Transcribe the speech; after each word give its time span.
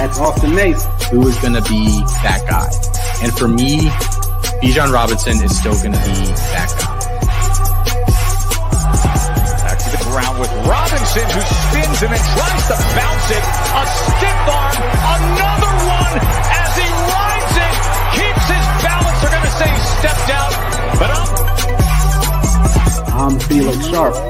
That's 0.00 0.16
Austin 0.18 0.54
Nace. 0.54 0.82
Who 1.12 1.28
is 1.28 1.36
going 1.44 1.52
to 1.52 1.60
be 1.68 1.84
that 2.24 2.40
guy? 2.48 2.72
And 3.20 3.36
for 3.36 3.44
me, 3.46 3.84
Bijan 4.64 4.96
Robinson 4.96 5.36
is 5.44 5.52
still 5.52 5.76
going 5.76 5.92
to 5.92 6.00
be 6.08 6.24
that 6.56 6.72
guy. 6.80 6.96
Back 9.60 9.76
to 9.76 9.92
the 9.92 10.00
ground 10.08 10.40
with 10.40 10.48
Robinson 10.64 11.20
who 11.28 11.42
spins 11.44 12.00
and 12.00 12.16
then 12.16 12.24
tries 12.32 12.64
to 12.72 12.80
bounce 12.96 13.28
it. 13.28 13.44
A 13.44 13.84
stiff 14.08 14.40
arm, 14.48 14.80
another 15.20 15.68
one 15.84 16.16
as 16.48 16.72
he 16.80 16.88
rides 16.88 17.60
it, 17.60 17.76
keeps 18.16 18.48
his 18.56 18.64
balance. 18.80 19.20
They're 19.20 19.36
going 19.36 19.52
to 19.52 19.52
say 19.52 19.68
stepped 20.00 20.32
out, 20.32 20.56
but 20.96 21.12
I'm, 21.12 21.28
I'm 23.20 23.36
Felix 23.36 23.84
Sharp. 23.84 24.29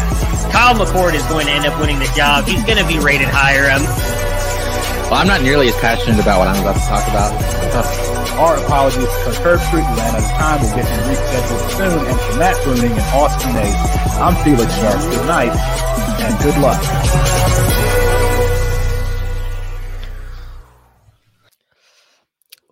Kyle 0.51 0.75
McCord 0.75 1.13
is 1.13 1.25
going 1.27 1.45
to 1.47 1.51
end 1.51 1.65
up 1.65 1.79
winning 1.79 1.99
the 1.99 2.11
job. 2.15 2.45
He's 2.45 2.63
going 2.63 2.77
to 2.77 2.85
be 2.85 2.99
rated 2.99 3.27
higher. 3.29 3.71
Um, 3.71 3.83
well, 5.09 5.19
I'm 5.19 5.27
not 5.27 5.41
nearly 5.41 5.67
as 5.67 5.75
passionate 5.77 6.19
about 6.19 6.39
what 6.39 6.47
I'm 6.47 6.61
about 6.61 6.75
to 6.75 6.87
talk 6.87 7.07
about. 7.07 7.31
Our 8.39 8.57
apologies 8.63 9.03
because 9.03 9.37
Herbstreit 9.39 9.83
ran 9.83 10.15
out 10.15 10.19
of 10.19 10.25
time. 10.39 10.61
We'll 10.61 10.75
get 10.75 10.87
him 10.87 10.99
rescheduled 11.09 11.69
soon. 11.71 12.05
And 12.07 12.19
for 12.19 12.39
Matt 12.39 12.55
Bruning 12.63 12.91
and 12.91 13.07
Austin 13.15 13.53
Nace, 13.53 13.75
I'm 14.19 14.35
Felix 14.43 14.73
Sharp. 14.75 15.01
Good 15.11 15.27
night 15.27 15.55
and 16.21 16.43
good 16.43 16.57
luck. 16.61 16.81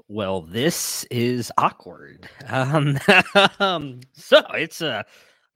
Well, 0.07 0.41
this 0.41 1.05
is 1.11 1.51
awkward. 1.57 2.29
Um, 3.59 4.01
so 4.13 4.41
it's 4.53 4.81
uh 4.81 5.03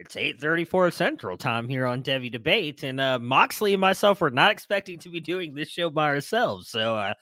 it's 0.03 0.16
8:34 0.16 0.91
Central 0.91 1.38
Time 1.38 1.69
here 1.69 1.86
on 1.86 2.03
Devy 2.03 2.31
Debate, 2.31 2.84
and 2.84 3.00
uh, 3.00 3.19
Moxley 3.19 3.74
and 3.74 3.81
myself 3.81 4.19
were 4.19 4.30
not 4.30 4.52
expecting 4.52 5.00
to 5.00 5.09
be 5.09 5.22
doing 5.22 5.53
this 5.53 5.69
show 5.69 5.90
by 5.90 6.08
ourselves. 6.08 6.69
So 6.69 6.97
uh, 6.97 7.14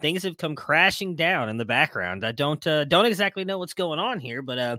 things 0.00 0.22
have 0.22 0.36
come 0.36 0.54
crashing 0.54 1.16
down 1.16 1.48
in 1.48 1.56
the 1.56 1.64
background. 1.64 2.24
I 2.24 2.32
don't 2.32 2.64
uh, 2.66 2.84
don't 2.84 3.06
exactly 3.06 3.44
know 3.44 3.58
what's 3.58 3.74
going 3.74 3.98
on 3.98 4.20
here, 4.20 4.42
but 4.42 4.58
uh, 4.58 4.76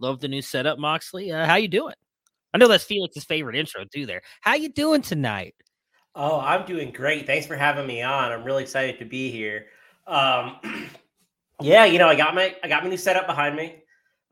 love 0.00 0.20
the 0.20 0.28
new 0.28 0.42
setup, 0.42 0.78
Moxley. 0.78 1.30
Uh, 1.30 1.46
how 1.46 1.54
you 1.54 1.68
doing? 1.68 1.94
I 2.52 2.58
know 2.58 2.68
that's 2.68 2.84
Felix's 2.84 3.24
favorite 3.24 3.56
intro 3.56 3.84
too. 3.84 4.04
There, 4.04 4.22
how 4.40 4.54
you 4.54 4.68
doing 4.68 5.02
tonight? 5.02 5.54
Oh, 6.14 6.40
I'm 6.40 6.66
doing 6.66 6.92
great. 6.92 7.26
Thanks 7.26 7.46
for 7.46 7.56
having 7.56 7.86
me 7.86 8.02
on. 8.02 8.32
I'm 8.32 8.44
really 8.44 8.64
excited 8.64 8.98
to 8.98 9.04
be 9.04 9.30
here. 9.30 9.66
Um, 10.06 10.56
yeah, 11.60 11.84
you 11.84 11.98
know, 11.98 12.08
I 12.08 12.16
got 12.16 12.34
my 12.34 12.56
I 12.64 12.68
got 12.68 12.82
my 12.82 12.90
new 12.90 12.96
setup 12.96 13.26
behind 13.26 13.54
me. 13.54 13.76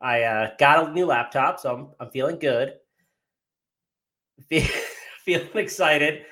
I 0.01 0.23
uh, 0.23 0.51
got 0.57 0.89
a 0.89 0.91
new 0.91 1.05
laptop, 1.05 1.59
so 1.59 1.73
I'm 1.73 1.87
I'm 1.99 2.11
feeling 2.11 2.39
good. 2.39 2.73
feeling 5.25 5.49
excited. 5.55 6.23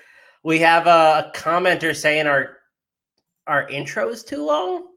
We 0.43 0.59
have 0.59 0.87
a 0.87 1.31
commenter 1.35 1.95
saying 1.95 2.27
our 2.27 2.57
our 3.47 3.67
intro 3.67 4.09
is 4.09 4.23
too 4.23 4.45
long. 4.45 4.87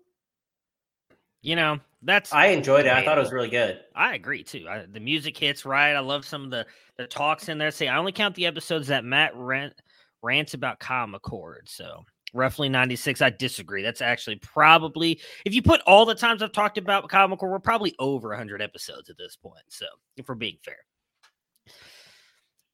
You 1.43 1.57
know, 1.57 1.81
that's 2.03 2.33
I 2.33 2.47
enjoyed 2.47 2.87
it. 2.87 2.93
I 2.93 3.05
thought 3.05 3.19
it 3.19 3.23
was 3.23 3.33
really 3.33 3.51
good. 3.51 3.81
I 3.95 4.15
agree 4.15 4.43
too. 4.43 4.67
I, 4.69 4.87
the 4.91 5.01
music 5.01 5.37
hits 5.37 5.65
right. 5.65 5.95
I 5.95 6.01
love 6.01 6.25
some 6.25 6.45
of 6.45 6.51
the 6.51 6.67
the 6.97 7.07
talks 7.07 7.49
in 7.49 7.59
there. 7.59 7.71
Say 7.71 7.89
I 7.89 7.99
only 7.99 8.13
count 8.13 8.35
the 8.35 8.47
episodes 8.47 8.89
that 8.89 9.05
Matt 9.05 9.37
rant, 9.37 9.75
rants 10.23 10.55
about 10.55 10.79
Kyle 10.79 11.07
McCord. 11.07 11.67
So 11.67 12.05
roughly 12.33 12.69
96. 12.69 13.23
I 13.23 13.31
disagree. 13.31 13.83
That's 13.83 14.01
actually 14.01 14.37
probably, 14.37 15.21
if 15.45 15.55
you 15.55 15.63
put 15.63 15.81
all 15.83 16.05
the 16.05 16.15
times 16.15 16.43
I've 16.43 16.53
talked 16.53 16.79
about 16.79 17.09
Kyle 17.09 17.29
McCord, 17.29 17.51
we're 17.51 17.59
probably 17.59 17.95
over 17.99 18.31
100 18.31 18.63
episodes 18.63 19.11
at 19.11 19.19
this 19.19 19.37
point. 19.37 19.65
So, 19.69 19.87
if 20.17 20.29
we're 20.29 20.35
being 20.35 20.59
fair, 20.65 20.79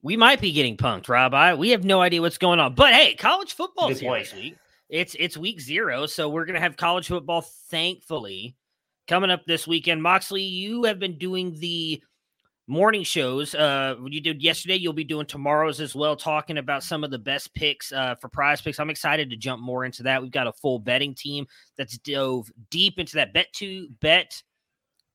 we 0.02 0.16
might 0.16 0.40
be 0.40 0.52
getting 0.52 0.76
punked, 0.76 1.08
Rob. 1.08 1.34
I, 1.34 1.54
we 1.54 1.70
have 1.70 1.84
no 1.84 2.00
idea 2.00 2.20
what's 2.20 2.38
going 2.38 2.60
on. 2.60 2.74
But 2.74 2.94
hey, 2.94 3.14
college 3.14 3.54
football's 3.54 4.00
here 4.00 4.18
this 4.18 4.34
week. 4.34 4.56
It's 4.88 5.14
it's 5.18 5.36
week 5.36 5.60
zero, 5.60 6.06
so 6.06 6.28
we're 6.28 6.46
gonna 6.46 6.60
have 6.60 6.76
college 6.76 7.08
football. 7.08 7.42
Thankfully, 7.42 8.56
coming 9.06 9.30
up 9.30 9.44
this 9.46 9.66
weekend. 9.66 10.02
Moxley, 10.02 10.42
you 10.42 10.84
have 10.84 10.98
been 10.98 11.18
doing 11.18 11.58
the 11.58 12.02
morning 12.68 13.02
shows. 13.02 13.54
Uh, 13.54 13.96
you 14.06 14.20
did 14.20 14.42
yesterday, 14.42 14.76
you'll 14.76 14.92
be 14.92 15.04
doing 15.04 15.26
tomorrow's 15.26 15.80
as 15.80 15.94
well, 15.94 16.14
talking 16.14 16.58
about 16.58 16.84
some 16.84 17.02
of 17.02 17.10
the 17.10 17.18
best 17.18 17.52
picks 17.54 17.90
uh, 17.92 18.14
for 18.16 18.28
PrizePicks. 18.28 18.78
I'm 18.78 18.90
excited 18.90 19.30
to 19.30 19.36
jump 19.36 19.62
more 19.62 19.84
into 19.84 20.02
that. 20.04 20.22
We've 20.22 20.30
got 20.30 20.46
a 20.46 20.52
full 20.52 20.78
betting 20.78 21.14
team 21.14 21.46
that's 21.76 21.98
dove 21.98 22.50
deep 22.70 22.98
into 22.98 23.16
that 23.16 23.32
bet 23.32 23.52
to 23.54 23.88
bet 24.00 24.42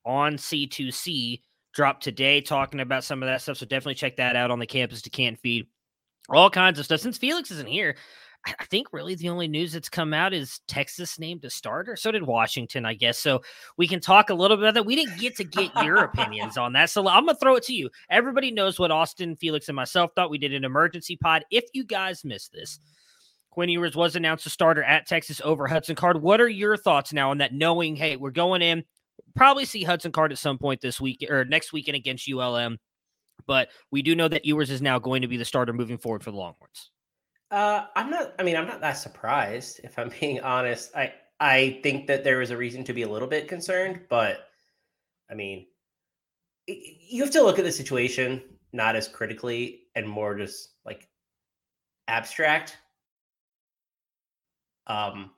on 0.06 0.36
C2C 0.36 1.42
drop 1.74 2.02
today, 2.02 2.42
talking 2.42 2.80
about 2.80 3.04
some 3.04 3.22
of 3.24 3.28
that 3.28 3.42
stuff. 3.42 3.58
So 3.58 3.66
definitely 3.66 3.96
check 3.96 4.18
that 4.18 4.36
out 4.36 4.52
on 4.52 4.60
the 4.60 4.68
campus 4.68 5.02
to 5.04 5.10
can't 5.10 5.40
feed. 5.40 5.68
All 6.30 6.50
kinds 6.50 6.80
of 6.80 6.86
stuff. 6.86 7.02
Since 7.02 7.18
Felix 7.18 7.52
isn't 7.52 7.68
here, 7.68 7.96
I 8.46 8.66
think 8.66 8.88
really 8.92 9.16
the 9.16 9.30
only 9.30 9.48
news 9.48 9.72
that's 9.72 9.88
come 9.88 10.14
out 10.14 10.34
is 10.34 10.60
Texas 10.68 11.18
named 11.18 11.46
a 11.46 11.50
starter. 11.50 11.96
So 11.96 12.12
did 12.12 12.24
Washington, 12.24 12.86
I 12.86 12.94
guess. 12.94 13.18
So 13.18 13.42
we 13.78 13.88
can 13.88 14.02
talk 14.02 14.30
a 14.30 14.34
little 14.34 14.58
bit 14.58 14.64
about 14.64 14.74
that. 14.74 14.86
We 14.86 14.98
didn't 14.98 15.18
get 15.18 15.38
to 15.38 15.46
get 15.46 15.72
your 15.84 15.98
opinions 16.04 16.58
on 16.58 16.74
that. 16.74 16.90
So 16.90 17.08
I'm 17.08 17.26
going 17.26 17.36
to 17.36 17.40
throw 17.40 17.56
it 17.56 17.64
to 17.64 17.74
you. 17.74 17.90
Everybody 18.10 18.52
knows 18.52 18.78
what 18.78 18.92
Austin, 18.92 19.38
Felix, 19.38 19.70
and 19.70 19.76
myself 19.78 20.12
thought. 20.14 20.30
We 20.30 20.38
did 20.38 20.54
an 20.54 20.66
emergency 20.66 21.16
pod. 21.16 21.46
If 21.52 21.64
you 21.74 21.86
guys 21.86 22.26
missed 22.26 22.52
this, 22.52 22.80
Quinn 23.50 23.70
Ewers 23.70 23.96
was 23.96 24.16
announced 24.16 24.46
a 24.46 24.50
starter 24.50 24.84
at 24.84 25.08
Texas 25.08 25.40
over 25.46 25.68
Hudson 25.68 25.96
Card. 25.96 26.22
What 26.22 26.42
are 26.42 26.50
your 26.50 26.76
thoughts 26.76 27.14
now 27.14 27.32
on 27.32 27.38
that, 27.38 27.54
knowing, 27.54 27.96
hey, 27.96 28.18
we're 28.18 28.32
going 28.32 28.62
in, 28.62 28.84
probably 29.36 29.64
see 29.64 29.84
Hudson 29.84 30.12
Card 30.12 30.32
at 30.32 30.38
some 30.38 30.58
point 30.58 30.82
this 30.82 31.00
week 31.00 31.24
or 31.30 31.46
next 31.46 31.72
weekend 31.72 31.96
against 31.96 32.30
ULM. 32.30 32.78
But 33.46 33.70
we 33.92 34.02
do 34.02 34.16
know 34.16 34.28
that 34.28 34.46
Ewers 34.46 34.70
is 34.70 34.82
now 34.82 35.00
going 35.00 35.22
to 35.22 35.28
be 35.28 35.38
the 35.38 35.46
starter 35.46 35.72
moving 35.72 35.98
forward 35.98 36.24
for 36.24 36.32
the 36.32 36.38
Longhorns. 36.38 36.92
Uh, 37.54 37.86
I'm 37.96 38.10
not. 38.10 38.34
I 38.40 38.44
mean, 38.44 38.58
I'm 38.58 38.66
not 38.66 38.82
that 38.82 38.94
surprised. 38.94 39.80
If 39.84 40.00
I'm 40.00 40.10
being 40.20 40.42
honest, 40.42 40.96
I 40.96 41.14
I 41.40 41.80
think 41.84 42.08
that 42.08 42.24
there 42.24 42.40
was 42.40 42.50
a 42.50 42.58
reason 42.58 42.84
to 42.86 42.94
be 42.94 43.04
a 43.04 43.10
little 43.10 43.28
bit 43.28 43.48
concerned, 43.48 44.02
but 44.10 44.48
I 45.30 45.36
mean, 45.36 45.68
you 46.68 47.22
have 47.24 47.32
to 47.32 47.44
look 47.44 47.60
at 47.60 47.66
the 47.66 47.72
situation 47.72 48.42
not 48.74 48.96
as 48.96 49.08
critically 49.08 49.82
and 49.96 50.10
more 50.10 50.36
just 50.36 50.70
like 50.84 51.08
abstract. 52.08 52.76
Um, 54.88 55.30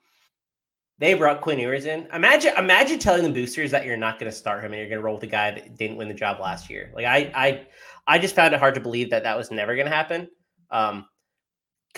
they 0.99 1.15
brought 1.15 1.41
Quinn 1.41 1.59
Ewers 1.59 1.85
in. 1.85 2.07
Imagine, 2.13 2.53
imagine 2.57 2.97
telling 2.97 3.23
the 3.23 3.29
boosters 3.29 3.71
that 3.71 3.85
you're 3.85 3.97
not 3.97 4.19
going 4.19 4.31
to 4.31 4.37
start 4.37 4.63
him 4.63 4.71
and 4.71 4.79
you're 4.79 4.87
going 4.89 4.99
to 4.99 5.03
roll 5.03 5.15
with 5.15 5.21
the 5.21 5.27
guy 5.27 5.51
that 5.51 5.77
didn't 5.77 5.97
win 5.97 6.07
the 6.07 6.13
job 6.13 6.39
last 6.39 6.69
year. 6.69 6.91
Like 6.95 7.05
I, 7.05 7.31
I, 7.35 7.67
I 8.07 8.19
just 8.19 8.35
found 8.35 8.53
it 8.53 8.59
hard 8.59 8.75
to 8.75 8.81
believe 8.81 9.09
that 9.09 9.23
that 9.23 9.37
was 9.37 9.51
never 9.51 9.75
going 9.75 9.87
to 9.87 9.93
happen. 9.93 10.29
Um, 10.71 11.05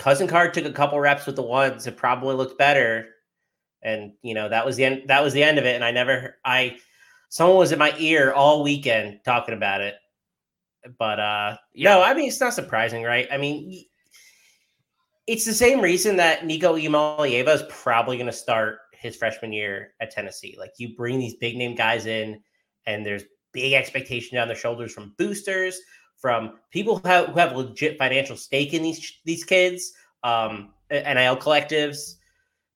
Hudson 0.00 0.28
Card 0.28 0.54
took 0.54 0.64
a 0.64 0.72
couple 0.72 0.98
reps 1.00 1.26
with 1.26 1.36
the 1.36 1.42
ones. 1.42 1.86
It 1.86 1.96
probably 1.96 2.34
looked 2.34 2.58
better, 2.58 3.08
and 3.82 4.12
you 4.22 4.34
know 4.34 4.48
that 4.48 4.64
was 4.64 4.76
the 4.76 4.84
end. 4.84 5.02
That 5.06 5.22
was 5.22 5.32
the 5.32 5.42
end 5.42 5.58
of 5.58 5.64
it. 5.64 5.74
And 5.74 5.84
I 5.84 5.90
never, 5.90 6.36
I, 6.44 6.76
someone 7.28 7.58
was 7.58 7.72
in 7.72 7.78
my 7.78 7.94
ear 7.98 8.32
all 8.32 8.62
weekend 8.62 9.20
talking 9.24 9.54
about 9.54 9.80
it. 9.80 9.96
But 10.98 11.20
uh 11.20 11.56
yeah. 11.74 11.94
no, 11.94 12.02
I 12.02 12.14
mean 12.14 12.28
it's 12.28 12.40
not 12.40 12.54
surprising, 12.54 13.02
right? 13.02 13.28
I 13.30 13.36
mean 13.36 13.84
it's 15.26 15.44
the 15.44 15.52
same 15.52 15.80
reason 15.80 16.16
that 16.16 16.46
Nico 16.46 16.76
Iamaleava 16.76 17.54
is 17.54 17.62
probably 17.68 18.16
going 18.16 18.30
to 18.30 18.32
start 18.32 18.78
his 18.92 19.14
freshman 19.14 19.52
year 19.52 19.92
at 20.00 20.10
Tennessee. 20.10 20.56
Like 20.58 20.72
you 20.78 20.96
bring 20.96 21.18
these 21.18 21.34
big 21.34 21.56
name 21.56 21.74
guys 21.74 22.06
in, 22.06 22.40
and 22.86 23.04
there's 23.04 23.24
big 23.52 23.74
expectation 23.74 24.38
on 24.38 24.48
their 24.48 24.56
shoulders 24.56 24.92
from 24.92 25.14
boosters, 25.18 25.78
from 26.18 26.58
people 26.70 26.98
who 26.98 27.08
have, 27.08 27.26
who 27.26 27.38
have 27.38 27.56
legit 27.56 27.98
financial 27.98 28.36
stake 28.36 28.74
in 28.74 28.82
these 28.82 29.18
these 29.24 29.44
kids, 29.44 29.92
um, 30.24 30.70
NIL 30.90 31.36
collectives. 31.36 32.14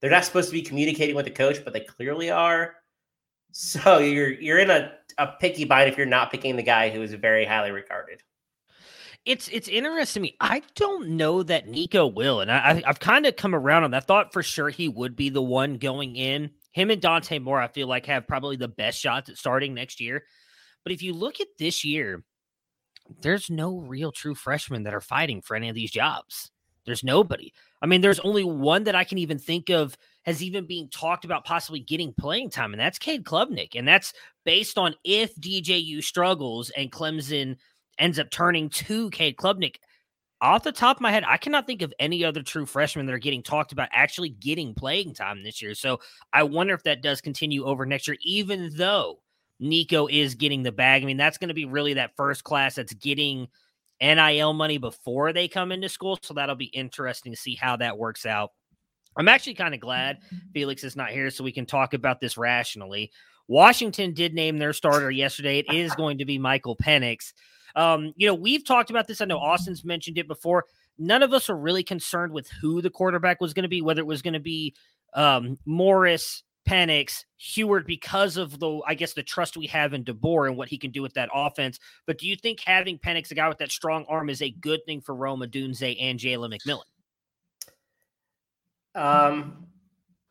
They're 0.01 0.11
not 0.11 0.25
supposed 0.25 0.49
to 0.49 0.53
be 0.53 0.63
communicating 0.63 1.15
with 1.15 1.27
the 1.27 1.31
coach, 1.31 1.65
but 1.65 1.73
they 1.73 1.81
clearly 1.81 2.31
are. 2.31 2.75
So 3.55 3.99
you're 3.99 4.33
you're 4.33 4.59
in 4.59 4.71
a, 4.71 4.93
a 5.19 5.29
picky 5.39 5.65
bind 5.65 5.91
if 5.91 5.99
you're 5.99 6.07
not 6.07 6.31
picking 6.31 6.57
the 6.57 6.63
guy 6.63 6.89
who 6.89 7.03
is 7.03 7.13
very 7.13 7.45
highly 7.45 7.71
regarded. 7.71 8.23
It's 9.25 9.49
it's 9.49 9.69
interesting 9.69 10.23
to 10.23 10.29
me. 10.29 10.37
I 10.41 10.63
don't 10.75 11.11
know 11.11 11.43
that 11.43 11.69
Nico 11.69 12.07
will, 12.07 12.41
and 12.41 12.51
I, 12.51 12.83
I've 12.87 12.99
kind 12.99 13.27
of 13.27 13.37
come 13.37 13.55
around 13.55 13.85
on 13.85 13.91
that. 13.93 14.07
Thought 14.07 14.33
for 14.33 14.43
sure 14.43 14.69
he 14.69 14.89
would 14.89 15.15
be 15.15 15.29
the 15.29 15.43
one 15.43 15.77
going 15.77 16.17
in. 16.17 16.51
Him 16.73 16.91
and 16.91 17.03
Dante 17.03 17.39
Moore, 17.39 17.61
I 17.61 17.69
feel 17.69 17.87
like 17.87 18.07
have 18.07 18.27
probably 18.27 18.57
the 18.57 18.69
best 18.69 18.99
shots 18.99 19.29
at 19.29 19.37
starting 19.37 19.75
next 19.75 20.01
year. 20.01 20.25
But 20.83 20.93
if 20.93 21.03
you 21.03 21.13
look 21.13 21.41
at 21.41 21.49
this 21.59 21.85
year, 21.85 22.25
there's 23.21 23.51
no 23.51 23.79
real 23.79 24.13
true 24.13 24.35
freshmen 24.35 24.85
that 24.85 24.95
are 24.95 25.01
fighting 25.01 25.43
for 25.43 25.57
any 25.57 25.69
of 25.69 25.75
these 25.75 25.91
jobs. 25.91 26.51
There's 26.85 27.05
nobody. 27.05 27.53
I 27.81 27.87
mean, 27.87 28.01
there's 28.01 28.21
only 28.21 28.45
one 28.45 28.85
that 28.85 28.95
I 28.95 29.05
can 29.05 29.19
even 29.19 29.39
think 29.39 29.71
of 29.71 29.97
has 30.25 30.43
even 30.43 30.67
being 30.67 30.89
talked 30.89 31.25
about 31.25 31.45
possibly 31.45 31.81
getting 31.81 32.13
playing 32.13 32.51
time, 32.51 32.73
and 32.73 32.81
that's 32.81 32.99
Cade 32.99 33.25
Klubnik. 33.25 33.71
And 33.77 33.87
that's 33.87 34.13
based 34.45 34.79
on 34.79 34.95
if 35.05 35.35
DJU 35.37 36.03
struggles 36.03 36.71
and 36.71 36.91
Clemson 36.91 37.57
ends 37.99 38.19
up 38.19 38.31
turning 38.31 38.69
to 38.71 39.11
Cade 39.11 39.37
Klubnik. 39.37 39.77
Off 40.41 40.65
the 40.65 40.73
top 40.73 40.97
of 40.97 41.01
my 41.01 41.13
head, 41.13 41.23
I 41.25 41.37
cannot 41.37 41.69
think 41.69 41.83
of 41.83 41.95
any 42.01 42.25
other 42.25 42.43
true 42.43 42.67
freshmen 42.67 43.07
that 43.07 43.13
are 43.13 43.19
getting 43.19 43.45
talked 43.45 43.71
about 43.71 43.89
actually 43.93 44.31
getting 44.31 44.75
playing 44.75 45.15
time 45.15 45.45
this 45.45 45.63
year. 45.63 45.73
So 45.73 46.01
I 46.33 46.43
wonder 46.43 46.75
if 46.75 46.83
that 46.83 47.01
does 47.01 47.21
continue 47.21 47.65
over 47.65 47.87
next 47.87 48.09
year, 48.09 48.17
even 48.23 48.71
though 48.75 49.22
Nico 49.63 50.09
is 50.09 50.35
getting 50.35 50.63
the 50.63 50.73
bag. 50.73 51.03
I 51.03 51.07
mean, 51.07 51.17
that's 51.17 51.39
going 51.39 51.49
to 51.49 51.55
be 51.55 51.65
really 51.65 51.95
that 51.95 52.17
first 52.17 52.45
class 52.45 52.75
that's 52.75 52.93
getting 52.95 53.49
NIL 54.01 54.53
money 54.53 54.79
before 54.79 55.33
they 55.33 55.47
come 55.47 55.71
into 55.71 55.89
school. 55.89 56.19
So 56.23 56.35
that'll 56.35 56.57
be 56.57 56.67
interesting 56.67 57.33
to 57.33 57.39
see 57.39 57.55
how 57.55 57.77
that 57.77 57.97
works 57.97 58.27
out. 58.27 58.51
I'm 59.17 59.29
actually 59.29 59.55
kind 59.55 59.75
of 59.75 59.81
glad 59.81 60.19
Felix 60.53 60.85
is 60.85 60.97
not 60.97 61.11
here 61.11 61.31
so 61.31 61.45
we 61.45 61.53
can 61.53 61.67
talk 61.67 61.95
about 61.95 62.21
this 62.21 62.37
rationally. 62.37 63.13
Washington 63.47 64.15
did 64.15 64.35
name 64.35 64.59
their 64.59 64.73
starter 64.73 65.11
yesterday. 65.11 65.59
It 65.59 65.73
is 65.73 65.95
going 65.95 66.19
to 66.19 66.25
be 66.25 66.39
Michael 66.39 66.77
Penix. 66.77 67.33
Um, 67.77 68.13
you 68.17 68.27
know, 68.27 68.35
we've 68.35 68.65
talked 68.65 68.91
about 68.91 69.07
this. 69.07 69.21
I 69.21 69.27
know 69.27 69.39
Austin's 69.39 69.85
mentioned 69.85 70.19
it 70.19 70.27
before. 70.27 70.65
None 70.99 71.23
of 71.23 71.33
us 71.33 71.49
are 71.49 71.57
really 71.57 71.83
concerned 71.83 72.33
with 72.33 72.49
who 72.61 72.83
the 72.83 72.91
quarterback 72.91 73.41
was 73.41 73.55
going 73.55 73.65
to 73.65 73.69
be, 73.69 73.83
whether 73.83 74.01
it 74.01 74.07
was 74.07 74.23
going 74.23 74.35
to 74.35 74.41
be 74.41 74.75
um, 75.15 75.59
Morris, 75.67 76.43
Penix, 76.69 77.25
Huard, 77.39 77.87
because 77.87 78.37
of 78.37 78.59
the, 78.59 78.81
I 78.87 78.95
guess, 78.95 79.15
the 79.15 79.23
trust 79.23 79.57
we 79.57 79.67
have 79.67 79.95
in 79.95 80.05
DeBoer 80.05 80.49
and 80.49 80.57
what 80.57 80.69
he 80.69 80.79
can 80.79 80.91
do 80.91 81.03
with 81.03 81.15
that 81.15 81.29
offense. 81.35 81.79
But 82.07 82.19
do 82.19 82.27
you 82.27 82.37
think 82.37 82.61
having 82.61 82.99
Penix, 82.99 83.31
a 83.31 83.35
guy 83.35 83.49
with 83.49 83.59
that 83.59 83.73
strong 83.73 84.05
arm, 84.09 84.31
is 84.31 84.43
a 84.43 84.51
good 84.51 84.81
thing 84.87 85.01
for 85.01 85.15
Rome 85.15 85.41
Odunze 85.41 85.97
and 86.01 86.19
Jalen 86.19 86.57
McMillan? 86.57 86.83
Um, 88.95 89.67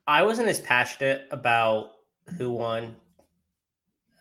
I 0.08 0.24
wasn't 0.24 0.48
as 0.48 0.60
passionate 0.60 1.28
about 1.32 1.92
who 2.38 2.52
won. 2.52 2.96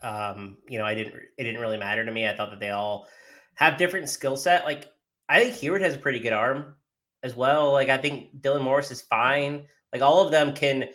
Um, 0.03 0.57
you 0.69 0.79
know, 0.79 0.85
I 0.85 0.95
didn't. 0.95 1.15
It 1.37 1.45
didn't 1.45 1.61
really 1.61 1.77
matter 1.77 2.05
to 2.05 2.11
me. 2.11 2.27
I 2.27 2.35
thought 2.35 2.51
that 2.51 2.61
they 2.61 2.71
all 2.71 3.07
have 3.55 3.77
different 3.77 4.09
skill 4.09 4.37
set. 4.37 4.65
Like 4.65 4.91
I 5.29 5.43
think 5.43 5.55
Huard 5.57 5.83
has 5.83 5.95
a 5.95 5.99
pretty 5.99 6.19
good 6.19 6.33
arm 6.33 6.75
as 7.23 7.37
well. 7.37 7.73
Like 7.73 7.91
I 7.91 7.99
think 7.99 8.41
Dylan 8.41 8.63
Morris 8.63 8.91
is 8.91 9.03
fine. 9.03 9.67
Like 9.93 10.03
all 10.03 10.25
of 10.25 10.31
them 10.31 10.55
can 10.55 10.89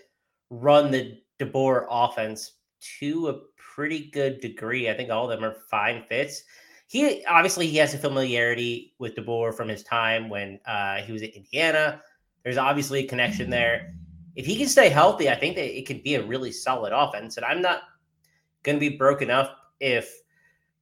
run 0.59 0.91
the 0.91 1.19
DeBoer 1.39 1.85
offense 1.89 2.53
to 2.99 3.29
a 3.29 3.39
pretty 3.57 4.09
good 4.11 4.39
degree. 4.39 4.89
I 4.89 4.93
think 4.93 5.09
all 5.09 5.29
of 5.29 5.37
them 5.37 5.49
are 5.49 5.57
fine 5.69 6.03
fits. 6.07 6.43
He 6.87 7.25
obviously 7.25 7.67
he 7.67 7.77
has 7.77 7.93
a 7.93 7.97
familiarity 7.97 8.93
with 8.99 9.15
DeBoer 9.15 9.53
from 9.53 9.67
his 9.67 9.83
time 9.83 10.29
when 10.29 10.59
uh, 10.65 10.97
he 10.97 11.11
was 11.11 11.23
at 11.23 11.31
Indiana. 11.31 12.01
There's 12.43 12.57
obviously 12.57 13.03
a 13.03 13.07
connection 13.07 13.49
there. 13.49 13.93
If 14.35 14.45
he 14.45 14.55
can 14.55 14.67
stay 14.67 14.89
healthy, 14.89 15.29
I 15.29 15.35
think 15.35 15.55
that 15.55 15.77
it 15.77 15.85
could 15.85 16.03
be 16.03 16.15
a 16.15 16.25
really 16.25 16.51
solid 16.51 16.93
offense. 16.93 17.37
And 17.37 17.45
I'm 17.45 17.61
not 17.61 17.81
going 18.63 18.75
to 18.75 18.79
be 18.79 18.97
broken 18.97 19.29
up 19.29 19.57
if 19.79 20.13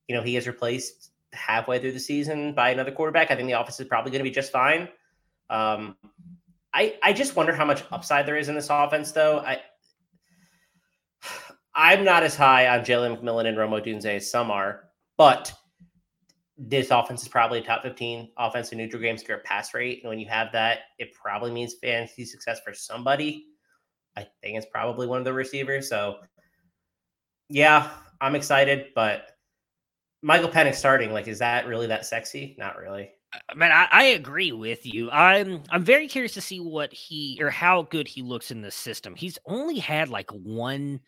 you 0.08 0.16
know 0.16 0.22
he 0.22 0.36
is 0.36 0.46
replaced 0.46 1.12
halfway 1.32 1.80
through 1.80 1.94
the 1.94 2.00
season 2.00 2.54
by 2.54 2.70
another 2.70 2.92
quarterback. 2.92 3.32
I 3.32 3.36
think 3.36 3.48
the 3.48 3.60
offense 3.60 3.80
is 3.80 3.88
probably 3.88 4.12
going 4.12 4.24
to 4.24 4.30
be 4.30 4.32
just 4.32 4.52
fine. 4.52 4.90
Um, 5.50 5.96
I 6.74 6.96
I 7.04 7.14
just 7.14 7.36
wonder 7.36 7.54
how 7.54 7.66
much 7.66 7.84
upside 7.92 8.26
there 8.26 8.38
is 8.38 8.50
in 8.50 8.56
this 8.56 8.70
offense, 8.70 9.12
though. 9.12 9.40
I 9.40 9.60
I'm 11.76 12.04
not 12.04 12.24
as 12.24 12.36
high 12.36 12.68
on 12.68 12.86
Jalen 12.86 13.20
McMillan 13.20 13.48
and 13.48 13.58
Rome 13.58 13.72
Odunze 13.72 14.06
as 14.06 14.30
some 14.30 14.52
are, 14.52 14.90
but 15.18 15.54
this 16.58 16.92
offense 16.92 17.24
is 17.24 17.28
probably 17.28 17.60
a 17.60 17.64
top 17.64 17.82
15 17.82 18.30
offense 18.38 18.72
in 18.72 18.78
neutral 18.78 19.02
game 19.02 19.18
score 19.18 19.40
pass 19.40 19.74
rate. 19.74 20.02
And 20.04 20.10
when 20.10 20.20
you 20.20 20.28
have 20.30 20.52
that, 20.52 20.80
it 21.00 21.14
probably 21.14 21.52
means 21.52 21.76
fantasy 21.82 22.26
success 22.26 22.60
for 22.64 22.74
somebody. 22.74 23.48
I 24.16 24.28
think 24.42 24.58
it's 24.58 24.68
probably 24.72 25.08
one 25.08 25.18
of 25.18 25.26
the 25.26 25.34
receivers. 25.34 25.90
So 25.90 26.18
yeah, 27.50 27.90
I'm 28.22 28.36
excited, 28.36 28.88
but 28.94 29.32
Michael 30.22 30.50
Penix 30.50 30.76
starting, 30.76 31.12
like, 31.12 31.28
is 31.28 31.40
that 31.40 31.68
really 31.68 31.88
that 31.88 32.06
sexy? 32.06 32.56
Not 32.58 32.78
really. 32.78 33.12
Man, 33.56 33.72
I, 33.72 33.88
I, 33.92 34.04
agree 34.06 34.52
with 34.52 34.86
you. 34.86 35.10
I'm 35.12 35.64
I'm 35.70 35.84
very 35.84 36.08
curious 36.08 36.34
to 36.34 36.42
see 36.42 36.60
what 36.60 36.94
he 36.94 37.38
or 37.42 37.50
how 37.50 37.84
good 37.84 38.08
he 38.08 38.22
looks 38.22 38.52
in 38.52 38.62
the 38.62 38.72
system. 38.72 39.16
He's 39.16 39.40
only 39.46 39.80
had 39.80 40.10
like 40.10 40.30
one 40.32 41.00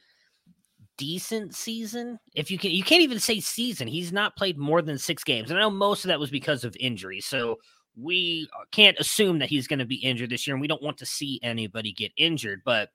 decent 0.98 1.56
season. 1.56 2.20
If 2.34 2.50
you 2.50 2.58
can, 2.58 2.72
you 2.72 2.84
can't 2.84 3.04
even 3.04 3.20
say 3.20 3.40
season. 3.40 3.88
He's 3.88 4.12
not 4.12 4.36
played 4.36 4.58
more 4.58 4.82
than 4.82 4.98
six 4.98 5.24
games, 5.24 5.50
and 5.50 5.60
I 5.60 5.62
know 5.62 5.70
most 5.70 6.04
of 6.04 6.10
that 6.10 6.20
was 6.20 6.30
because 6.30 6.64
of 6.64 6.76
injury. 6.80 7.22
So 7.22 7.58
we 7.96 8.50
uh, 8.54 8.66
can't 8.72 9.00
assume 9.00 9.40
that 9.40 9.50
he's 9.50 9.68
going 9.68 9.80
to 9.80 9.86
be 9.86 9.96
injured 9.96 10.30
this 10.30 10.48
year, 10.48 10.56
and 10.56 10.62
we 10.62 10.68
don't 10.68 10.84
want 10.84 10.98
to 11.00 11.06
see 11.06 11.40
anybody 11.44 11.92
get 11.94 12.12
injured. 12.18 12.62
But 12.66 12.90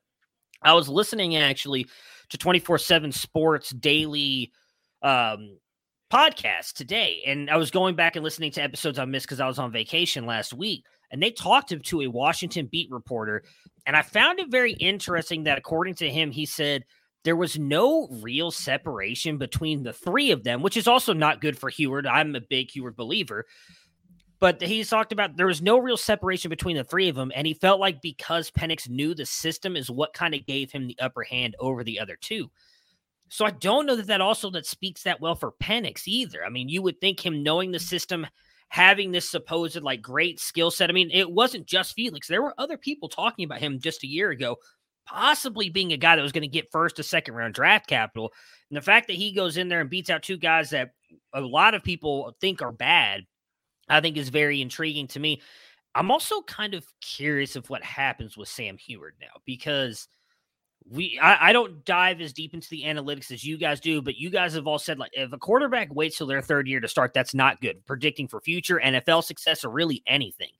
I 0.63 0.75
was 0.75 0.89
listening 0.89 1.37
actually 1.37 1.87
to 2.31 2.39
24 2.39 2.79
7 2.79 3.13
Sports 3.13 3.71
Daily 3.71 4.53
um, 5.03 5.59
podcast 6.11 6.73
today, 6.73 7.23
and 7.27 7.49
I 7.49 7.57
was 7.57 7.71
going 7.71 7.95
back 7.95 8.17
and 8.17 8.25
listening 8.25 8.51
to 8.53 8.63
episodes 8.63 8.99
I 8.99 9.05
missed 9.05 9.27
because 9.27 9.41
I 9.41 9.47
was 9.47 9.59
on 9.59 9.73
vacation 9.73 10.27
last 10.27 10.53
week. 10.53 10.85
And 11.13 11.23
they 11.23 11.31
talked 11.31 11.73
to 11.83 12.01
a 12.03 12.09
Washington 12.09 12.69
beat 12.71 12.91
reporter. 12.91 13.43
And 13.87 13.97
I 13.97 14.03
found 14.03 14.39
it 14.39 14.51
very 14.51 14.73
interesting 14.75 15.45
that, 15.45 15.59
according 15.59 15.95
to 15.97 16.11
him, 16.11 16.31
he 16.31 16.47
said 16.47 16.85
there 17.25 17.37
was 17.37 17.59
no 17.59 18.09
real 18.23 18.51
separation 18.51 19.39
between 19.39 19.83
the 19.83 19.93
three 19.93 20.31
of 20.31 20.45
them, 20.45 20.63
which 20.63 20.77
is 20.77 20.87
also 20.87 21.13
not 21.13 21.41
good 21.41 21.59
for 21.59 21.71
Huard. 21.71 22.07
I'm 22.07 22.35
a 22.35 22.41
big 22.41 22.71
Huard 22.71 22.97
believer. 22.97 23.45
But 24.41 24.63
he's 24.63 24.89
talked 24.89 25.13
about 25.13 25.37
there 25.37 25.47
was 25.47 25.61
no 25.61 25.79
real 25.79 25.99
separation 25.99 26.49
between 26.49 26.77
the 26.77 26.85
three 26.85 27.09
of 27.09 27.17
them, 27.17 27.31
and 27.35 27.47
he 27.47 27.53
felt 27.53 27.79
like 27.79 28.01
because 28.01 28.51
Penix 28.51 28.89
knew 28.89 29.15
the 29.15 29.27
system 29.27 29.77
is 29.77 29.91
what 29.91 30.15
kind 30.15 30.35
of 30.35 30.47
gave 30.47 30.73
him 30.73 30.87
the 30.87 30.99
upper 30.99 31.23
hand 31.23 31.57
over 31.59 31.85
the 31.85 32.01
other 32.01 32.17
two. 32.19 32.51
So 33.31 33.47
I 33.47 33.51
don't 33.51 33.87
know 33.87 33.97
that 33.97 34.09
that 34.09 34.21
also 34.21 34.51
that 34.51 34.67
speaks 34.67 35.05
that 35.05 35.21
well 35.21 35.35
for 35.35 35.53
Penix 35.53 36.03
either. 36.07 36.45
I 36.45 36.51
mean, 36.51 36.69
you 36.69 36.83
would 36.83 37.01
think 37.01 37.25
him 37.25 37.43
knowing 37.43 37.71
the 37.71 37.79
mm. 37.79 37.83
system, 37.83 38.27
having 38.69 39.11
this 39.11 39.31
supposed 39.31 39.81
like 39.81 40.03
great 40.03 40.39
skill 40.39 40.71
set. 40.71 40.91
I 40.91 40.93
mean, 40.93 41.11
it 41.11 41.31
wasn't 41.31 41.67
just 41.67 41.95
Felix. 41.95 42.29
There 42.29 42.43
were 42.43 42.55
other 42.59 42.77
people 42.77 43.09
talking 43.09 43.45
about 43.45 43.61
him 43.61 43.81
just 43.81 44.05
a 44.05 44.09
year 44.09 44.31
ago, 44.31 44.57
possibly 45.07 45.71
being 45.71 45.93
a 45.93 45.97
guy 45.97 46.17
that 46.17 46.23
was 46.23 46.33
going 46.33 46.43
to 46.43 46.49
get 46.49 46.71
first 46.71 46.97
to 46.97 47.03
second 47.03 47.35
round 47.35 47.55
draft 47.55 47.87
capital. 47.87 48.33
And 48.69 48.77
the 48.77 48.83
fact 48.83 49.07
that 49.07 49.17
he 49.17 49.33
goes 49.33 49.57
in 49.57 49.69
there 49.69 49.81
and 49.81 49.89
beats 49.89 50.11
out 50.11 50.23
two 50.23 50.37
guys 50.37 50.71
that 50.71 50.91
a 51.33 51.41
lot 51.41 51.75
of 51.75 51.83
people 51.83 52.37
think 52.41 52.61
are 52.61 52.73
bad 52.73 53.23
I 53.91 54.01
think 54.01 54.17
is 54.17 54.29
very 54.29 54.63
intriguing 54.63 55.09
to 55.09 55.21
me. 55.21 55.43
I'm 55.95 56.11
also 56.11 56.43
kind 56.43 56.75
of 56.75 56.87
curious 57.01 57.57
of 57.57 57.69
what 57.69 57.83
happens 57.83 58.37
with 58.37 58.49
Sam 58.49 58.79
Huard 58.79 59.15
now 59.21 59.41
because 59.45 60.07
we 60.89 61.19
I, 61.21 61.51
I, 61.51 61.53
don't 61.53 61.85
dive 61.85 62.21
as 62.21 62.33
deep 62.33 62.55
into 62.55 62.69
the 62.71 62.83
analytics 62.85 63.31
as 63.31 63.45
you 63.45 63.59
guys 63.59 63.81
do, 63.81 64.03
but 64.03 64.17
you 64.17 64.31
guys 64.31 64.55
have 64.55 64.67
all 64.67 64.79
said 64.79 64.99
like 64.99 65.13
if 65.15 65.33
a 65.33 65.39
quarterback 65.39 65.95
waits 65.95 66.19
till 66.19 66.27
their 66.27 66.43
third 66.43 66.67
year 66.67 66.81
to 66.81 66.89
start, 66.89 67.13
that's 67.15 67.35
not 67.35 67.61
good. 67.61 67.85
Predicting 67.87 68.29
for 68.29 68.41
future 68.41 68.81
NFL 68.83 69.25
success 69.25 69.65
or 69.65 69.71
really 69.71 70.03
anything. 70.07 70.51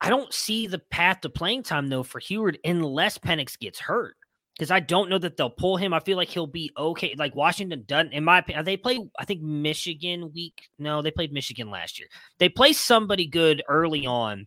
I 0.00 0.08
don't 0.08 0.32
see 0.32 0.66
the 0.66 0.78
path 0.78 1.20
to 1.22 1.30
playing 1.30 1.62
time 1.62 1.88
though 1.88 2.02
for 2.02 2.20
Huard 2.20 2.58
unless 2.64 3.18
Penix 3.18 3.58
gets 3.58 3.78
hurt 3.78 4.16
because 4.60 4.70
I 4.70 4.80
don't 4.80 5.08
know 5.08 5.16
that 5.16 5.38
they'll 5.38 5.48
pull 5.48 5.78
him. 5.78 5.94
I 5.94 6.00
feel 6.00 6.18
like 6.18 6.28
he'll 6.28 6.46
be 6.46 6.70
okay. 6.76 7.14
Like 7.16 7.34
Washington 7.34 7.84
doesn't, 7.86 8.12
in 8.12 8.24
my 8.24 8.40
opinion. 8.40 8.66
They 8.66 8.76
play, 8.76 8.98
I 9.18 9.24
think 9.24 9.40
Michigan 9.40 10.32
week. 10.34 10.68
No, 10.78 11.00
they 11.00 11.10
played 11.10 11.32
Michigan 11.32 11.70
last 11.70 11.98
year. 11.98 12.08
They 12.38 12.50
play 12.50 12.74
somebody 12.74 13.26
good 13.26 13.62
early 13.68 14.06
on. 14.06 14.46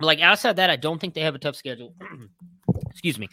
Like 0.00 0.20
outside 0.20 0.56
that, 0.56 0.68
I 0.68 0.74
don't 0.74 1.00
think 1.00 1.14
they 1.14 1.20
have 1.20 1.36
a 1.36 1.38
tough 1.38 1.54
schedule. 1.54 1.94
Excuse 2.90 3.20
me. 3.20 3.28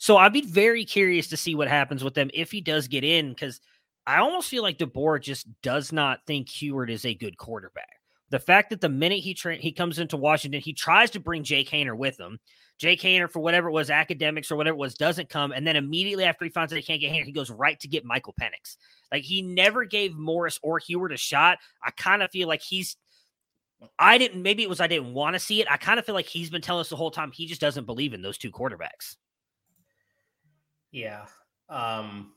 So 0.00 0.16
I'd 0.16 0.32
be 0.32 0.40
very 0.40 0.86
curious 0.86 1.28
to 1.28 1.36
see 1.36 1.54
what 1.54 1.68
happens 1.68 2.02
with 2.02 2.14
them 2.14 2.30
if 2.32 2.50
he 2.50 2.62
does 2.62 2.88
get 2.88 3.04
in, 3.04 3.28
because 3.28 3.60
I 4.06 4.20
almost 4.20 4.48
feel 4.48 4.62
like 4.62 4.78
DeBoer 4.78 5.20
just 5.20 5.46
does 5.62 5.92
not 5.92 6.20
think 6.26 6.48
Huard 6.48 6.88
is 6.90 7.04
a 7.04 7.14
good 7.14 7.36
quarterback. 7.36 8.00
The 8.30 8.38
fact 8.38 8.70
that 8.70 8.80
the 8.80 8.88
minute 8.88 9.18
he 9.18 9.34
tra- 9.34 9.56
he 9.56 9.72
comes 9.72 9.98
into 9.98 10.16
Washington, 10.16 10.62
he 10.62 10.72
tries 10.72 11.10
to 11.10 11.20
bring 11.20 11.44
Jake 11.44 11.68
Haener 11.68 11.94
with 11.94 12.18
him. 12.18 12.38
Jake 12.78 13.02
Haener, 13.02 13.30
for 13.30 13.40
whatever 13.40 13.68
it 13.68 13.72
was, 13.72 13.90
academics 13.90 14.50
or 14.50 14.56
whatever 14.56 14.74
it 14.76 14.78
was, 14.78 14.94
doesn't 14.94 15.28
come. 15.28 15.52
And 15.52 15.66
then 15.66 15.76
immediately 15.76 16.24
after 16.24 16.46
he 16.46 16.50
finds 16.50 16.72
out 16.72 16.76
he 16.76 16.82
can't 16.82 17.00
get 17.00 17.12
Haener, 17.12 17.26
he 17.26 17.32
goes 17.32 17.50
right 17.50 17.78
to 17.80 17.88
get 17.88 18.06
Michael 18.06 18.34
Penix. 18.40 18.78
Like 19.12 19.22
he 19.22 19.42
never 19.42 19.84
gave 19.84 20.14
Morris 20.14 20.58
or 20.62 20.80
Huard 20.80 21.12
a 21.12 21.18
shot. 21.18 21.58
I 21.84 21.90
kind 21.90 22.22
of 22.22 22.30
feel 22.30 22.48
like 22.48 22.62
he's 22.62 22.96
I 23.98 24.16
didn't 24.16 24.42
maybe 24.42 24.62
it 24.62 24.68
was 24.70 24.80
I 24.80 24.86
didn't 24.86 25.12
want 25.12 25.34
to 25.34 25.40
see 25.40 25.60
it. 25.60 25.70
I 25.70 25.76
kind 25.76 25.98
of 25.98 26.06
feel 26.06 26.14
like 26.14 26.26
he's 26.26 26.48
been 26.48 26.62
telling 26.62 26.80
us 26.80 26.88
the 26.88 26.96
whole 26.96 27.10
time 27.10 27.32
he 27.32 27.44
just 27.44 27.60
doesn't 27.60 27.84
believe 27.84 28.14
in 28.14 28.22
those 28.22 28.38
two 28.38 28.50
quarterbacks. 28.50 29.16
Yeah. 30.92 31.26
Um 31.68 32.32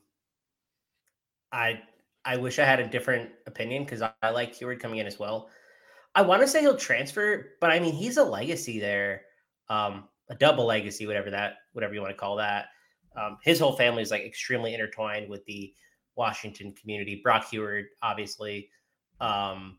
I 1.52 1.82
I 2.24 2.36
wish 2.36 2.58
I 2.58 2.64
had 2.64 2.80
a 2.80 2.86
different 2.86 3.30
opinion 3.46 3.84
because 3.84 4.02
I, 4.02 4.12
I 4.22 4.30
like 4.30 4.54
Huard 4.54 4.80
coming 4.80 4.98
in 4.98 5.06
as 5.06 5.18
well. 5.18 5.50
I 6.14 6.22
want 6.22 6.42
to 6.42 6.48
say 6.48 6.60
he'll 6.60 6.76
transfer, 6.76 7.50
but 7.60 7.70
I 7.70 7.78
mean 7.78 7.92
he's 7.92 8.16
a 8.16 8.24
legacy 8.24 8.78
there, 8.78 9.22
um, 9.68 10.08
a 10.30 10.34
double 10.34 10.64
legacy, 10.64 11.06
whatever 11.06 11.30
that, 11.30 11.56
whatever 11.72 11.94
you 11.94 12.00
want 12.00 12.12
to 12.12 12.18
call 12.18 12.36
that. 12.36 12.66
Um, 13.16 13.38
his 13.42 13.60
whole 13.60 13.76
family 13.76 14.02
is 14.02 14.10
like 14.10 14.22
extremely 14.22 14.74
intertwined 14.74 15.28
with 15.28 15.44
the 15.44 15.72
Washington 16.16 16.72
community. 16.80 17.20
Brock 17.22 17.46
Huard, 17.50 17.84
obviously, 18.02 18.70
um, 19.20 19.78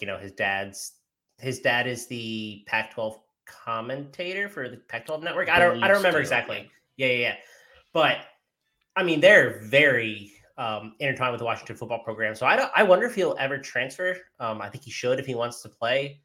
you 0.00 0.06
know 0.06 0.18
his 0.18 0.32
dad's 0.32 0.92
his 1.38 1.60
dad 1.60 1.86
is 1.86 2.06
the 2.06 2.64
Pac-12 2.66 3.16
commentator 3.46 4.48
for 4.48 4.68
the 4.68 4.76
Pac-12 4.88 5.22
network. 5.22 5.48
I 5.48 5.58
don't 5.58 5.82
I 5.82 5.88
don't 5.88 5.98
remember 5.98 6.20
exactly. 6.20 6.70
Yeah, 6.96 7.08
yeah, 7.08 7.18
yeah. 7.18 7.36
But 7.92 8.18
I 8.96 9.02
mean, 9.02 9.20
they're 9.20 9.60
very 9.64 10.32
um, 10.56 10.94
intertwined 10.98 11.32
with 11.32 11.38
the 11.38 11.44
Washington 11.44 11.76
football 11.76 12.02
program. 12.02 12.34
So 12.34 12.46
I 12.46 12.56
don't. 12.56 12.70
I 12.74 12.82
wonder 12.82 13.06
if 13.06 13.14
he'll 13.14 13.36
ever 13.38 13.58
transfer. 13.58 14.16
Um, 14.40 14.60
I 14.60 14.68
think 14.68 14.84
he 14.84 14.90
should 14.90 15.20
if 15.20 15.26
he 15.26 15.34
wants 15.34 15.62
to 15.62 15.68
play. 15.68 16.20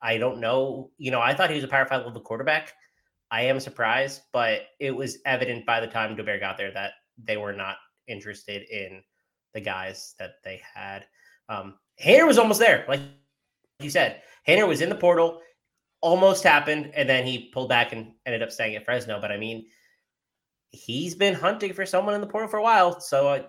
I 0.00 0.16
don't 0.16 0.40
know. 0.40 0.90
You 0.96 1.10
know, 1.10 1.20
I 1.20 1.34
thought 1.34 1.50
he 1.50 1.56
was 1.56 1.64
a 1.64 1.68
Power 1.68 1.86
Five 1.86 2.04
level 2.04 2.20
quarterback. 2.20 2.72
I 3.30 3.42
am 3.42 3.60
surprised, 3.60 4.22
but 4.32 4.62
it 4.80 4.90
was 4.90 5.18
evident 5.26 5.66
by 5.66 5.80
the 5.80 5.86
time 5.86 6.16
DeBoer 6.16 6.40
got 6.40 6.56
there 6.56 6.72
that 6.72 6.92
they 7.22 7.36
were 7.36 7.52
not 7.52 7.76
interested 8.06 8.62
in 8.70 9.02
the 9.52 9.60
guys 9.60 10.14
that 10.18 10.36
they 10.44 10.62
had. 10.74 11.04
Um, 11.50 11.74
was 12.26 12.38
almost 12.38 12.60
there, 12.60 12.84
like 12.88 13.00
you 13.80 13.90
said. 13.90 14.22
Haener 14.46 14.66
was 14.66 14.80
in 14.80 14.88
the 14.88 14.94
portal, 14.94 15.40
almost 16.00 16.42
happened, 16.42 16.90
and 16.94 17.08
then 17.08 17.26
he 17.26 17.50
pulled 17.52 17.68
back 17.68 17.92
and 17.92 18.12
ended 18.24 18.42
up 18.42 18.50
staying 18.50 18.76
at 18.76 18.84
Fresno. 18.84 19.20
But 19.20 19.30
I 19.30 19.36
mean, 19.36 19.66
he's 20.70 21.14
been 21.14 21.34
hunting 21.34 21.72
for 21.72 21.86
someone 21.86 22.14
in 22.14 22.20
the 22.20 22.26
portal 22.26 22.48
for 22.48 22.58
a 22.58 22.62
while, 22.62 23.00
so 23.00 23.28
uh, 23.28 23.42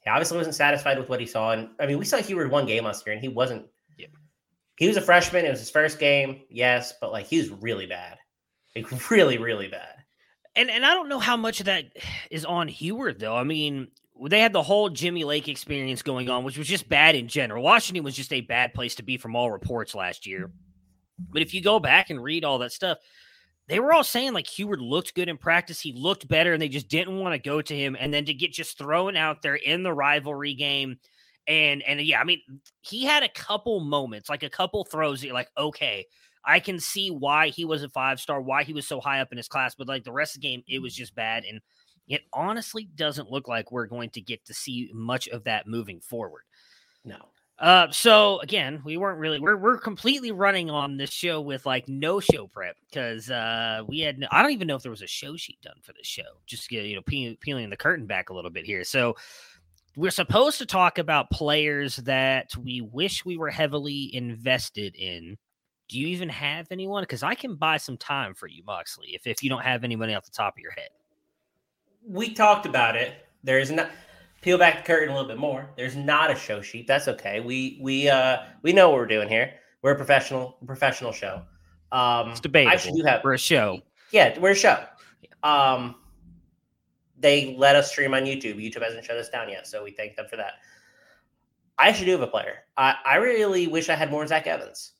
he 0.00 0.10
obviously 0.10 0.38
wasn't 0.38 0.56
satisfied 0.56 0.98
with 0.98 1.08
what 1.08 1.20
he 1.20 1.26
saw. 1.26 1.52
And 1.52 1.70
I 1.80 1.86
mean, 1.86 1.98
we 1.98 2.04
saw 2.04 2.18
Huard 2.18 2.50
one 2.50 2.66
game 2.66 2.84
last 2.84 3.06
year, 3.06 3.12
and 3.14 3.22
he 3.22 3.28
wasn't. 3.28 3.66
Yeah. 3.96 4.06
He 4.76 4.88
was 4.88 4.96
a 4.96 5.02
freshman. 5.02 5.44
It 5.44 5.50
was 5.50 5.58
his 5.58 5.70
first 5.70 5.98
game, 5.98 6.42
yes, 6.48 6.94
but 7.00 7.12
like 7.12 7.26
he 7.26 7.38
was 7.38 7.50
really 7.50 7.86
bad, 7.86 8.18
like 8.74 9.10
really, 9.10 9.38
really 9.38 9.68
bad. 9.68 9.94
And 10.56 10.70
and 10.70 10.84
I 10.84 10.94
don't 10.94 11.08
know 11.08 11.20
how 11.20 11.36
much 11.36 11.60
of 11.60 11.66
that 11.66 11.84
is 12.30 12.44
on 12.44 12.68
Huard 12.68 13.20
though. 13.20 13.36
I 13.36 13.44
mean, 13.44 13.88
they 14.28 14.40
had 14.40 14.52
the 14.52 14.62
whole 14.62 14.90
Jimmy 14.90 15.24
Lake 15.24 15.48
experience 15.48 16.02
going 16.02 16.28
on, 16.28 16.44
which 16.44 16.58
was 16.58 16.66
just 16.66 16.88
bad 16.88 17.14
in 17.14 17.28
general. 17.28 17.62
Washington 17.62 18.04
was 18.04 18.16
just 18.16 18.32
a 18.32 18.40
bad 18.40 18.74
place 18.74 18.96
to 18.96 19.02
be 19.02 19.16
from 19.16 19.36
all 19.36 19.50
reports 19.50 19.94
last 19.94 20.26
year. 20.26 20.50
But 21.18 21.42
if 21.42 21.54
you 21.54 21.62
go 21.62 21.78
back 21.78 22.10
and 22.10 22.22
read 22.22 22.44
all 22.44 22.58
that 22.58 22.72
stuff, 22.72 22.98
they 23.70 23.78
were 23.78 23.92
all 23.92 24.02
saying 24.02 24.32
like 24.32 24.48
Huard 24.48 24.80
looked 24.80 25.14
good 25.14 25.28
in 25.28 25.38
practice. 25.38 25.80
He 25.80 25.92
looked 25.92 26.26
better, 26.26 26.52
and 26.52 26.60
they 26.60 26.68
just 26.68 26.88
didn't 26.88 27.20
want 27.20 27.34
to 27.34 27.38
go 27.38 27.62
to 27.62 27.76
him. 27.76 27.96
And 27.98 28.12
then 28.12 28.24
to 28.24 28.34
get 28.34 28.52
just 28.52 28.76
thrown 28.76 29.16
out 29.16 29.42
there 29.42 29.54
in 29.54 29.84
the 29.84 29.94
rivalry 29.94 30.54
game. 30.54 30.98
And 31.46 31.80
and 31.84 32.00
yeah, 32.00 32.20
I 32.20 32.24
mean, 32.24 32.40
he 32.80 33.04
had 33.04 33.22
a 33.22 33.28
couple 33.28 33.78
moments, 33.78 34.28
like 34.28 34.42
a 34.42 34.50
couple 34.50 34.84
throws 34.84 35.22
that 35.22 35.32
like, 35.32 35.50
okay, 35.56 36.04
I 36.44 36.58
can 36.58 36.80
see 36.80 37.10
why 37.10 37.48
he 37.48 37.64
was 37.64 37.84
a 37.84 37.88
five 37.88 38.18
star, 38.18 38.40
why 38.40 38.64
he 38.64 38.72
was 38.72 38.88
so 38.88 39.00
high 39.00 39.20
up 39.20 39.30
in 39.30 39.38
his 39.38 39.48
class, 39.48 39.76
but 39.76 39.88
like 39.88 40.02
the 40.02 40.12
rest 40.12 40.34
of 40.34 40.42
the 40.42 40.48
game, 40.48 40.64
it 40.66 40.80
was 40.80 40.94
just 40.94 41.14
bad. 41.14 41.44
And 41.44 41.60
it 42.08 42.22
honestly 42.32 42.88
doesn't 42.96 43.30
look 43.30 43.46
like 43.46 43.70
we're 43.70 43.86
going 43.86 44.10
to 44.10 44.20
get 44.20 44.44
to 44.46 44.54
see 44.54 44.90
much 44.92 45.28
of 45.28 45.44
that 45.44 45.68
moving 45.68 46.00
forward. 46.00 46.42
No. 47.04 47.28
Uh, 47.60 47.90
so 47.90 48.40
again, 48.40 48.80
we 48.84 48.96
weren't 48.96 49.18
really 49.18 49.38
we're 49.38 49.56
we're 49.56 49.78
completely 49.78 50.32
running 50.32 50.70
on 50.70 50.96
this 50.96 51.10
show 51.10 51.40
with 51.40 51.66
like 51.66 51.86
no 51.88 52.18
show 52.18 52.46
prep 52.46 52.76
because 52.88 53.30
uh 53.30 53.82
we 53.86 54.00
had 54.00 54.18
no, 54.18 54.26
I 54.30 54.42
don't 54.42 54.52
even 54.52 54.66
know 54.66 54.76
if 54.76 54.82
there 54.82 54.90
was 54.90 55.02
a 55.02 55.06
show 55.06 55.36
sheet 55.36 55.60
done 55.60 55.76
for 55.82 55.92
this 55.92 56.06
show. 56.06 56.22
Just 56.46 56.72
you 56.72 56.96
know 56.96 57.02
pe- 57.02 57.36
peeling 57.36 57.68
the 57.68 57.76
curtain 57.76 58.06
back 58.06 58.30
a 58.30 58.34
little 58.34 58.50
bit 58.50 58.64
here. 58.64 58.82
So 58.82 59.14
we're 59.94 60.10
supposed 60.10 60.56
to 60.58 60.66
talk 60.66 60.96
about 60.96 61.30
players 61.30 61.96
that 61.96 62.56
we 62.56 62.80
wish 62.80 63.24
we 63.24 63.36
were 63.36 63.50
heavily 63.50 64.14
invested 64.14 64.96
in. 64.96 65.36
Do 65.88 65.98
you 65.98 66.06
even 66.06 66.30
have 66.30 66.68
anyone? 66.70 67.02
Because 67.02 67.22
I 67.22 67.34
can 67.34 67.56
buy 67.56 67.76
some 67.76 67.98
time 67.98 68.32
for 68.32 68.46
you, 68.46 68.62
Moxley, 68.64 69.08
if 69.12 69.26
if 69.26 69.42
you 69.42 69.50
don't 69.50 69.64
have 69.64 69.84
anybody 69.84 70.14
off 70.14 70.24
the 70.24 70.30
top 70.30 70.54
of 70.54 70.60
your 70.60 70.72
head 70.72 70.88
we 72.06 72.32
talked 72.32 72.66
about 72.66 72.96
it. 72.96 73.26
There's 73.42 73.70
not 73.70 73.90
peel 74.40 74.58
back 74.58 74.78
the 74.78 74.82
curtain 74.82 75.10
a 75.10 75.12
little 75.12 75.28
bit 75.28 75.38
more. 75.38 75.70
There's 75.76 75.96
not 75.96 76.30
a 76.30 76.34
show 76.34 76.60
sheet. 76.60 76.86
That's 76.86 77.08
okay. 77.08 77.40
We 77.40 77.78
we 77.80 78.08
uh 78.08 78.38
we 78.62 78.72
know 78.72 78.90
what 78.90 78.98
we're 78.98 79.06
doing 79.06 79.28
here. 79.28 79.54
We're 79.82 79.92
a 79.92 79.96
professional 79.96 80.56
professional 80.66 81.12
show. 81.12 81.42
Um 81.92 82.30
it's 82.30 82.40
debatable. 82.40 82.74
Actually, 82.74 83.00
do 83.00 83.06
have 83.06 83.22
we're 83.24 83.34
a 83.34 83.38
show. 83.38 83.80
Yeah, 84.12 84.38
we're 84.38 84.52
a 84.52 84.54
show. 84.54 84.84
Um 85.42 85.96
they 87.18 87.54
let 87.58 87.76
us 87.76 87.90
stream 87.90 88.14
on 88.14 88.22
YouTube. 88.22 88.56
YouTube 88.56 88.82
hasn't 88.82 89.04
shut 89.04 89.16
us 89.16 89.28
down 89.28 89.48
yet, 89.48 89.66
so 89.66 89.84
we 89.84 89.90
thank 89.90 90.16
them 90.16 90.26
for 90.28 90.36
that. 90.36 90.54
I 91.78 91.88
actually 91.88 92.06
do 92.06 92.12
have 92.12 92.22
a 92.22 92.26
player. 92.26 92.64
I, 92.76 92.94
I 93.04 93.16
really 93.16 93.66
wish 93.66 93.88
I 93.88 93.94
had 93.94 94.10
more 94.10 94.26
Zach 94.26 94.46
Evans. 94.46 94.92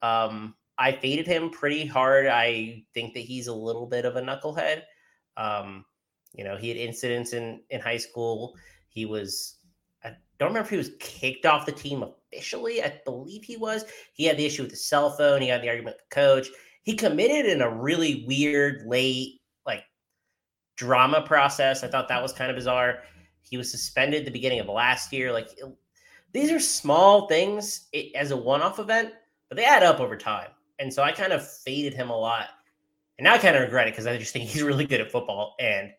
Um, 0.00 0.54
I 0.78 0.92
faded 0.92 1.26
him 1.26 1.50
pretty 1.50 1.86
hard. 1.86 2.26
I 2.26 2.84
think 2.94 3.14
that 3.14 3.20
he's 3.20 3.46
a 3.46 3.54
little 3.54 3.86
bit 3.86 4.04
of 4.04 4.16
a 4.16 4.22
knucklehead. 4.22 4.82
Um, 5.36 5.84
you 6.34 6.44
know, 6.44 6.56
he 6.56 6.68
had 6.68 6.76
incidents 6.76 7.32
in 7.32 7.60
in 7.70 7.80
high 7.80 7.98
school. 7.98 8.56
He 8.92 9.06
was 9.06 9.56
I 10.04 10.10
don't 10.38 10.48
remember 10.48 10.66
if 10.66 10.70
he 10.70 10.76
was 10.76 10.92
kicked 10.98 11.46
off 11.46 11.66
the 11.66 11.72
team 11.72 12.02
officially. 12.02 12.82
I 12.82 13.00
believe 13.04 13.44
he 13.44 13.56
was. 13.56 13.84
He 14.12 14.24
had 14.24 14.36
the 14.36 14.44
issue 14.44 14.62
with 14.62 14.70
the 14.70 14.76
cell 14.76 15.10
phone. 15.10 15.40
He 15.40 15.48
had 15.48 15.62
the 15.62 15.68
argument 15.68 15.96
with 15.96 16.08
the 16.08 16.14
coach. 16.14 16.48
He 16.82 16.94
committed 16.94 17.46
in 17.46 17.62
a 17.62 17.70
really 17.70 18.24
weird 18.26 18.86
late 18.86 19.40
like 19.64 19.84
drama 20.76 21.22
process. 21.22 21.84
I 21.84 21.88
thought 21.88 22.08
that 22.08 22.22
was 22.22 22.32
kind 22.32 22.50
of 22.50 22.56
bizarre. 22.56 23.02
He 23.42 23.56
was 23.56 23.70
suspended 23.70 24.24
the 24.24 24.30
beginning 24.30 24.60
of 24.60 24.66
last 24.66 25.12
year. 25.12 25.32
Like 25.32 25.48
it, 25.56 25.64
these 26.32 26.50
are 26.50 26.60
small 26.60 27.28
things 27.28 27.88
it, 27.92 28.14
as 28.14 28.30
a 28.30 28.36
one-off 28.36 28.78
event, 28.78 29.12
but 29.48 29.56
they 29.56 29.64
add 29.64 29.82
up 29.82 30.00
over 30.00 30.16
time. 30.16 30.48
And 30.78 30.92
so 30.92 31.02
I 31.02 31.12
kind 31.12 31.32
of 31.32 31.46
faded 31.46 31.94
him 31.94 32.10
a 32.10 32.18
lot. 32.18 32.48
And 33.18 33.24
now 33.24 33.34
I 33.34 33.38
kind 33.38 33.54
of 33.54 33.62
regret 33.62 33.86
it 33.86 33.92
because 33.92 34.06
I 34.06 34.16
just 34.16 34.32
think 34.32 34.48
he's 34.48 34.62
really 34.62 34.86
good 34.86 35.00
at 35.00 35.12
football. 35.12 35.54
And 35.60 35.92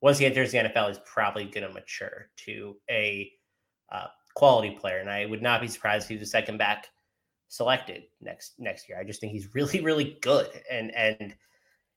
once 0.00 0.18
he 0.18 0.26
enters 0.26 0.52
the 0.52 0.58
NFL, 0.58 0.88
he's 0.88 1.00
probably 1.04 1.44
going 1.44 1.66
to 1.66 1.72
mature 1.72 2.28
to 2.36 2.76
a 2.90 3.30
uh, 3.90 4.06
quality 4.34 4.70
player. 4.70 4.98
And 4.98 5.10
I 5.10 5.26
would 5.26 5.42
not 5.42 5.60
be 5.60 5.68
surprised 5.68 6.04
if 6.04 6.08
he 6.08 6.14
was 6.16 6.28
a 6.28 6.30
second 6.30 6.58
back 6.58 6.86
selected 7.48 8.04
next 8.20 8.54
next 8.58 8.88
year. 8.88 8.98
I 8.98 9.04
just 9.04 9.20
think 9.20 9.32
he's 9.32 9.48
really, 9.54 9.80
really 9.80 10.18
good. 10.20 10.48
And 10.70 10.94
and 10.94 11.34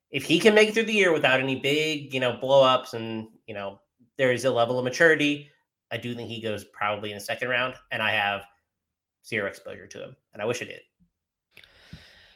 if 0.10 0.26
he 0.26 0.40
can 0.40 0.54
make 0.54 0.70
it 0.70 0.74
through 0.74 0.84
the 0.84 0.94
year 0.94 1.14
without 1.14 1.40
any 1.40 1.60
big, 1.60 2.14
you 2.14 2.20
know, 2.20 2.38
blow 2.38 2.64
ups 2.64 2.94
and 2.94 3.28
you 3.46 3.54
know, 3.54 3.80
there 4.18 4.32
is 4.32 4.46
a 4.46 4.52
level 4.52 4.78
of 4.78 4.84
maturity, 4.84 5.50
I 5.92 5.98
do 5.98 6.16
think 6.16 6.30
he 6.30 6.42
goes 6.42 6.64
probably 6.66 7.12
in 7.12 7.18
the 7.18 7.24
second 7.24 7.50
round. 7.50 7.76
And 7.92 8.02
I 8.02 8.12
have 8.12 8.44
zero 9.26 9.48
exposure 9.48 9.88
to 9.88 10.04
him. 10.04 10.16
And 10.34 10.42
I 10.42 10.46
wish 10.46 10.62
I 10.62 10.66
did. 10.66 10.82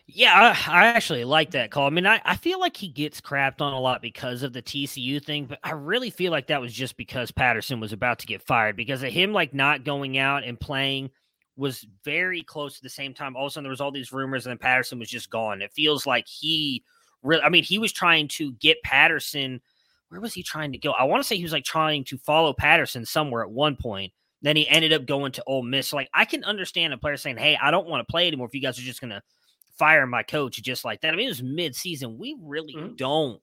Yeah, 0.08 0.56
I, 0.68 0.72
I, 0.72 0.86
actually 0.88 1.24
like 1.24 1.52
that 1.52 1.72
call. 1.72 1.88
I 1.88 1.90
mean, 1.90 2.06
I, 2.06 2.22
I 2.24 2.36
feel 2.36 2.60
like 2.60 2.78
he 2.78 2.88
gets 2.90 3.20
crapped 3.20 3.60
on 3.60 3.74
a 3.74 3.80
lot 3.80 4.04
because 4.04 4.44
of 4.44 4.54
the 4.54 4.62
TCU 4.62 5.24
thing, 5.24 5.46
but 5.46 5.60
I 5.64 5.72
really 5.72 6.12
feel 6.12 6.32
like 6.32 6.48
that 6.48 6.62
was 6.62 6.74
just 6.74 6.96
because 6.96 7.32
Patterson 7.32 7.80
was 7.80 7.92
about 7.92 8.20
to 8.20 8.28
get 8.28 8.44
fired 8.44 8.76
because 8.76 9.02
of 9.02 9.12
him 9.12 9.34
like 9.34 9.54
not 9.56 9.84
going 9.84 10.20
out 10.20 10.44
and 10.44 10.60
playing 10.60 11.10
was 11.58 11.88
very 12.04 12.44
close 12.44 12.76
to 12.76 12.84
the 12.84 12.90
same 12.90 13.16
time. 13.16 13.36
All 13.36 13.46
of 13.46 13.50
a 13.50 13.52
sudden, 13.52 13.64
there 13.64 13.72
was 13.72 13.82
all 13.82 13.92
these 13.92 14.12
rumors, 14.12 14.46
and 14.46 14.52
then 14.52 14.58
Patterson 14.60 15.00
was 15.00 15.10
just 15.10 15.32
gone. 15.32 15.64
It 15.64 15.74
feels 15.74 16.06
like 16.06 16.28
he 16.28 16.84
really, 17.24 17.42
I 17.42 17.50
mean, 17.50 17.64
he 17.64 17.80
was 17.80 17.92
trying 17.92 18.28
to 18.30 18.52
get 18.54 18.84
Patterson. 18.84 19.60
Where 20.10 20.22
was 20.22 20.36
he 20.36 20.44
trying 20.44 20.72
to 20.74 20.78
go? 20.78 20.92
I 20.92 21.06
want 21.06 21.24
to 21.24 21.28
say 21.28 21.36
he 21.36 21.44
was 21.44 21.52
like 21.52 21.66
trying 21.66 22.04
to 22.06 22.18
follow 22.20 22.54
Patterson 22.54 23.06
somewhere 23.06 23.42
at 23.42 23.50
one 23.50 23.76
point. 23.76 24.14
Then 24.44 24.56
he 24.56 24.70
ended 24.70 24.94
up 24.94 25.08
going 25.08 25.32
to 25.32 25.44
Ole 25.48 25.64
Miss. 25.64 25.94
like 25.94 26.10
I 26.14 26.26
can 26.26 26.44
understand 26.44 26.94
a 26.94 26.98
player 26.98 27.18
saying, 27.18 27.38
"Hey, 27.38 27.58
I 27.60 27.72
don't 27.72 27.88
want 27.88 28.08
to 28.08 28.12
play 28.12 28.28
anymore. 28.28 28.46
If 28.46 28.54
you 28.54 28.62
guys 28.62 28.78
are 28.78 28.84
just 28.84 29.02
gonna 29.02 29.24
fire 29.78 30.06
my 30.08 30.24
coach 30.24 30.62
just 30.62 30.86
like 30.86 31.02
that. 31.02 31.14
I 31.14 31.18
mean, 31.18 31.28
it 31.28 31.30
was 31.30 31.44
mid-season. 31.44 32.18
We 32.18 32.38
really 32.42 32.74
mm-hmm. 32.74 32.96
don't 32.96 33.42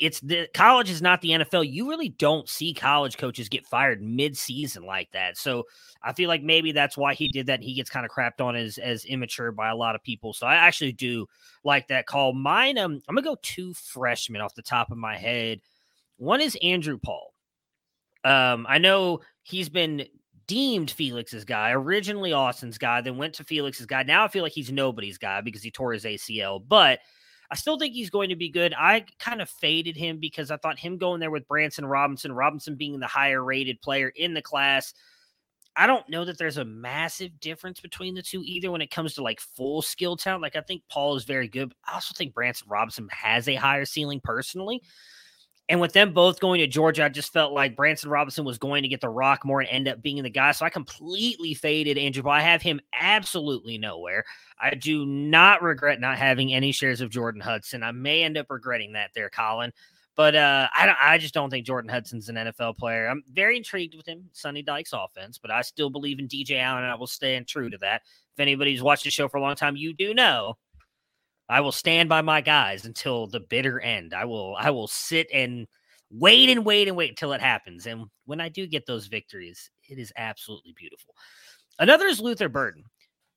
it's 0.00 0.20
the 0.20 0.48
college 0.52 0.90
is 0.90 1.00
not 1.00 1.22
the 1.22 1.30
NFL. 1.30 1.70
You 1.70 1.88
really 1.88 2.10
don't 2.10 2.46
see 2.46 2.74
college 2.74 3.16
coaches 3.16 3.48
get 3.48 3.66
fired 3.66 4.02
mid-season 4.02 4.84
like 4.84 5.10
that. 5.12 5.38
So 5.38 5.64
I 6.02 6.12
feel 6.12 6.28
like 6.28 6.42
maybe 6.42 6.72
that's 6.72 6.96
why 6.96 7.14
he 7.14 7.28
did 7.28 7.46
that. 7.46 7.54
And 7.54 7.64
he 7.64 7.74
gets 7.74 7.88
kind 7.88 8.04
of 8.04 8.12
crapped 8.12 8.44
on 8.44 8.54
as 8.54 8.76
as 8.76 9.06
immature 9.06 9.50
by 9.50 9.70
a 9.70 9.76
lot 9.76 9.94
of 9.94 10.02
people. 10.02 10.34
So 10.34 10.46
I 10.46 10.56
actually 10.56 10.92
do 10.92 11.26
like 11.64 11.88
that 11.88 12.06
call. 12.06 12.34
Mine, 12.34 12.76
um, 12.76 13.00
I'm 13.08 13.14
gonna 13.14 13.22
go 13.24 13.38
two 13.40 13.72
freshmen 13.72 14.42
off 14.42 14.54
the 14.54 14.62
top 14.62 14.90
of 14.90 14.98
my 14.98 15.16
head. 15.16 15.60
One 16.18 16.42
is 16.42 16.58
Andrew 16.62 16.98
Paul. 16.98 17.32
Um, 18.24 18.66
I 18.68 18.76
know 18.76 19.20
he's 19.42 19.70
been 19.70 20.06
deemed 20.46 20.90
Felix's 20.90 21.44
guy, 21.44 21.70
originally 21.72 22.32
Austin's 22.32 22.78
guy, 22.78 23.00
then 23.00 23.16
went 23.16 23.34
to 23.34 23.44
Felix's 23.44 23.86
guy. 23.86 24.02
Now 24.02 24.24
I 24.24 24.28
feel 24.28 24.42
like 24.42 24.52
he's 24.52 24.72
nobody's 24.72 25.18
guy 25.18 25.40
because 25.40 25.62
he 25.62 25.70
tore 25.70 25.92
his 25.92 26.04
ACL, 26.04 26.62
but 26.66 27.00
I 27.50 27.54
still 27.54 27.78
think 27.78 27.92
he's 27.92 28.08
going 28.08 28.30
to 28.30 28.36
be 28.36 28.48
good. 28.48 28.72
I 28.76 29.04
kind 29.18 29.42
of 29.42 29.50
faded 29.50 29.94
him 29.94 30.18
because 30.18 30.50
I 30.50 30.56
thought 30.56 30.78
him 30.78 30.96
going 30.96 31.20
there 31.20 31.30
with 31.30 31.46
Branson 31.46 31.84
Robinson, 31.84 32.32
Robinson 32.32 32.76
being 32.76 32.98
the 32.98 33.06
higher 33.06 33.44
rated 33.44 33.82
player 33.82 34.08
in 34.08 34.32
the 34.32 34.40
class. 34.40 34.94
I 35.76 35.86
don't 35.86 36.08
know 36.08 36.24
that 36.24 36.38
there's 36.38 36.58
a 36.58 36.64
massive 36.64 37.40
difference 37.40 37.80
between 37.80 38.14
the 38.14 38.22
two 38.22 38.42
either 38.44 38.70
when 38.70 38.80
it 38.80 38.90
comes 38.90 39.14
to 39.14 39.22
like 39.22 39.40
full 39.40 39.82
skill 39.82 40.16
talent. 40.16 40.42
Like 40.42 40.56
I 40.56 40.62
think 40.62 40.82
Paul 40.90 41.16
is 41.16 41.24
very 41.24 41.48
good. 41.48 41.70
but 41.70 41.76
I 41.86 41.94
also 41.94 42.14
think 42.16 42.34
Branson 42.34 42.68
Robinson 42.70 43.08
has 43.10 43.48
a 43.48 43.54
higher 43.54 43.84
ceiling 43.84 44.20
personally. 44.22 44.82
And 45.72 45.80
with 45.80 45.94
them 45.94 46.12
both 46.12 46.38
going 46.38 46.60
to 46.60 46.66
Georgia, 46.66 47.06
I 47.06 47.08
just 47.08 47.32
felt 47.32 47.54
like 47.54 47.76
Branson 47.76 48.10
Robinson 48.10 48.44
was 48.44 48.58
going 48.58 48.82
to 48.82 48.90
get 48.90 49.00
the 49.00 49.08
rock 49.08 49.42
more 49.42 49.62
and 49.62 49.70
end 49.70 49.88
up 49.88 50.02
being 50.02 50.22
the 50.22 50.28
guy. 50.28 50.52
So 50.52 50.66
I 50.66 50.68
completely 50.68 51.54
faded 51.54 51.96
Andrew. 51.96 52.28
I 52.28 52.42
have 52.42 52.60
him 52.60 52.78
absolutely 53.00 53.78
nowhere. 53.78 54.26
I 54.60 54.74
do 54.74 55.06
not 55.06 55.62
regret 55.62 55.98
not 55.98 56.18
having 56.18 56.52
any 56.52 56.72
shares 56.72 57.00
of 57.00 57.08
Jordan 57.08 57.40
Hudson. 57.40 57.82
I 57.82 57.90
may 57.90 58.22
end 58.22 58.36
up 58.36 58.48
regretting 58.50 58.92
that 58.92 59.12
there, 59.14 59.30
Colin. 59.30 59.72
But 60.14 60.36
uh, 60.36 60.68
I 60.76 60.84
don't. 60.84 60.98
I 61.02 61.16
just 61.16 61.32
don't 61.32 61.48
think 61.48 61.64
Jordan 61.64 61.88
Hudson's 61.88 62.28
an 62.28 62.36
NFL 62.36 62.76
player. 62.76 63.06
I'm 63.06 63.24
very 63.32 63.56
intrigued 63.56 63.94
with 63.94 64.04
him, 64.04 64.28
Sonny 64.34 64.60
Dykes 64.60 64.92
offense, 64.92 65.38
but 65.38 65.50
I 65.50 65.62
still 65.62 65.88
believe 65.88 66.18
in 66.18 66.28
DJ 66.28 66.60
Allen, 66.60 66.82
and 66.82 66.92
I 66.92 66.96
will 66.96 67.06
stand 67.06 67.48
true 67.48 67.70
to 67.70 67.78
that. 67.78 68.02
If 68.34 68.40
anybody's 68.40 68.82
watched 68.82 69.04
the 69.04 69.10
show 69.10 69.26
for 69.26 69.38
a 69.38 69.40
long 69.40 69.56
time, 69.56 69.76
you 69.76 69.94
do 69.94 70.12
know 70.12 70.58
I 71.48 71.60
will 71.60 71.72
stand 71.72 72.08
by 72.08 72.22
my 72.22 72.40
guys 72.40 72.84
until 72.84 73.26
the 73.26 73.40
bitter 73.40 73.80
end. 73.80 74.14
I 74.14 74.24
will 74.24 74.56
I 74.58 74.70
will 74.70 74.88
sit 74.88 75.28
and 75.32 75.66
wait 76.10 76.48
and 76.48 76.64
wait 76.64 76.88
and 76.88 76.96
wait 76.96 77.10
until 77.10 77.32
it 77.32 77.40
happens. 77.40 77.86
And 77.86 78.06
when 78.26 78.40
I 78.40 78.48
do 78.48 78.66
get 78.66 78.86
those 78.86 79.06
victories, 79.06 79.70
it 79.88 79.98
is 79.98 80.12
absolutely 80.16 80.74
beautiful. 80.76 81.14
Another 81.78 82.06
is 82.06 82.20
Luther 82.20 82.48
Burden. 82.48 82.84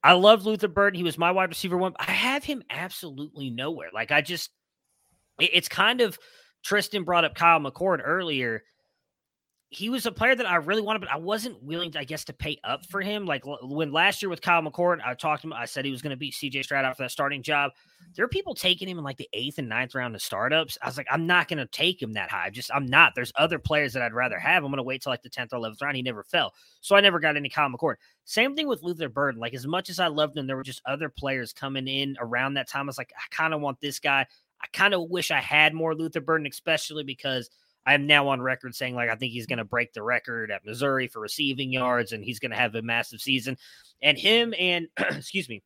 I 0.04 0.14
love 0.14 0.46
Luther 0.46 0.68
Burden. 0.68 0.98
He 0.98 1.04
was 1.04 1.18
my 1.18 1.32
wide 1.32 1.50
receiver 1.50 1.78
one. 1.78 1.94
I 1.98 2.12
have 2.12 2.44
him 2.44 2.62
absolutely 2.70 3.50
nowhere. 3.50 3.90
Like 3.94 4.12
I 4.12 4.22
just 4.22 4.52
it's 5.40 5.68
kind 5.68 6.02
of 6.02 6.18
Tristan 6.64 7.04
brought 7.04 7.26
up 7.26 7.36
Kyle 7.36 7.60
McCord 7.60 8.00
earlier 8.04 8.64
he 9.70 9.90
was 9.90 10.06
a 10.06 10.12
player 10.12 10.36
that 10.36 10.46
I 10.46 10.56
really 10.58 10.82
wanted, 10.82 11.00
but 11.00 11.12
I 11.12 11.18
wasn't 11.18 11.62
willing, 11.64 11.92
to, 11.92 12.00
I 12.00 12.04
guess, 12.04 12.24
to 12.26 12.34
pay 12.34 12.58
up 12.64 12.86
for 12.86 13.02
him. 13.02 13.26
Like 13.26 13.44
when 13.64 13.92
last 13.92 14.22
year 14.22 14.30
with 14.30 14.42
Kyle 14.42 14.62
McCord, 14.62 15.00
I 15.04 15.14
talked 15.16 15.42
to 15.42 15.48
him. 15.48 15.54
I 15.54 15.66
said 15.66 15.84
he 15.84 15.92
was 15.92 16.02
going 16.02 16.12
to 16.12 16.18
beat 16.18 16.34
CJ 16.34 16.64
Stroud 16.64 16.96
for 16.96 17.04
that 17.04 17.12
starting 17.12 17.42
job. 17.42 17.72
There 18.16 18.24
are 18.24 18.30
people 18.30 18.54
taking 18.54 18.88
him 18.88 19.00
in 19.00 19.04
like 19.04 19.18
the 19.18 19.28
eighth 19.34 19.58
and 19.58 19.68
ninth 19.68 19.96
round 19.96 20.16
of 20.16 20.22
startups. 20.22 20.78
I 20.82 20.88
was 20.88 20.98
like, 20.98 21.08
I'm 21.12 21.26
not 21.26 21.48
going 21.48 21.58
to 21.58 21.66
take 21.66 22.02
him 22.02 22.14
that 22.14 22.30
high. 22.30 22.52
Just 22.52 22.72
I'm 22.74 22.86
not. 22.86 23.14
There's 23.16 23.34
other 23.36 23.60
players 23.60 23.92
that 23.94 24.04
I'd 24.04 24.14
rather 24.14 24.38
have. 24.38 24.64
I'm 24.64 24.70
going 24.70 24.78
to 24.78 24.84
wait 24.84 25.02
till 25.02 25.12
like 25.12 25.24
the 25.24 25.30
tenth 25.30 25.52
or 25.52 25.58
eleventh 25.58 25.82
round. 25.82 25.98
He 25.98 26.04
never 26.04 26.24
fell, 26.24 26.54
so 26.80 26.96
I 26.96 27.02
never 27.02 27.20
got 27.20 27.36
any 27.36 27.50
Kyle 27.50 27.70
McCord. 27.70 27.96
Same 28.24 28.56
thing 28.56 28.68
with 28.68 28.84
Luther 28.84 29.10
Burden. 29.10 29.42
Like 29.42 29.56
as 29.56 29.68
much 29.68 29.90
as 29.90 30.00
I 30.00 30.08
loved 30.08 30.38
him, 30.38 30.48
there 30.48 30.56
were 30.56 30.64
just 30.64 30.82
other 30.86 31.10
players 31.10 31.52
coming 31.52 31.88
in 31.88 32.16
around 32.20 32.54
that 32.54 32.70
time. 32.70 32.86
I 32.86 32.88
was 32.88 32.98
like, 32.98 33.12
I 33.18 33.36
kind 33.36 33.54
of 33.54 33.62
want 33.62 33.82
this 33.82 34.00
guy. 34.00 34.26
I 34.62 34.68
kind 34.72 34.94
of 34.94 35.10
wish 35.10 35.32
I 35.32 35.42
had 35.42 35.74
more 35.74 35.96
Luther 35.96 36.22
Burden, 36.22 36.48
especially 36.48 37.04
because 37.04 37.50
I'm 37.86 38.08
now 38.08 38.28
on 38.30 38.42
record 38.42 38.76
saying 38.76 38.96
like 38.96 39.10
I 39.10 39.16
think 39.16 39.34
he's 39.34 39.46
going 39.46 39.60
to 39.60 39.66
break 39.66 39.94
the 39.94 40.04
record 40.04 40.52
at 40.52 40.66
Missouri 40.66 41.08
for 41.08 41.20
receiving 41.20 41.72
yards, 41.72 42.12
and 42.12 42.24
he's 42.24 42.40
going 42.40 42.52
to 42.52 42.58
have 42.58 42.76
a 42.76 42.82
massive 42.82 43.22
season. 43.22 43.58
And 44.02 44.18
him 44.18 44.54
and 44.58 44.88
excuse 44.98 45.48
me, 45.48 45.64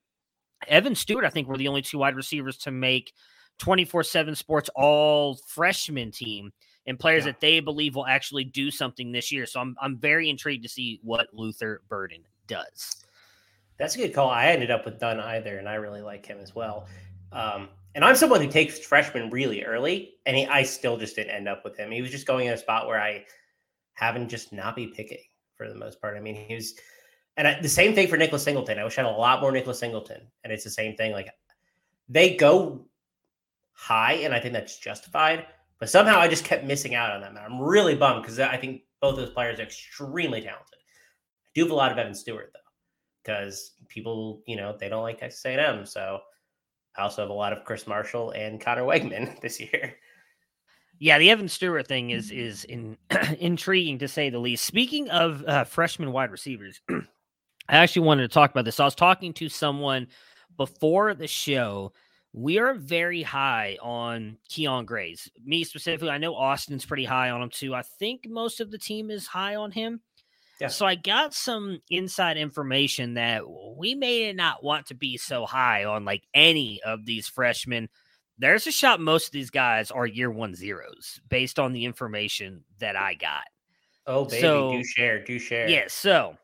Evan 0.67 0.95
Stewart, 0.95 1.25
I 1.25 1.29
think 1.29 1.47
were 1.47 1.57
the 1.57 1.67
only 1.67 1.81
two 1.81 1.99
wide 1.99 2.15
receivers 2.15 2.57
to 2.59 2.71
make 2.71 3.13
24 3.59 4.03
7 4.03 4.35
sports 4.35 4.69
all 4.75 5.35
freshman 5.47 6.11
team 6.11 6.51
and 6.85 6.99
players 6.99 7.25
yeah. 7.25 7.31
that 7.31 7.41
they 7.41 7.59
believe 7.59 7.95
will 7.95 8.05
actually 8.05 8.43
do 8.43 8.71
something 8.71 9.11
this 9.11 9.31
year. 9.31 9.45
So 9.45 9.59
I'm 9.59 9.75
I'm 9.81 9.97
very 9.97 10.29
intrigued 10.29 10.63
to 10.63 10.69
see 10.69 10.99
what 11.03 11.27
Luther 11.33 11.81
Burden 11.88 12.23
does. 12.47 13.05
That's 13.77 13.95
a 13.95 13.99
good 13.99 14.13
call. 14.13 14.29
I 14.29 14.47
ended 14.47 14.71
up 14.71 14.84
with 14.84 14.99
Dunn 14.99 15.21
either, 15.21 15.58
and 15.58 15.69
I 15.69 15.75
really 15.75 16.01
like 16.01 16.25
him 16.25 16.39
as 16.41 16.53
well. 16.53 16.88
Um, 17.32 17.69
and 17.95 18.06
I'm 18.06 18.15
someone 18.15 18.41
who 18.41 18.47
takes 18.47 18.80
freshmen 18.80 19.30
really 19.30 19.63
early, 19.63 20.15
and 20.25 20.38
he, 20.38 20.45
I 20.45 20.63
still 20.63 20.97
just 20.97 21.15
didn't 21.15 21.36
end 21.36 21.47
up 21.47 21.63
with 21.63 21.78
him. 21.78 21.91
He 21.91 22.02
was 22.02 22.12
just 22.12 22.28
going 22.28 22.47
in 22.47 22.54
a 22.54 22.58
spot 22.58 22.88
where 22.88 23.02
I 23.02 23.25
haven't 23.93 24.30
just 24.30 24.54
not 24.54 24.75
be 24.75 24.88
picking 24.88 25.23
for 25.56 25.67
the 25.67 25.75
most 25.75 25.99
part. 26.02 26.15
I 26.15 26.19
mean, 26.19 26.36
he 26.36 26.56
was, 26.56 26.75
and 27.38 27.47
I, 27.47 27.60
the 27.60 27.69
same 27.69 27.95
thing 27.95 28.08
for 28.08 28.17
Nicholas 28.17 28.43
Singleton. 28.43 28.80
I 28.80 28.84
wish 28.84 28.97
I 28.97 29.04
had 29.04 29.12
a 29.12 29.15
lot 29.15 29.41
more 29.41 29.52
Nicholas 29.52 29.80
Singleton, 29.80 30.21
and 30.43 30.54
it's 30.54 30.63
the 30.63 30.69
same 30.69 30.95
thing. 30.95 31.12
Like 31.12 31.30
they 32.08 32.36
go 32.36 32.86
high, 33.73 34.13
and 34.13 34.34
I 34.34 34.39
think 34.39 34.54
that's 34.54 34.78
justified. 34.78 35.47
But 35.80 35.89
somehow 35.89 36.19
I 36.19 36.28
just 36.28 36.43
kept 36.43 36.65
missing 36.65 36.93
out 36.93 37.12
on 37.12 37.21
them. 37.21 37.38
I'm 37.38 37.60
really 37.60 37.95
bummed 37.95 38.21
because 38.21 38.39
I 38.39 38.58
think 38.58 38.82
both 39.02 39.15
those 39.15 39.30
players 39.32 39.60
are 39.60 39.63
extremely 39.63 40.41
talented. 40.41 40.75
I 40.75 41.49
do 41.56 41.63
have 41.63 41.71
a 41.71 41.75
lot 41.75 41.91
of 41.91 41.97
Evan 41.97 42.13
Stewart 42.13 42.52
though, 42.54 42.60
because 43.23 43.75
people, 43.88 44.43
you 44.45 44.58
know, 44.58 44.75
they 44.78 44.89
don't 44.89 45.04
like 45.04 45.19
Texas 45.19 45.45
A&M, 45.45 45.86
so 45.86 46.19
I 46.99 47.03
also 47.03 47.21
have 47.21 47.29
a 47.29 47.33
lot 47.33 47.53
of 47.53 47.63
Chris 47.63 47.88
Marshall 47.88 48.31
and 48.31 48.59
Conner 48.59 48.83
Weigman 48.83 49.39
this 49.41 49.59
year. 49.59 49.95
Yeah, 50.99 51.17
the 51.17 51.29
Evan 51.29 51.47
Stewart 51.47 51.88
thing 51.88 52.09
is 52.09 52.29
is 52.29 52.65
in, 52.65 52.97
intriguing 53.39 53.99
to 53.99 54.07
say 54.09 54.29
the 54.29 54.39
least. 54.39 54.65
Speaking 54.65 55.09
of 55.09 55.45
uh, 55.47 55.63
freshman 55.63 56.12
wide 56.12 56.29
receivers, 56.29 56.81
I 56.89 57.77
actually 57.77 58.05
wanted 58.05 58.23
to 58.23 58.33
talk 58.33 58.51
about 58.51 58.65
this. 58.65 58.81
I 58.81 58.85
was 58.85 58.95
talking 58.95 59.31
to 59.35 59.47
someone 59.47 60.07
before 60.57 61.13
the 61.13 61.27
show. 61.27 61.93
We 62.33 62.59
are 62.59 62.73
very 62.73 63.23
high 63.23 63.77
on 63.81 64.38
Kyion 64.49 64.85
Grayes. 64.85 65.31
Me 65.43 65.63
specifically, 65.63 66.09
I 66.09 66.17
know 66.17 66.35
Austin's 66.35 66.85
pretty 66.85 67.05
high 67.05 67.29
on 67.29 67.41
him 67.41 67.49
too. 67.49 67.73
I 67.73 67.81
think 67.81 68.27
most 68.27 68.59
of 68.59 68.71
the 68.71 68.77
team 68.77 69.09
is 69.09 69.25
high 69.25 69.55
on 69.55 69.71
him. 69.71 70.01
Yeah. 70.60 70.67
So 70.67 70.86
I 70.86 70.95
got 70.95 71.34
some 71.34 71.82
inside 71.89 72.38
information 72.38 73.13
that 73.13 73.43
we 73.78 73.95
may 73.95 74.34
not 74.34 74.63
want 74.63 74.88
to 74.88 74.93
be 74.93 75.17
so 75.17 75.45
high 75.45 75.86
on 75.86 76.04
like 76.04 76.24
any 76.34 76.82
of 76.84 77.06
these 77.06 77.28
freshmen. 77.28 77.89
There's 78.38 78.67
a 78.67 78.72
shot 78.72 79.00
most 79.00 79.28
of 79.28 79.32
these 79.32 79.50
guys 79.50 79.91
are 79.91 80.06
year 80.06 80.30
one 80.30 80.56
zeros 80.56 81.22
based 81.30 81.60
on 81.60 81.72
the 81.72 81.86
information 81.86 82.63
that 82.80 82.95
I 82.95 83.13
got. 83.13 83.43
Oh, 84.06 84.26
baby, 84.26 84.41
so, 84.41 84.72
do 84.74 84.84
share, 84.84 85.24
do 85.24 85.39
share. 85.39 85.69
Yeah. 85.69 85.86
So 85.88 86.36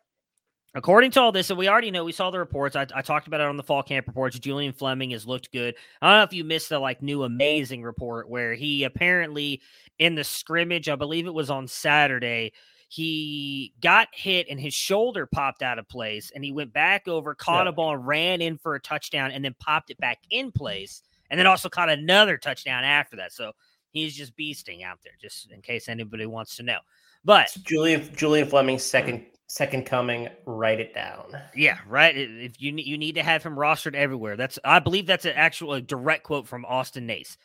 according 0.76 1.12
to 1.12 1.22
all 1.22 1.32
this, 1.32 1.50
and 1.50 1.58
we 1.58 1.68
already 1.68 1.90
know, 1.90 2.04
we 2.04 2.12
saw 2.12 2.30
the 2.30 2.40
reports. 2.40 2.76
I, 2.76 2.86
I, 2.94 3.02
talked 3.02 3.28
about 3.28 3.40
it 3.40 3.48
on 3.48 3.58
the 3.58 3.64
fall 3.64 3.82
camp 3.82 4.08
reports. 4.08 4.38
Julian 4.38 4.74
Fleming 4.74 5.12
has 5.12 5.26
looked 5.26 5.52
good. 5.52 5.76
I 6.02 6.10
don't 6.10 6.20
know 6.20 6.24
if 6.24 6.34
you 6.34 6.44
missed 6.44 6.70
the 6.70 6.80
like 6.80 7.02
new 7.02 7.24
amazing 7.24 7.82
report 7.82 8.30
where 8.30 8.54
he 8.54 8.84
apparently 8.84 9.62
in 9.98 10.16
the 10.16 10.24
scrimmage, 10.24 10.90
I 10.90 10.96
believe 10.96 11.26
it 11.26 11.34
was 11.34 11.50
on 11.50 11.68
Saturday, 11.68 12.52
he 12.88 13.74
got 13.82 14.08
hit 14.14 14.48
and 14.50 14.60
his 14.60 14.74
shoulder 14.74 15.26
popped 15.26 15.62
out 15.62 15.80
of 15.80 15.88
place 15.88 16.32
and 16.34 16.44
he 16.44 16.52
went 16.52 16.72
back 16.72 17.08
over, 17.08 17.34
caught 17.34 17.66
yeah. 17.66 17.70
a 17.70 17.74
ball, 17.74 17.98
ran 17.98 18.42
in 18.42 18.58
for 18.58 18.76
a 18.76 18.80
touchdown, 18.80 19.32
and 19.32 19.44
then 19.44 19.56
popped 19.60 19.90
it 19.90 19.98
back 19.98 20.20
in 20.30 20.52
place, 20.52 21.02
and 21.30 21.40
then 21.40 21.48
also 21.48 21.70
caught 21.70 21.90
another 21.90 22.38
touchdown 22.38 22.84
after 22.84 23.18
that. 23.18 23.34
So 23.34 23.54
he's 23.90 24.16
just 24.16 24.38
beasting 24.38 24.84
out 24.84 25.00
there, 25.04 25.14
just 25.20 25.52
in 25.52 25.62
case 25.62 25.90
anybody 25.90 26.26
wants 26.26 26.56
to 26.58 26.64
know. 26.64 26.80
But 27.24 27.56
Julian 27.64 28.08
Julian 28.16 28.48
Fleming's 28.48 28.84
second 28.84 29.26
second 29.48 29.86
coming, 29.86 30.30
write 30.46 30.80
it 30.80 30.94
down. 30.94 31.26
Yeah, 31.56 31.80
right. 31.88 32.16
If 32.16 32.62
you 32.62 32.72
you 32.76 33.00
need 33.00 33.16
to 33.16 33.24
have 33.24 33.42
him 33.42 33.56
rostered 33.56 33.96
everywhere. 33.96 34.38
That's 34.38 34.60
I 34.64 34.80
believe 34.80 35.08
that's 35.08 35.26
an 35.26 35.34
actual 35.36 35.74
a 35.74 35.82
direct 35.82 36.24
quote 36.24 36.48
from 36.48 36.66
Austin 36.66 37.08
Nace. 37.08 37.38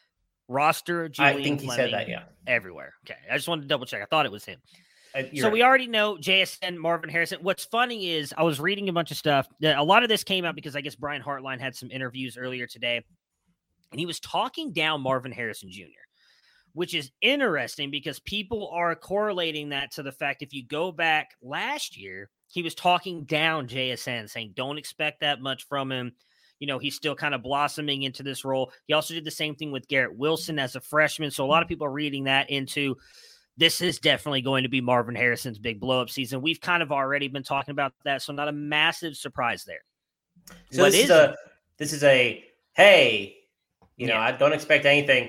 Roster 0.48 1.09
Julian 1.09 1.37
I 1.37 1.42
think 1.42 1.61
he 1.61 1.66
Fleming 1.66 1.85
said 1.87 1.94
that, 1.94 2.09
yeah. 2.09 2.24
Everywhere. 2.46 2.92
Okay. 3.07 3.18
I 3.31 3.37
just 3.37 3.48
wanted 3.48 3.62
to 3.62 3.68
double 3.68 3.87
check. 3.87 4.03
I 4.03 4.05
thought 4.05 4.26
it 4.26 4.33
was 4.33 4.44
him 4.44 4.61
so 5.14 5.44
right. 5.44 5.52
we 5.52 5.62
already 5.62 5.86
know 5.86 6.16
JSN, 6.16 6.76
Marvin 6.76 7.10
Harrison. 7.10 7.38
What's 7.42 7.64
funny 7.64 8.10
is 8.10 8.32
I 8.36 8.42
was 8.42 8.60
reading 8.60 8.88
a 8.88 8.92
bunch 8.92 9.10
of 9.10 9.16
stuff. 9.16 9.48
A 9.62 9.82
lot 9.82 10.02
of 10.02 10.08
this 10.08 10.24
came 10.24 10.44
out 10.44 10.54
because 10.54 10.76
I 10.76 10.80
guess 10.80 10.94
Brian 10.94 11.22
Hartline 11.22 11.60
had 11.60 11.74
some 11.74 11.90
interviews 11.90 12.36
earlier 12.36 12.66
today, 12.66 13.04
and 13.90 13.98
he 13.98 14.06
was 14.06 14.20
talking 14.20 14.72
down 14.72 15.00
Marvin 15.00 15.32
Harrison 15.32 15.70
Jr., 15.70 15.84
which 16.72 16.94
is 16.94 17.10
interesting 17.20 17.90
because 17.90 18.20
people 18.20 18.70
are 18.72 18.94
correlating 18.94 19.70
that 19.70 19.90
to 19.92 20.02
the 20.02 20.12
fact 20.12 20.42
if 20.42 20.52
you 20.52 20.64
go 20.64 20.92
back 20.92 21.30
last 21.42 21.96
year, 21.96 22.30
he 22.48 22.62
was 22.62 22.74
talking 22.74 23.24
down 23.24 23.68
JSN, 23.68 24.28
saying, 24.28 24.52
Don't 24.54 24.78
expect 24.78 25.20
that 25.20 25.40
much 25.40 25.66
from 25.66 25.90
him. 25.90 26.12
You 26.58 26.66
know, 26.66 26.78
he's 26.78 26.94
still 26.94 27.14
kind 27.14 27.34
of 27.34 27.42
blossoming 27.42 28.02
into 28.02 28.22
this 28.22 28.44
role. 28.44 28.70
He 28.86 28.92
also 28.92 29.14
did 29.14 29.24
the 29.24 29.30
same 29.30 29.54
thing 29.54 29.72
with 29.72 29.88
Garrett 29.88 30.16
Wilson 30.16 30.58
as 30.58 30.76
a 30.76 30.80
freshman. 30.80 31.30
So 31.30 31.44
a 31.44 31.48
lot 31.48 31.62
of 31.62 31.68
people 31.68 31.86
are 31.86 31.92
reading 31.92 32.24
that 32.24 32.50
into 32.50 32.96
this 33.60 33.82
is 33.82 33.98
definitely 33.98 34.40
going 34.40 34.62
to 34.62 34.70
be 34.70 34.80
Marvin 34.80 35.14
Harrison's 35.14 35.58
big 35.58 35.78
blow 35.80 36.00
up 36.00 36.08
season. 36.08 36.40
We've 36.40 36.60
kind 36.60 36.82
of 36.82 36.90
already 36.90 37.28
been 37.28 37.42
talking 37.42 37.72
about 37.72 37.92
that, 38.04 38.22
so 38.22 38.32
not 38.32 38.48
a 38.48 38.52
massive 38.52 39.16
surprise 39.16 39.64
there. 39.64 39.84
So 40.72 40.84
this 40.86 40.94
is, 40.94 41.10
a 41.10 41.36
this 41.76 41.92
is 41.92 42.02
a 42.02 42.42
hey, 42.72 43.36
you 43.96 44.06
know, 44.06 44.16
I 44.16 44.32
don't 44.32 44.54
expect 44.54 44.86
anything. 44.86 45.28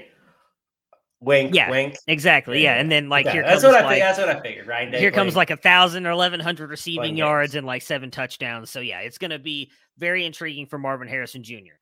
Wink, 1.19 1.53
Yeah, 1.53 1.69
wink. 1.69 1.97
Exactly. 2.07 2.63
Yeah. 2.63 2.75
And 2.79 2.89
then 2.89 3.09
like 3.09 3.27
Okay, 3.27 3.33
here 3.33 3.43
that's 3.43 3.61
comes 3.61 3.73
what 3.73 3.81
I 3.83 3.85
like, 3.85 3.95
think. 4.01 4.03
That's 4.05 4.17
what 4.17 4.29
I 4.29 4.39
figured. 4.39 4.91
Day 4.91 4.99
here 4.99 5.11
comes 5.11 5.35
like 5.35 5.51
a 5.51 5.57
thousand 5.57 6.07
or 6.07 6.11
eleven 6.11 6.39
hundred 6.39 6.69
receiving 6.69 7.17
yards 7.17 7.51
games. 7.51 7.57
and 7.57 7.67
like 7.67 7.81
seven 7.81 8.09
touchdowns. 8.09 8.71
So 8.71 8.79
yeah, 8.79 9.01
it's 9.01 9.17
going 9.17 9.31
to 9.31 9.39
be 9.39 9.69
very 9.97 10.25
intriguing 10.25 10.65
for 10.65 10.79
Marvin 10.79 11.07
Harrison 11.09 11.43
Jr. 11.43 11.75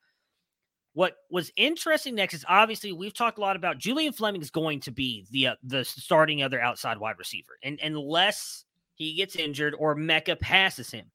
What 0.92 1.14
was 1.30 1.52
interesting 1.56 2.16
next 2.16 2.34
is 2.34 2.44
obviously 2.48 2.92
we've 2.92 3.14
talked 3.14 3.38
a 3.38 3.40
lot 3.40 3.56
about 3.56 3.78
Julian 3.78 4.12
Fleming 4.12 4.42
is 4.42 4.50
going 4.50 4.80
to 4.80 4.90
be 4.90 5.26
the 5.30 5.48
uh, 5.48 5.54
the 5.62 5.84
starting 5.84 6.42
other 6.42 6.60
outside 6.60 6.98
wide 6.98 7.18
receiver, 7.18 7.58
and 7.62 7.78
unless 7.82 8.64
he 8.94 9.14
gets 9.14 9.36
injured 9.36 9.74
or 9.78 9.94
Mecca 9.94 10.36
passes 10.36 10.90
him, 10.90 11.06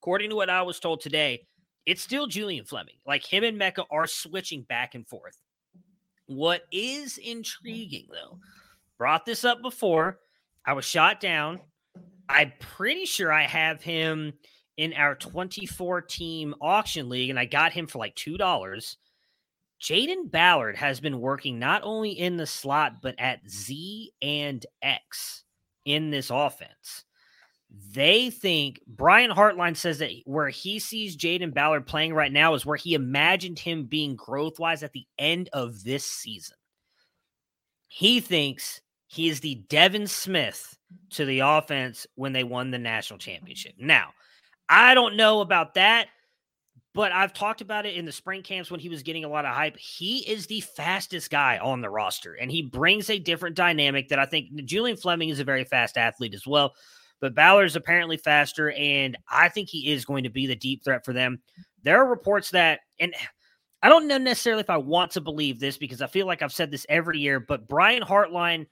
according 0.00 0.30
to 0.30 0.36
what 0.36 0.50
I 0.50 0.62
was 0.62 0.78
told 0.78 1.00
today, 1.00 1.46
it's 1.84 2.02
still 2.02 2.26
Julian 2.26 2.64
Fleming. 2.64 2.94
Like 3.06 3.24
him 3.24 3.42
and 3.42 3.58
Mecca 3.58 3.84
are 3.90 4.06
switching 4.06 4.62
back 4.62 4.94
and 4.94 5.06
forth. 5.06 5.36
What 6.26 6.62
is 6.70 7.18
intriguing 7.18 8.06
though, 8.10 8.38
brought 8.98 9.26
this 9.26 9.44
up 9.44 9.62
before. 9.62 10.20
I 10.64 10.72
was 10.74 10.84
shot 10.84 11.20
down. 11.20 11.60
I'm 12.28 12.52
pretty 12.58 13.04
sure 13.04 13.32
I 13.32 13.42
have 13.42 13.82
him 13.82 14.32
in 14.76 14.92
our 14.94 15.14
24 15.14 16.02
team 16.02 16.54
auction 16.60 17.08
league, 17.08 17.30
and 17.30 17.38
I 17.38 17.44
got 17.44 17.72
him 17.72 17.86
for 17.86 17.98
like 17.98 18.14
$2. 18.14 18.96
Jayden 19.84 20.30
Ballard 20.30 20.76
has 20.76 20.98
been 20.98 21.20
working 21.20 21.58
not 21.58 21.82
only 21.84 22.10
in 22.10 22.38
the 22.38 22.46
slot, 22.46 23.02
but 23.02 23.14
at 23.18 23.46
Z 23.46 24.12
and 24.22 24.64
X 24.80 25.44
in 25.84 26.10
this 26.10 26.30
offense. 26.30 27.04
They 27.92 28.30
think 28.30 28.80
Brian 28.86 29.30
Hartline 29.30 29.76
says 29.76 29.98
that 29.98 30.12
where 30.24 30.48
he 30.48 30.78
sees 30.78 31.18
Jayden 31.18 31.52
Ballard 31.52 31.86
playing 31.86 32.14
right 32.14 32.32
now 32.32 32.54
is 32.54 32.64
where 32.64 32.78
he 32.78 32.94
imagined 32.94 33.58
him 33.58 33.84
being 33.84 34.16
growth 34.16 34.58
wise 34.58 34.82
at 34.82 34.92
the 34.92 35.06
end 35.18 35.50
of 35.52 35.84
this 35.84 36.06
season. 36.06 36.56
He 37.88 38.20
thinks 38.20 38.80
he 39.08 39.28
is 39.28 39.40
the 39.40 39.56
Devin 39.68 40.06
Smith 40.06 40.78
to 41.10 41.26
the 41.26 41.40
offense 41.40 42.06
when 42.14 42.32
they 42.32 42.44
won 42.44 42.70
the 42.70 42.78
national 42.78 43.18
championship. 43.18 43.74
Now, 43.78 44.14
I 44.66 44.94
don't 44.94 45.16
know 45.16 45.40
about 45.40 45.74
that, 45.74 46.08
but 46.94 47.10
I've 47.12 47.32
talked 47.32 47.60
about 47.60 47.86
it 47.86 47.96
in 47.96 48.04
the 48.04 48.12
spring 48.12 48.42
camps 48.42 48.70
when 48.70 48.80
he 48.80 48.88
was 48.88 49.02
getting 49.02 49.24
a 49.24 49.28
lot 49.28 49.44
of 49.44 49.54
hype. 49.54 49.76
He 49.76 50.18
is 50.30 50.46
the 50.46 50.60
fastest 50.60 51.30
guy 51.30 51.58
on 51.58 51.80
the 51.80 51.90
roster, 51.90 52.34
and 52.34 52.50
he 52.50 52.62
brings 52.62 53.10
a 53.10 53.18
different 53.18 53.56
dynamic 53.56 54.08
that 54.08 54.20
I 54.20 54.26
think 54.26 54.54
Julian 54.64 54.96
Fleming 54.96 55.28
is 55.28 55.40
a 55.40 55.44
very 55.44 55.64
fast 55.64 55.96
athlete 55.96 56.34
as 56.34 56.46
well. 56.46 56.74
But 57.20 57.34
Ballard 57.34 57.66
is 57.66 57.76
apparently 57.76 58.16
faster, 58.16 58.70
and 58.72 59.16
I 59.30 59.48
think 59.48 59.68
he 59.68 59.92
is 59.92 60.04
going 60.04 60.24
to 60.24 60.30
be 60.30 60.46
the 60.46 60.56
deep 60.56 60.84
threat 60.84 61.04
for 61.04 61.12
them. 61.12 61.40
There 61.82 62.00
are 62.00 62.08
reports 62.08 62.50
that, 62.50 62.80
and 63.00 63.14
I 63.82 63.88
don't 63.88 64.06
know 64.06 64.18
necessarily 64.18 64.60
if 64.60 64.70
I 64.70 64.76
want 64.76 65.12
to 65.12 65.20
believe 65.20 65.58
this 65.58 65.76
because 65.76 66.00
I 66.00 66.06
feel 66.06 66.26
like 66.26 66.42
I've 66.42 66.52
said 66.52 66.70
this 66.70 66.86
every 66.88 67.18
year, 67.18 67.40
but 67.40 67.66
Brian 67.68 68.02
Hartline 68.02 68.66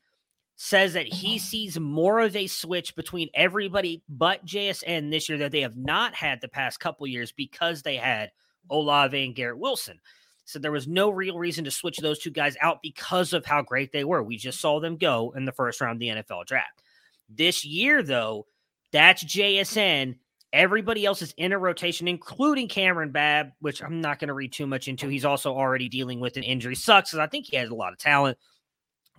says 0.56 0.92
that 0.92 1.06
he 1.06 1.36
uh-huh. 1.36 1.44
sees 1.44 1.80
more 1.80 2.20
of 2.20 2.36
a 2.36 2.46
switch 2.46 2.94
between 2.94 3.28
everybody 3.34 4.02
but 4.08 4.44
JSN 4.44 5.10
this 5.10 5.28
year 5.28 5.38
that 5.38 5.52
they 5.52 5.62
have 5.62 5.76
not 5.76 6.14
had 6.14 6.40
the 6.40 6.48
past 6.48 6.80
couple 6.80 7.06
years 7.06 7.32
because 7.32 7.82
they 7.82 7.96
had 7.96 8.30
Olave 8.70 9.24
and 9.24 9.34
Garrett 9.34 9.58
Wilson. 9.58 10.00
So 10.44 10.58
there 10.58 10.72
was 10.72 10.88
no 10.88 11.10
real 11.10 11.38
reason 11.38 11.64
to 11.64 11.70
switch 11.70 11.98
those 11.98 12.18
two 12.18 12.30
guys 12.30 12.56
out 12.60 12.82
because 12.82 13.32
of 13.32 13.46
how 13.46 13.62
great 13.62 13.92
they 13.92 14.04
were. 14.04 14.22
We 14.22 14.36
just 14.36 14.60
saw 14.60 14.80
them 14.80 14.96
go 14.96 15.32
in 15.36 15.44
the 15.44 15.52
first 15.52 15.80
round 15.80 15.96
of 15.96 16.00
the 16.00 16.22
NFL 16.22 16.46
draft. 16.46 16.82
This 17.28 17.64
year, 17.64 18.02
though, 18.02 18.46
that's 18.92 19.24
JSN. 19.24 20.16
Everybody 20.52 21.06
else 21.06 21.22
is 21.22 21.32
in 21.38 21.52
a 21.52 21.58
rotation, 21.58 22.08
including 22.08 22.68
Kamryn 22.68 23.12
Babb, 23.12 23.52
which 23.60 23.82
I'm 23.82 24.02
not 24.02 24.18
going 24.18 24.28
to 24.28 24.34
read 24.34 24.52
too 24.52 24.66
much 24.66 24.88
into. 24.88 25.08
He's 25.08 25.24
also 25.24 25.54
already 25.54 25.88
dealing 25.88 26.20
with 26.20 26.36
an 26.36 26.42
injury. 26.42 26.74
Sucks 26.74 27.10
because 27.10 27.20
I 27.20 27.28
think 27.28 27.46
he 27.46 27.56
has 27.56 27.70
a 27.70 27.74
lot 27.74 27.92
of 27.92 27.98
talent 27.98 28.36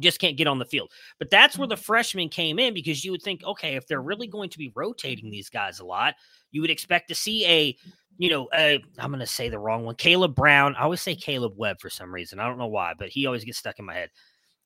just 0.01 0.19
can't 0.19 0.37
get 0.37 0.47
on 0.47 0.59
the 0.59 0.65
field. 0.65 0.91
But 1.19 1.29
that's 1.29 1.57
where 1.57 1.65
mm-hmm. 1.65 1.71
the 1.71 1.77
freshmen 1.77 2.29
came 2.29 2.59
in 2.59 2.73
because 2.73 3.03
you 3.03 3.11
would 3.11 3.21
think, 3.21 3.43
okay, 3.43 3.75
if 3.75 3.87
they're 3.87 4.01
really 4.01 4.27
going 4.27 4.49
to 4.49 4.57
be 4.57 4.71
rotating 4.75 5.29
these 5.29 5.49
guys 5.49 5.79
a 5.79 5.85
lot, 5.85 6.15
you 6.51 6.61
would 6.61 6.71
expect 6.71 7.09
to 7.09 7.15
see 7.15 7.45
a, 7.45 7.77
you 8.17 8.29
know, 8.29 8.47
I'm 8.51 9.09
going 9.11 9.19
to 9.19 9.25
say 9.25 9.49
the 9.49 9.59
wrong 9.59 9.85
one, 9.85 9.95
Caleb 9.95 10.35
Brown. 10.35 10.75
I 10.75 10.83
always 10.83 11.01
say 11.01 11.15
Caleb 11.15 11.53
Webb 11.55 11.79
for 11.79 11.89
some 11.89 12.13
reason. 12.13 12.39
I 12.39 12.47
don't 12.47 12.57
know 12.57 12.67
why, 12.67 12.93
but 12.97 13.09
he 13.09 13.25
always 13.25 13.43
gets 13.43 13.57
stuck 13.57 13.79
in 13.79 13.85
my 13.85 13.93
head. 13.93 14.09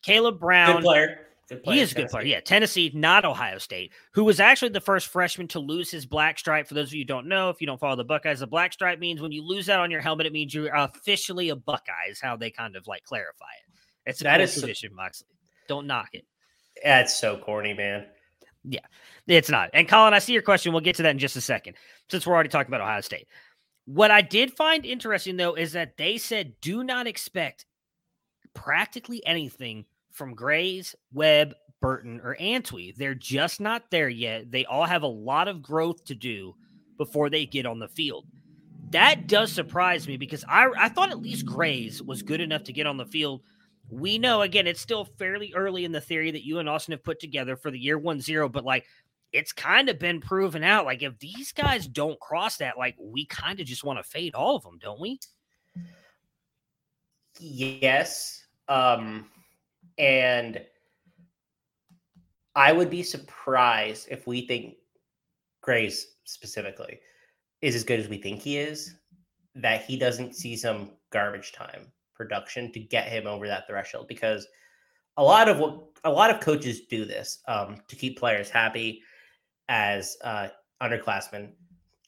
Caleb 0.04 0.40
Brown. 0.40 0.78
good 0.78 0.84
player. 0.84 1.20
Good 1.50 1.64
player. 1.64 1.76
He 1.76 1.82
is 1.82 1.94
a 1.94 1.96
good 1.96 2.10
player. 2.10 2.26
Yeah, 2.26 2.42
Tennessee, 2.42 2.92
not 2.94 3.24
Ohio 3.24 3.58
State, 3.58 3.94
who 4.12 4.26
was 4.26 4.42
actually 4.42 4.70
the 4.70 4.82
first 4.82 5.08
freshman 5.08 5.48
to 5.50 5.60
lose 5.60 5.90
his 5.90 6.06
black 6.06 6.38
stripe. 6.38 6.68
For 6.68 6.74
those 6.74 6.90
of 6.90 6.94
you 6.94 7.02
who 7.02 7.06
don't 7.06 7.28
know, 7.28 7.50
if 7.50 7.62
you 7.62 7.68
don't 7.68 7.80
follow 7.80 7.96
the 7.96 8.04
Buckeyes, 8.04 8.42
the 8.42 8.48
black 8.48 8.74
stripe 8.74 9.00
means 9.00 9.22
when 9.22 9.32
you 9.32 9.42
lose 9.42 9.68
that 9.68 9.80
on 9.80 9.90
your 9.90 10.02
helmet, 10.02 10.26
it 10.26 10.34
means 10.34 10.54
you're 10.54 10.76
officially 10.76 11.48
a 11.50 11.56
Buckeye, 11.56 12.10
is 12.10 12.20
how 12.20 12.36
they 12.36 12.52
kind 12.52 12.76
of 12.76 12.86
like 12.86 13.04
clarify 13.06 13.46
it. 13.66 13.67
It's 14.08 14.22
a 14.22 14.24
That 14.24 14.42
is 14.42 14.54
so- 14.54 14.62
tradition, 14.62 14.96
Moxley. 14.96 15.28
Don't 15.68 15.86
knock 15.86 16.10
it. 16.14 16.26
That's 16.84 17.16
so 17.16 17.38
corny, 17.38 17.74
man. 17.74 18.06
Yeah, 18.64 18.80
it's 19.28 19.50
not. 19.50 19.70
And 19.74 19.88
Colin, 19.88 20.14
I 20.14 20.20
see 20.20 20.34
your 20.34 20.42
question. 20.42 20.72
We'll 20.74 20.82
get 20.82 20.96
to 20.98 21.04
that 21.04 21.12
in 21.12 21.20
just 21.20 21.36
a 21.36 21.42
second, 21.42 21.76
since 22.10 22.26
we're 22.26 22.34
already 22.34 22.50
talking 22.50 22.70
about 22.70 22.82
Ohio 22.82 23.02
State. 23.02 23.28
What 23.86 24.12
I 24.12 24.22
did 24.22 24.52
find 24.54 24.86
interesting, 24.86 25.38
though, 25.38 25.54
is 25.56 25.72
that 25.74 25.96
they 25.98 26.18
said 26.18 26.54
do 26.62 26.84
not 26.84 27.08
expect 27.08 27.66
practically 28.54 29.26
anything 29.26 29.86
from 30.12 30.34
Grayes, 30.36 30.96
Webb, 31.14 31.54
Burton, 31.82 32.20
or 32.24 32.36
Antwi. 32.40 32.96
They're 32.96 33.14
just 33.16 33.62
not 33.62 33.90
there 33.92 34.10
yet. 34.10 34.52
They 34.52 34.66
all 34.66 34.86
have 34.86 35.04
a 35.04 35.08
lot 35.08 35.48
of 35.48 35.62
growth 35.62 36.04
to 36.06 36.16
do 36.16 36.56
before 36.98 37.30
they 37.30 37.46
get 37.46 37.66
on 37.66 37.80
the 37.80 37.88
field. 37.88 38.26
That 38.92 39.28
does 39.28 39.52
surprise 39.52 40.08
me 40.08 40.18
because 40.18 40.44
I, 40.48 40.70
I 40.78 40.90
thought 40.90 41.12
at 41.12 41.22
least 41.22 41.46
Grayes 41.46 42.02
was 42.02 42.22
good 42.24 42.42
enough 42.42 42.64
to 42.64 42.74
get 42.74 42.88
on 42.88 42.98
the 42.98 43.06
field. 43.06 43.42
We 43.90 44.18
know, 44.18 44.42
again, 44.42 44.68
it's 44.68 44.82
still 44.82 45.06
fairly 45.06 45.54
early 45.56 45.86
in 45.86 45.92
the 45.92 46.02
theory 46.02 46.32
that 46.32 46.46
you 46.46 46.60
and 46.60 46.68
Austin 46.68 46.92
have 46.92 47.04
put 47.04 47.20
together 47.20 47.56
for 47.56 47.72
the 47.72 47.80
year 47.80 47.98
one 47.98 48.20
zero, 48.20 48.50
but 48.50 48.66
like 48.66 48.86
it's 49.32 49.52
kind 49.52 49.90
of 49.90 50.00
been 50.00 50.20
proven 50.20 50.64
out. 50.64 50.86
Like 50.86 51.04
if 51.04 51.18
these 51.20 51.52
guys 51.52 51.88
don't 51.88 52.20
cross 52.20 52.58
that, 52.58 52.78
like 52.78 52.96
we 53.00 53.26
kind 53.26 53.60
of 53.60 53.66
just 53.66 53.84
want 53.84 54.00
to 54.00 54.04
fade 54.04 54.36
all 54.36 54.56
of 54.56 54.64
them, 54.64 54.78
don't 54.82 55.00
we? 55.00 55.20
Yes. 57.40 58.46
Um, 58.68 59.30
and 59.98 60.62
I 62.56 62.74
would 62.74 62.90
be 62.90 63.04
surprised 63.04 64.08
if 64.10 64.28
we 64.28 64.48
think 64.48 64.76
Grayes 65.62 66.16
specifically 66.24 67.00
is 67.62 67.76
as 67.76 67.84
good 67.84 68.00
as 68.00 68.08
we 68.08 68.18
think 68.18 68.42
he 68.42 68.58
is, 68.58 68.96
that 69.56 69.84
he 69.86 69.98
doesn't 69.98 70.36
see 70.36 70.56
some 70.56 70.92
garbage 71.12 71.52
time 71.52 71.92
production 72.18 72.72
to 72.74 72.80
get 72.80 73.08
him 73.08 73.28
over 73.28 73.48
that 73.48 73.68
threshold 73.68 74.08
because 74.08 74.48
a 75.18 75.24
lot 75.24 75.50
of 75.50 75.60
what 75.60 75.84
a 76.04 76.10
lot 76.10 76.30
of 76.30 76.40
coaches 76.40 76.82
do 76.90 77.06
this 77.06 77.40
um, 77.48 77.78
to 77.88 77.96
keep 77.96 78.20
players 78.20 78.50
happy 78.50 79.02
as 79.70 80.18
uh, 80.24 80.48
underclassmen 80.82 81.50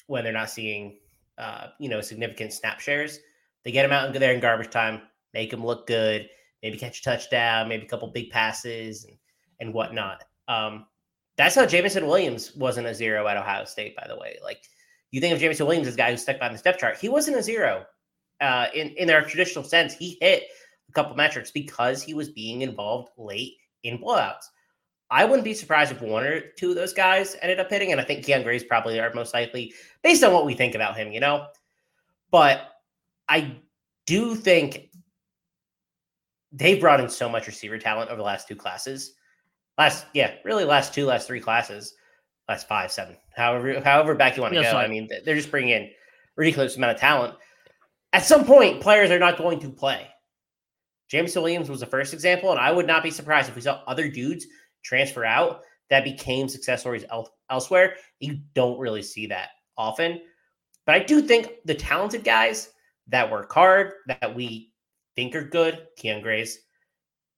when 0.08 0.24
they're 0.24 0.34
not 0.34 0.50
seeing 0.50 0.98
uh, 1.38 1.68
you 1.80 1.90
know 1.90 2.02
significant 2.02 2.54
snap 2.54 2.80
shares. 2.80 3.20
They 3.64 3.72
get 3.72 3.84
them 3.84 3.92
out 3.92 4.06
and 4.06 4.14
go 4.14 4.20
there 4.20 4.34
in 4.34 4.40
garbage 4.40 4.70
time, 4.70 5.02
make 5.34 5.52
them 5.52 5.66
look 5.66 5.86
good, 5.88 6.30
maybe 6.64 6.78
catch 6.78 7.00
a 7.00 7.04
touchdown, 7.04 7.68
maybe 7.68 7.86
a 7.86 7.90
couple 7.90 8.08
big 8.08 8.30
passes 8.30 9.04
and, 9.04 9.18
and 9.60 9.74
whatnot. 9.74 10.24
Um, 10.48 10.86
that's 11.38 11.56
how 11.56 11.66
Jameson 11.66 12.08
Williams 12.08 12.56
wasn't 12.56 12.88
a 12.88 12.96
zero 12.96 13.28
at 13.28 13.38
Ohio 13.38 13.66
State, 13.66 13.96
by 13.96 14.08
the 14.08 14.18
way. 14.18 14.38
Like 14.44 14.62
you 15.12 15.20
think 15.20 15.34
of 15.34 15.40
Jameson 15.40 15.66
Williams 15.66 15.88
as 15.88 15.96
a 15.96 15.98
guy 15.98 16.12
who 16.12 16.18
stuck 16.18 16.40
by 16.40 16.50
the 16.50 16.58
step 16.58 16.78
chart. 16.78 16.98
He 16.98 17.10
wasn't 17.10 17.38
a 17.38 17.44
zero 17.44 17.86
uh, 18.42 18.68
in 18.74 18.90
in 18.90 19.10
our 19.10 19.22
traditional 19.22 19.64
sense. 19.64 19.94
He 19.94 20.18
hit 20.22 20.44
a 20.90 20.92
couple 20.92 21.16
metrics 21.16 21.52
because 21.52 22.02
he 22.02 22.14
was 22.14 22.30
being 22.30 22.62
involved 22.62 23.10
late 23.18 23.54
in 23.84 23.98
blowouts. 23.98 24.46
I 25.12 25.26
wouldn't 25.26 25.44
be 25.44 25.54
surprised 25.56 25.92
if 25.92 26.02
one 26.02 26.24
or 26.24 26.40
two 26.58 26.70
of 26.70 26.76
those 26.76 26.94
guys 26.94 27.36
ended 27.42 27.60
up 27.60 27.70
hitting, 27.70 27.92
and 27.92 28.00
I 28.00 28.04
think 28.04 28.26
Kyion 28.26 28.44
Grayes 28.44 28.64
probably 28.64 29.00
are 29.00 29.12
most 29.14 29.34
likely 29.34 29.74
based 30.04 30.24
on 30.24 30.34
what 30.34 30.46
we 30.46 30.54
think 30.54 30.76
about 30.76 30.96
him, 30.96 31.12
you 31.12 31.20
know. 31.20 31.48
But 32.32 32.70
I 33.28 33.58
do 34.06 34.36
think 34.36 34.92
they've 36.52 36.80
brought 36.80 37.00
in 37.00 37.10
so 37.10 37.28
much 37.28 37.48
receiver 37.48 37.78
talent 37.78 38.10
over 38.10 38.18
the 38.18 38.24
last 38.24 38.48
two 38.48 38.56
classes. 38.56 39.14
Last, 39.78 40.06
yeah, 40.14 40.34
really 40.44 40.66
last 40.66 40.94
two, 40.94 41.06
last 41.06 41.26
three 41.26 41.40
classes, 41.40 41.94
last 42.48 42.68
five, 42.68 42.92
seven, 42.92 43.16
however, 43.36 43.80
however 43.80 44.14
back 44.14 44.36
you 44.36 44.42
want 44.42 44.54
to 44.54 44.60
Yeah, 44.60 44.68
go. 44.68 44.72
sorry. 44.72 44.86
I 44.86 44.90
mean, 44.90 45.08
they're 45.26 45.36
just 45.36 45.52
bringing 45.52 45.70
in 45.72 45.90
ridiculous 46.36 46.76
amount 46.76 46.94
of 46.96 47.00
talent. 47.00 47.36
At 48.14 48.26
some 48.26 48.46
point, 48.46 48.82
players 48.82 49.12
are 49.12 49.20
not 49.20 49.38
going 49.38 49.60
to 49.60 49.70
play. 49.70 50.08
James 51.10 51.36
Williams 51.36 51.70
was 51.70 51.80
the 51.80 51.86
first 51.86 52.14
example, 52.14 52.52
and 52.52 52.60
I 52.60 52.72
would 52.72 52.88
not 52.88 53.04
be 53.04 53.12
surprised 53.12 53.50
if 53.50 53.56
we 53.56 53.62
saw 53.62 53.82
other 53.88 54.10
dudes 54.10 54.46
transfer 54.84 55.26
out 55.26 55.62
that 55.90 56.04
became 56.04 56.48
success 56.48 56.82
stories 56.82 57.06
el- 57.12 57.34
elsewhere. 57.50 57.96
You 58.20 58.40
don't 58.54 58.80
really 58.80 59.02
see 59.02 59.26
that 59.28 59.50
often. 59.78 60.22
But 60.86 60.96
I 60.96 61.00
do 61.00 61.22
think 61.22 61.50
the 61.66 61.76
talented 61.76 62.24
guys 62.24 62.72
that 63.08 63.30
work 63.30 63.52
hard, 63.52 63.94
that 64.08 64.36
we 64.36 64.72
think 65.16 65.36
are 65.36 65.44
good, 65.44 65.88
Kyion 66.00 66.22
Grayes, 66.22 66.60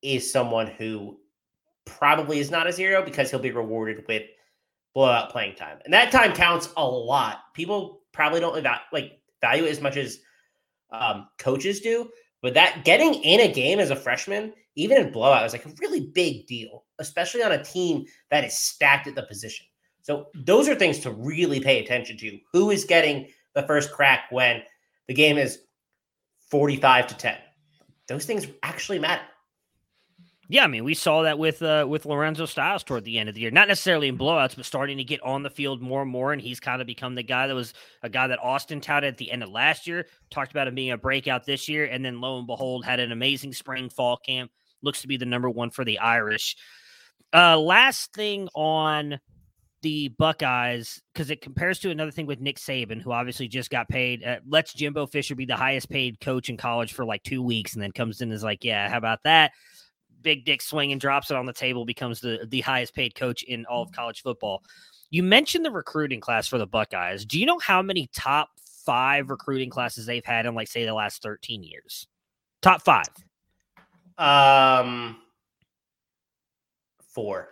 is 0.01 0.31
someone 0.31 0.67
who 0.67 1.17
probably 1.85 2.39
is 2.39 2.51
not 2.51 2.67
a 2.67 2.73
zero 2.73 3.03
because 3.03 3.29
he'll 3.29 3.39
be 3.39 3.51
rewarded 3.51 4.05
with 4.07 4.23
blowout 4.93 5.31
playing 5.31 5.55
time. 5.55 5.79
And 5.85 5.93
that 5.93 6.11
time 6.11 6.33
counts 6.33 6.69
a 6.77 6.85
lot. 6.85 7.53
People 7.53 8.01
probably 8.11 8.39
don't 8.39 8.57
eva- 8.57 8.81
like 8.91 9.19
value 9.39 9.63
it 9.63 9.71
as 9.71 9.81
much 9.81 9.97
as 9.97 10.19
um, 10.91 11.27
coaches 11.37 11.79
do, 11.79 12.09
But 12.41 12.53
that 12.55 12.83
getting 12.85 13.15
in 13.15 13.41
a 13.41 13.53
game 13.53 13.79
as 13.79 13.91
a 13.91 13.95
freshman, 13.95 14.53
even 14.75 14.97
in 14.97 15.11
blowout, 15.11 15.45
is 15.45 15.53
like 15.53 15.65
a 15.65 15.73
really 15.79 16.07
big 16.07 16.47
deal, 16.47 16.85
especially 16.99 17.43
on 17.43 17.51
a 17.51 17.63
team 17.63 18.05
that 18.29 18.43
is 18.43 18.57
stacked 18.57 19.07
at 19.07 19.15
the 19.15 19.23
position. 19.23 19.65
So 20.01 20.27
those 20.33 20.67
are 20.67 20.75
things 20.75 20.99
to 20.99 21.11
really 21.11 21.59
pay 21.59 21.83
attention 21.83 22.17
to. 22.17 22.39
Who 22.51 22.71
is 22.71 22.85
getting 22.85 23.27
the 23.53 23.63
first 23.63 23.91
crack 23.91 24.31
when 24.31 24.63
the 25.07 25.13
game 25.13 25.37
is 25.37 25.59
45 26.49 27.07
to 27.07 27.17
10? 27.17 27.37
Those 28.07 28.25
things 28.25 28.47
actually 28.63 28.99
matter. 28.99 29.23
Yeah, 30.51 30.65
I 30.65 30.67
mean, 30.67 30.83
we 30.83 30.95
saw 30.95 31.21
that 31.21 31.39
with 31.39 31.61
uh, 31.61 31.85
with 31.87 32.05
Lorenzo 32.05 32.45
Styles 32.45 32.83
toward 32.83 33.05
the 33.05 33.17
end 33.17 33.29
of 33.29 33.35
the 33.35 33.39
year. 33.39 33.51
Not 33.51 33.69
necessarily 33.69 34.09
in 34.09 34.17
blowouts, 34.17 34.57
but 34.57 34.65
starting 34.65 34.97
to 34.97 35.03
get 35.05 35.21
on 35.23 35.43
the 35.43 35.49
field 35.49 35.81
more 35.81 36.01
and 36.01 36.11
more. 36.11 36.33
And 36.33 36.41
he's 36.41 36.59
kind 36.59 36.81
of 36.81 36.87
become 36.87 37.15
the 37.15 37.23
guy 37.23 37.47
that 37.47 37.55
was 37.55 37.73
a 38.03 38.09
guy 38.09 38.27
that 38.27 38.43
Austin 38.43 38.81
touted 38.81 39.07
at 39.13 39.17
the 39.17 39.31
end 39.31 39.43
of 39.43 39.49
last 39.49 39.87
year. 39.87 40.07
Talked 40.29 40.51
about 40.51 40.67
him 40.67 40.75
being 40.75 40.91
a 40.91 40.97
breakout 40.97 41.45
this 41.45 41.69
year, 41.69 41.85
and 41.85 42.03
then 42.03 42.19
lo 42.19 42.37
and 42.37 42.47
behold, 42.47 42.83
had 42.83 42.99
an 42.99 43.13
amazing 43.13 43.53
spring 43.53 43.87
fall 43.87 44.17
camp. 44.17 44.51
Looks 44.83 44.99
to 45.03 45.07
be 45.07 45.15
the 45.15 45.25
number 45.25 45.49
one 45.49 45.69
for 45.69 45.85
the 45.85 45.99
Irish. 45.99 46.57
Uh, 47.33 47.57
last 47.57 48.13
thing 48.13 48.49
on 48.53 49.21
the 49.83 50.09
Buckeyes 50.09 51.01
because 51.13 51.31
it 51.31 51.39
compares 51.39 51.79
to 51.79 51.91
another 51.91 52.11
thing 52.11 52.25
with 52.25 52.41
Nick 52.41 52.57
Saban, 52.57 53.01
who 53.01 53.13
obviously 53.13 53.47
just 53.47 53.69
got 53.69 53.87
paid. 53.87 54.21
Uh, 54.21 54.39
lets 54.45 54.73
Jimbo 54.73 55.05
Fisher 55.07 55.33
be 55.33 55.45
the 55.45 55.55
highest 55.55 55.89
paid 55.89 56.19
coach 56.19 56.49
in 56.49 56.57
college 56.57 56.91
for 56.91 57.05
like 57.05 57.23
two 57.23 57.41
weeks, 57.41 57.73
and 57.73 57.81
then 57.81 57.93
comes 57.93 58.19
in 58.19 58.27
and 58.27 58.35
is 58.35 58.43
like, 58.43 58.65
"Yeah, 58.65 58.89
how 58.89 58.97
about 58.97 59.19
that?" 59.23 59.51
Big 60.21 60.45
dick 60.45 60.61
swing 60.61 60.91
and 60.91 61.01
drops 61.01 61.31
it 61.31 61.37
on 61.37 61.45
the 61.45 61.53
table, 61.53 61.85
becomes 61.85 62.19
the 62.19 62.45
the 62.47 62.61
highest 62.61 62.93
paid 62.93 63.15
coach 63.15 63.43
in 63.43 63.65
all 63.65 63.83
of 63.83 63.91
college 63.91 64.21
football. 64.21 64.63
You 65.09 65.23
mentioned 65.23 65.65
the 65.65 65.71
recruiting 65.71 66.21
class 66.21 66.47
for 66.47 66.57
the 66.57 66.67
Buckeyes. 66.67 67.25
Do 67.25 67.39
you 67.39 67.45
know 67.45 67.59
how 67.59 67.81
many 67.81 68.09
top 68.15 68.49
five 68.85 69.29
recruiting 69.29 69.69
classes 69.69 70.05
they've 70.05 70.25
had 70.25 70.45
in 70.45 70.55
like 70.55 70.67
say 70.67 70.85
the 70.85 70.93
last 70.93 71.21
thirteen 71.21 71.63
years? 71.63 72.07
Top 72.61 72.81
five. 72.83 73.07
Um, 74.17 75.17
four. 77.13 77.49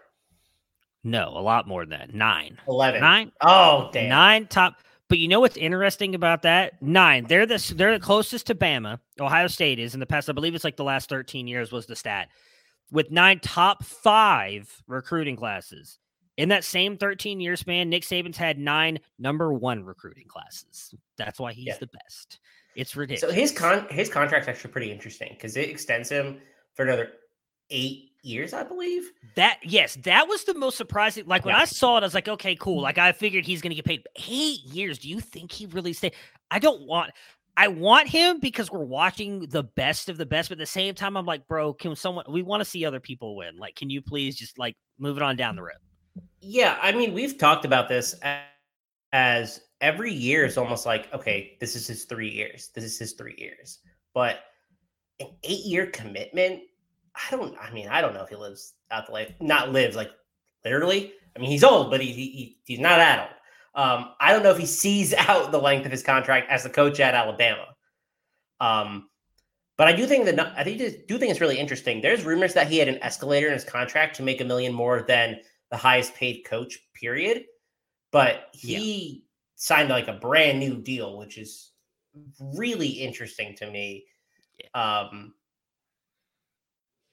No, 1.03 1.29
a 1.35 1.41
lot 1.41 1.67
more 1.67 1.85
than 1.85 1.97
that. 1.97 2.13
Nine. 2.13 2.57
11. 2.67 3.01
Nine. 3.01 3.31
Oh, 3.41 3.89
damn. 3.91 4.09
Nine 4.09 4.47
top. 4.47 4.75
But 5.07 5.17
you 5.17 5.27
know 5.27 5.39
what's 5.39 5.57
interesting 5.57 6.13
about 6.13 6.43
that? 6.43 6.79
Nine. 6.81 7.25
They're 7.25 7.45
the 7.45 7.73
they're 7.75 7.97
the 7.97 8.03
closest 8.03 8.47
to 8.47 8.55
Bama. 8.55 8.99
Ohio 9.19 9.47
State 9.47 9.79
is 9.79 9.93
in 9.93 9.99
the 9.99 10.05
past. 10.05 10.29
I 10.29 10.33
believe 10.33 10.53
it's 10.53 10.63
like 10.63 10.77
the 10.77 10.83
last 10.83 11.09
13 11.09 11.47
years 11.47 11.71
was 11.71 11.87
the 11.87 11.95
stat. 11.95 12.29
With 12.91 13.11
nine 13.11 13.39
top 13.39 13.83
five 13.83 14.81
recruiting 14.87 15.35
classes. 15.35 15.99
In 16.37 16.49
that 16.49 16.63
same 16.63 16.97
13 16.97 17.39
year 17.41 17.55
span, 17.55 17.89
Nick 17.89 18.03
Saban's 18.03 18.37
had 18.37 18.57
nine 18.57 18.99
number 19.19 19.51
one 19.53 19.83
recruiting 19.83 20.27
classes. 20.27 20.93
That's 21.17 21.39
why 21.39 21.51
he's 21.53 21.67
Yeah. 21.67 21.77
the 21.79 21.87
best. 21.87 22.39
It's 22.75 22.95
ridiculous. 22.95 23.35
So 23.35 23.39
his 23.41 23.51
con 23.51 23.87
his 23.89 24.09
contract's 24.09 24.47
actually 24.47 24.71
pretty 24.71 24.91
interesting 24.91 25.29
because 25.33 25.57
it 25.57 25.69
extends 25.69 26.07
him 26.09 26.39
for 26.75 26.83
another 26.83 27.11
eight 27.71 28.11
years, 28.23 28.53
I 28.53 28.63
believe. 28.63 29.11
That 29.35 29.59
yes, 29.63 29.95
that 30.03 30.27
was 30.29 30.45
the 30.45 30.53
most 30.53 30.77
surprising. 30.77 31.25
Like 31.27 31.43
when 31.45 31.55
Yeah. 31.55 31.61
I 31.61 31.65
saw 31.65 31.97
it, 31.97 32.01
I 32.01 32.05
was 32.05 32.13
like, 32.13 32.29
okay, 32.29 32.55
cool. 32.55 32.75
Mm-hmm. 32.77 32.83
Like 32.83 32.97
I 32.97 33.11
figured 33.11 33.45
he's 33.45 33.61
gonna 33.61 33.75
get 33.75 33.85
paid 33.85 34.03
eight 34.29 34.63
years. 34.63 34.97
Do 34.99 35.09
you 35.09 35.19
think 35.19 35.51
he 35.51 35.65
really 35.67 35.93
stay? 35.93 36.11
I 36.51 36.59
don't 36.59 36.81
want. 36.87 37.11
I 37.57 37.67
want 37.67 38.07
him 38.07 38.39
because 38.39 38.71
we're 38.71 38.83
watching 38.83 39.47
the 39.49 39.63
best 39.63 40.09
of 40.09 40.17
the 40.17 40.25
best, 40.25 40.49
but 40.49 40.57
at 40.57 40.59
the 40.59 40.65
same 40.65 40.95
time, 40.95 41.17
I'm 41.17 41.25
like, 41.25 41.47
bro, 41.47 41.73
can 41.73 41.95
someone? 41.95 42.25
We 42.29 42.41
want 42.41 42.61
to 42.61 42.65
see 42.65 42.85
other 42.85 42.99
people 42.99 43.35
win. 43.35 43.57
Like, 43.57 43.75
can 43.75 43.89
you 43.89 44.01
please 44.01 44.37
just 44.37 44.57
like 44.57 44.77
move 44.97 45.17
it 45.17 45.23
on 45.23 45.35
down 45.35 45.55
the 45.55 45.63
road? 45.63 45.73
Yeah, 46.41 46.77
I 46.81 46.91
mean, 46.91 47.13
we've 47.13 47.37
talked 47.37 47.65
about 47.65 47.89
this 47.89 48.15
a- 48.23 48.43
as 49.11 49.61
every 49.81 50.13
year 50.13 50.45
is 50.45 50.57
almost 50.57 50.85
like, 50.85 51.13
okay, 51.13 51.57
this 51.59 51.75
is 51.75 51.87
his 51.87 52.05
three 52.05 52.29
years. 52.29 52.69
This 52.73 52.83
is 52.83 52.97
his 52.97 53.13
three 53.13 53.35
years. 53.37 53.79
But 54.13 54.39
an 55.19 55.27
eight 55.43 55.65
year 55.65 55.87
commitment, 55.87 56.61
I 57.15 57.35
don't, 57.35 57.55
I 57.59 57.71
mean, 57.71 57.87
I 57.89 58.01
don't 58.01 58.13
know 58.13 58.23
if 58.23 58.29
he 58.29 58.35
lives 58.35 58.73
out 58.91 59.07
the 59.07 59.11
life, 59.11 59.33
not 59.41 59.71
lives 59.71 59.95
like 59.95 60.11
literally. 60.63 61.13
I 61.35 61.39
mean, 61.39 61.49
he's 61.49 61.63
old, 61.63 61.91
but 61.91 62.01
he, 62.01 62.11
he 62.11 62.57
he's 62.63 62.79
not 62.79 62.99
old. 63.19 63.29
Um, 63.79 64.09
I 64.19 64.33
don't 64.33 64.43
know 64.43 64.51
if 64.51 64.57
he 64.57 64.65
sees 64.65 65.13
out 65.17 65.53
the 65.53 65.57
length 65.57 65.85
of 65.85 65.91
his 65.91 66.03
contract 66.03 66.51
as 66.51 66.63
the 66.63 66.69
coach 66.69 66.99
at 66.99 67.15
Alabama. 67.15 67.67
Um, 68.59 69.09
but 69.77 69.87
I 69.87 69.93
do 69.93 70.05
think 70.05 70.25
that 70.25 70.37
I 70.57 70.65
think 70.65 70.79
do 70.79 71.17
think 71.17 71.31
it's 71.31 71.39
really 71.39 71.57
interesting. 71.57 72.01
There's 72.01 72.25
rumors 72.25 72.53
that 72.55 72.67
he 72.67 72.77
had 72.77 72.89
an 72.89 73.01
escalator 73.01 73.47
in 73.47 73.53
his 73.53 73.63
contract 73.63 74.17
to 74.17 74.23
make 74.23 74.41
a 74.41 74.45
million 74.45 74.73
more 74.73 75.05
than 75.07 75.37
the 75.71 75.77
highest 75.77 76.13
paid 76.15 76.43
coach. 76.43 76.77
Period. 76.93 77.45
But 78.11 78.49
he 78.51 79.23
signed 79.55 79.87
like 79.87 80.09
a 80.09 80.13
brand 80.13 80.59
new 80.59 80.75
deal, 80.75 81.17
which 81.17 81.37
is 81.37 81.71
really 82.55 82.87
interesting 82.87 83.55
to 83.55 83.71
me. 83.71 84.03
Um, 84.73 85.33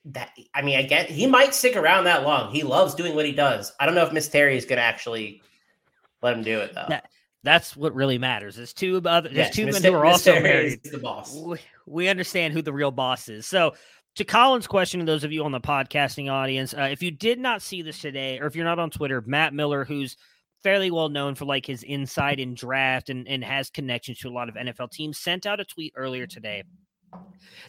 that 0.07 0.31
I 0.53 0.63
mean, 0.63 0.77
I 0.77 0.83
get 0.83 1.09
he 1.09 1.29
might 1.29 1.55
stick 1.55 1.77
around 1.77 2.05
that 2.05 2.25
long. 2.25 2.53
He 2.53 2.65
loves 2.65 2.97
doing 2.97 3.15
what 3.15 3.27
he 3.27 3.33
does. 3.33 3.73
I 3.79 3.87
don't 3.87 3.95
know 3.95 4.05
if 4.05 4.13
Miss 4.13 4.27
Terry 4.27 4.57
is 4.57 4.65
going 4.65 4.79
to 4.79 4.83
actually 4.83 5.41
let 6.27 6.37
him 6.37 6.43
do 6.45 6.59
it 6.61 6.73
though. 6.75 6.87
That- 6.89 7.11
That's 7.43 7.77
what 7.77 7.95
really 7.95 8.19
matters. 8.19 8.57
There's 8.57 8.73
two 8.73 9.01
other. 9.05 9.29
There's 9.29 9.37
Yes, 9.49 9.55
two 9.57 9.67
Miss 9.67 9.81
men 9.81 9.93
who 9.93 9.99
are 9.99 10.05
Miss 10.05 10.13
also 10.15 10.33
Terry 10.33 10.43
married. 10.43 10.81
the 10.83 10.99
boss. 10.99 11.33
we, 11.35 11.59
we 11.87 12.09
understand 12.09 12.53
who 12.55 12.61
the 12.63 12.73
real 12.73 12.91
boss 12.91 13.29
is. 13.29 13.47
So, 13.47 13.75
to 14.17 14.25
Colin's 14.25 14.67
question, 14.67 14.99
to 15.01 15.07
those 15.07 15.23
of 15.25 15.31
you 15.33 15.45
on 15.45 15.53
the 15.53 15.61
podcasting 15.61 16.31
audience, 16.31 16.75
uh, 16.75 16.89
if 16.91 17.03
you 17.03 17.11
did 17.13 17.39
not 17.39 17.63
see 17.63 17.83
this 17.83 18.01
today, 18.01 18.41
or 18.41 18.47
if 18.47 18.57
you're 18.57 18.65
not 18.65 18.79
on 18.81 18.91
Twitter, 18.91 19.23
Matt 19.27 19.55
Miller, 19.55 19.85
who's 19.85 20.17
fairly 20.65 20.91
well 20.91 21.09
known 21.11 21.35
for 21.37 21.45
like 21.45 21.65
his 21.67 21.85
insight 21.85 22.41
in 22.41 22.55
draft 22.55 23.11
and, 23.11 23.29
and 23.29 23.45
has 23.45 23.71
connections 23.71 24.19
to 24.19 24.29
a 24.29 24.33
lot 24.33 24.49
of 24.49 24.57
NFL 24.57 24.91
teams, 24.91 25.19
sent 25.19 25.47
out 25.47 25.61
a 25.61 25.65
tweet 25.65 25.93
earlier 25.97 26.27
today 26.27 26.65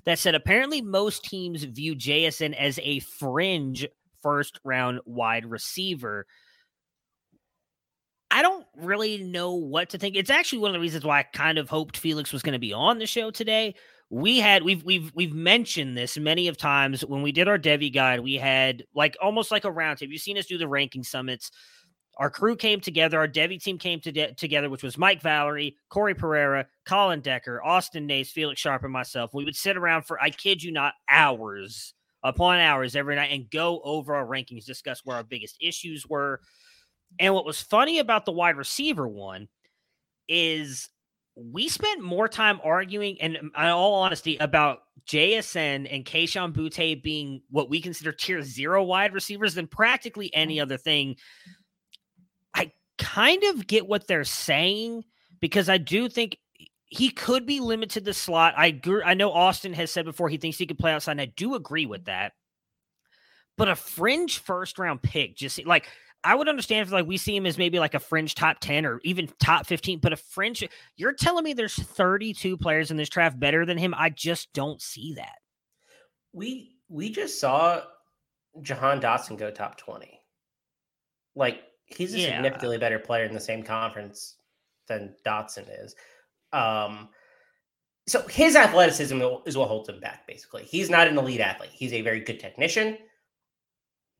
that 0.05 0.17
said 0.17 0.33
apparently 0.35 0.81
most 0.81 1.23
teams 1.23 1.63
view 1.63 1.95
JSN 1.95 2.55
as 2.55 2.79
a 2.81 2.99
fringe 2.99 3.85
first 4.23 4.59
round 4.63 4.99
wide 5.05 5.45
receiver. 5.45 6.25
I 8.29 8.41
don't 8.41 8.65
really 8.75 9.23
know 9.23 9.53
what 9.53 9.89
to 9.89 9.97
think. 9.97 10.15
It's 10.15 10.29
actually 10.29 10.59
one 10.59 10.69
of 10.69 10.73
the 10.73 10.79
reasons 10.79 11.05
why 11.05 11.19
I 11.19 11.23
kind 11.23 11.57
of 11.57 11.69
hoped 11.69 11.97
Felix 11.97 12.33
was 12.33 12.41
going 12.41 12.53
to 12.53 12.59
be 12.59 12.73
on 12.73 12.99
the 12.99 13.05
show 13.05 13.31
today. 13.31 13.75
We 14.09 14.39
had 14.39 14.63
we've 14.63 14.83
we've 14.83 15.11
we've 15.15 15.33
mentioned 15.33 15.97
this 15.97 16.17
many 16.17 16.47
of 16.47 16.57
times 16.57 17.05
when 17.05 17.21
we 17.21 17.31
did 17.31 17.47
our 17.47 17.57
Devy 17.57 17.93
guide. 17.93 18.21
We 18.21 18.35
had 18.35 18.83
like 18.95 19.17
almost 19.21 19.51
like 19.51 19.65
a 19.65 19.71
roundtable. 19.71 20.11
You've 20.11 20.21
seen 20.21 20.37
us 20.37 20.45
do 20.45 20.57
the 20.57 20.67
ranking 20.67 21.03
summits. 21.03 21.51
Our 22.17 22.29
crew 22.29 22.55
came 22.55 22.79
together. 22.79 23.19
Our 23.19 23.27
Devy 23.27 23.61
team 23.61 23.77
came 23.77 23.99
to 24.01 24.33
together, 24.33 24.69
which 24.69 24.83
was 24.83 24.97
Mike 24.97 25.21
Valerie, 25.21 25.77
Corey 25.89 26.15
Pereira, 26.15 26.67
Colin 26.85 27.21
Decker, 27.21 27.61
Austin 27.63 28.07
Nace, 28.07 28.31
Felix 28.31 28.59
Sharp, 28.59 28.83
and 28.83 28.93
myself. 28.93 29.33
We 29.33 29.45
would 29.45 29.55
sit 29.55 29.77
around 29.77 30.03
for 30.03 30.21
I 30.21 30.29
kid 30.31 30.63
you 30.63 30.71
not 30.71 30.93
hours 31.09 31.93
upon 32.23 32.59
hours 32.59 32.95
every 32.95 33.15
night 33.15 33.31
and 33.31 33.49
go 33.49 33.81
over 33.83 34.15
our 34.15 34.25
rankings, 34.25 34.65
discuss 34.65 35.01
where 35.03 35.17
our 35.17 35.23
biggest 35.23 35.57
issues 35.61 36.07
were. 36.07 36.41
And 37.19 37.33
what 37.33 37.45
was 37.45 37.61
funny 37.61 37.99
about 37.99 38.25
the 38.25 38.31
wide 38.31 38.57
receiver 38.57 39.07
one 39.07 39.47
is 40.27 40.89
we 41.35 41.69
spent 41.69 42.01
more 42.01 42.27
time 42.27 42.59
arguing, 42.63 43.21
and 43.21 43.37
um, 43.37 43.51
in 43.55 43.69
all 43.69 43.95
honesty, 43.95 44.37
about 44.37 44.79
JSN 45.07 45.87
and 45.93 46.03
Kayshon 46.03 46.53
Boutte 46.53 47.01
being 47.03 47.41
what 47.49 47.69
we 47.69 47.79
consider 47.79 48.11
tier 48.11 48.41
zero 48.41 48.83
wide 48.83 49.13
receivers 49.13 49.53
than 49.53 49.67
practically 49.67 50.33
any 50.33 50.55
mm-hmm. 50.55 50.63
other 50.63 50.77
thing. 50.77 51.15
I 52.53 52.71
kind 52.97 53.43
of 53.43 53.67
get 53.67 53.87
what 53.87 54.07
they're 54.07 54.23
saying 54.23 55.03
because 55.39 55.69
I 55.69 55.77
do 55.77 56.09
think 56.09 56.37
he 56.87 57.09
could 57.09 57.45
be 57.45 57.59
limited 57.59 57.91
to 57.91 58.01
the 58.01 58.13
slot. 58.13 58.55
I 58.57 58.67
agree. 58.67 59.03
I 59.05 59.13
know 59.13 59.31
Austin 59.31 59.73
has 59.73 59.91
said 59.91 60.05
before 60.05 60.29
he 60.29 60.37
thinks 60.37 60.57
he 60.57 60.65
could 60.65 60.79
play 60.79 60.91
outside, 60.91 61.13
and 61.13 61.21
I 61.21 61.25
do 61.25 61.53
agree 61.55 61.85
with 61.85 62.01
mm-hmm. 62.01 62.11
that. 62.11 62.33
But 63.57 63.69
a 63.69 63.75
fringe 63.75 64.39
first 64.39 64.79
round 64.79 65.01
pick, 65.01 65.35
just 65.35 65.63
like 65.65 65.87
I 66.23 66.35
would 66.35 66.49
understand 66.49 66.85
if 66.87 66.91
like 66.91 67.05
we 67.07 67.17
see 67.17 67.35
him 67.35 67.45
as 67.45 67.57
maybe 67.57 67.79
like 67.79 67.93
a 67.93 67.99
fringe 67.99 68.35
top 68.35 68.57
10 68.59 68.85
or 68.85 68.99
even 69.03 69.29
top 69.39 69.65
15, 69.65 69.99
but 69.99 70.13
a 70.13 70.17
fringe, 70.17 70.63
you're 70.95 71.13
telling 71.13 71.43
me 71.43 71.53
there's 71.53 71.75
32 71.75 72.57
players 72.57 72.91
in 72.91 72.97
this 72.97 73.09
draft 73.09 73.39
better 73.39 73.65
than 73.65 73.77
him. 73.77 73.93
I 73.95 74.09
just 74.09 74.51
don't 74.53 74.81
see 74.81 75.13
that. 75.15 75.37
We 76.33 76.75
we 76.89 77.09
just 77.09 77.39
saw 77.39 77.81
Jahan 78.61 78.99
Dotson 78.99 79.37
go 79.37 79.51
top 79.51 79.77
20. 79.77 80.19
Like 81.35 81.63
he's 81.85 82.13
a 82.13 82.19
Yeah. 82.19 82.35
significantly 82.35 82.77
better 82.77 82.99
player 82.99 83.25
in 83.25 83.33
the 83.33 83.39
same 83.39 83.63
conference 83.63 84.35
than 84.87 85.15
Dotson 85.25 85.65
is. 85.83 85.95
Um 86.51 87.09
so 88.07 88.21
his 88.27 88.55
athleticism 88.55 89.21
is 89.45 89.57
what 89.57 89.67
holds 89.67 89.89
him 89.89 89.99
back, 89.99 90.25
basically. 90.27 90.63
He's 90.63 90.89
not 90.89 91.07
an 91.07 91.17
elite 91.17 91.41
athlete. 91.41 91.71
He's 91.73 91.91
a 91.93 92.01
very 92.01 92.21
good 92.21 92.39
technician, 92.39 92.97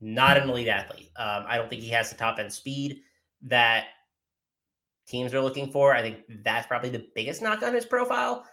not 0.00 0.36
an 0.36 0.48
elite 0.48 0.68
athlete. 0.68 1.10
Um, 1.16 1.44
I 1.46 1.56
don't 1.56 1.68
think 1.68 1.82
he 1.82 1.88
has 1.90 2.10
the 2.10 2.16
top 2.16 2.38
end 2.38 2.52
speed 2.52 3.00
that 3.42 3.86
teams 5.06 5.34
are 5.34 5.40
looking 5.40 5.70
for. 5.70 5.94
I 5.94 6.02
think 6.02 6.18
that's 6.42 6.66
probably 6.66 6.90
the 6.90 7.06
biggest 7.14 7.42
knock 7.42 7.62
on 7.62 7.74
his 7.74 7.86
profile. 7.86 8.44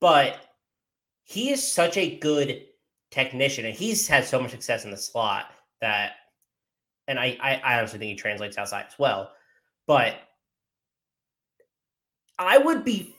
But 0.00 0.38
he 1.24 1.50
is 1.50 1.66
such 1.66 1.96
a 1.96 2.16
good 2.18 2.64
technician, 3.10 3.64
and 3.64 3.74
he's 3.74 4.06
had 4.06 4.24
so 4.24 4.40
much 4.40 4.50
success 4.50 4.84
in 4.84 4.90
the 4.90 4.96
slot 4.96 5.46
that, 5.80 6.12
and 7.08 7.18
I, 7.18 7.36
I, 7.40 7.60
I 7.64 7.78
honestly 7.78 7.98
think 7.98 8.10
he 8.10 8.16
translates 8.16 8.58
outside 8.58 8.86
as 8.88 8.98
well. 8.98 9.32
But 9.86 10.16
I 12.38 12.58
would 12.58 12.84
be 12.84 13.14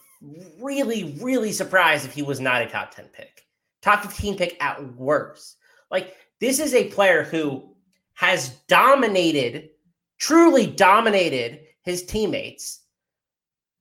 really, 0.59 1.17
really 1.21 1.51
surprised 1.51 2.05
if 2.05 2.13
he 2.13 2.21
was 2.21 2.39
not 2.39 2.61
a 2.61 2.67
top 2.67 2.93
10 2.93 3.05
pick, 3.13 3.45
top 3.81 4.01
15 4.03 4.37
pick 4.37 4.61
at 4.61 4.95
worst. 4.95 5.57
Like, 5.91 6.15
this 6.39 6.59
is 6.59 6.73
a 6.73 6.89
player 6.89 7.23
who 7.23 7.75
has 8.13 8.49
dominated, 8.67 9.69
truly 10.17 10.67
dominated 10.67 11.61
his 11.81 12.05
teammates 12.05 12.81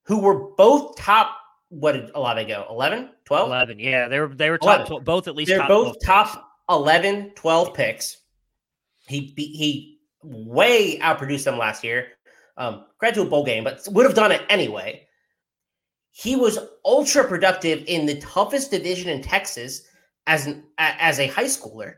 who 0.05 0.19
were 0.19 0.51
both 0.57 0.97
top. 0.97 1.37
What 1.71 1.93
did 1.93 2.11
Olave 2.15 2.45
go? 2.45 2.67
11, 2.71 3.11
12? 3.25 3.49
11. 3.49 3.79
Yeah, 3.79 4.09
they 4.09 4.21
were 4.21 4.29
they 4.29 4.51
were 4.51 4.59
top 4.59 4.87
12, 4.87 5.05
both 5.05 5.29
at 5.29 5.35
least. 5.35 5.49
They're 5.49 5.59
top 5.59 5.69
both 5.69 5.85
12 5.85 5.97
top 6.05 6.27
picks. 6.29 6.45
11, 6.69 7.33
12 7.35 7.75
picks. 7.75 8.17
He 9.07 9.33
he 9.37 9.99
way 10.23 10.99
outproduced 10.99 11.45
them 11.45 11.59
last 11.59 11.85
year. 11.85 12.09
Um, 12.57 12.85
graduate 12.99 13.31
bowl 13.31 13.45
game, 13.45 13.65
but 13.65 13.87
would 13.91 14.07
have 14.07 14.15
done 14.15 14.31
it 14.31 14.43
anyway. 14.49 15.07
He 16.13 16.37
was 16.37 16.59
ultra 16.85 17.25
productive 17.27 17.83
in 17.89 18.07
the 18.07 18.21
toughest 18.21 18.71
division 18.71 19.11
in 19.11 19.21
Texas 19.21 19.83
as 20.29 20.47
an 20.47 20.63
as 20.79 21.19
a 21.19 21.27
high 21.27 21.45
schooler. 21.45 21.95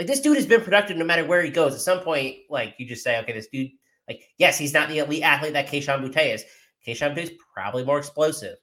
Like 0.00 0.06
this 0.06 0.20
dude 0.20 0.38
has 0.38 0.46
been 0.46 0.62
productive 0.62 0.96
no 0.96 1.04
matter 1.04 1.26
where 1.26 1.42
he 1.42 1.50
goes. 1.50 1.74
At 1.74 1.82
some 1.82 2.00
point, 2.00 2.36
like 2.48 2.74
you 2.78 2.86
just 2.86 3.04
say, 3.04 3.18
okay, 3.18 3.34
this 3.34 3.48
dude, 3.48 3.68
like, 4.08 4.22
yes, 4.38 4.56
he's 4.56 4.72
not 4.72 4.88
the 4.88 5.00
elite 5.00 5.22
athlete 5.22 5.52
that 5.52 5.68
Kayshon 5.68 6.02
Boutte 6.02 6.36
is. 6.36 6.42
Kayshon 6.86 7.14
Boutte 7.14 7.24
is 7.24 7.32
probably 7.52 7.84
more 7.84 7.98
explosive. 7.98 8.56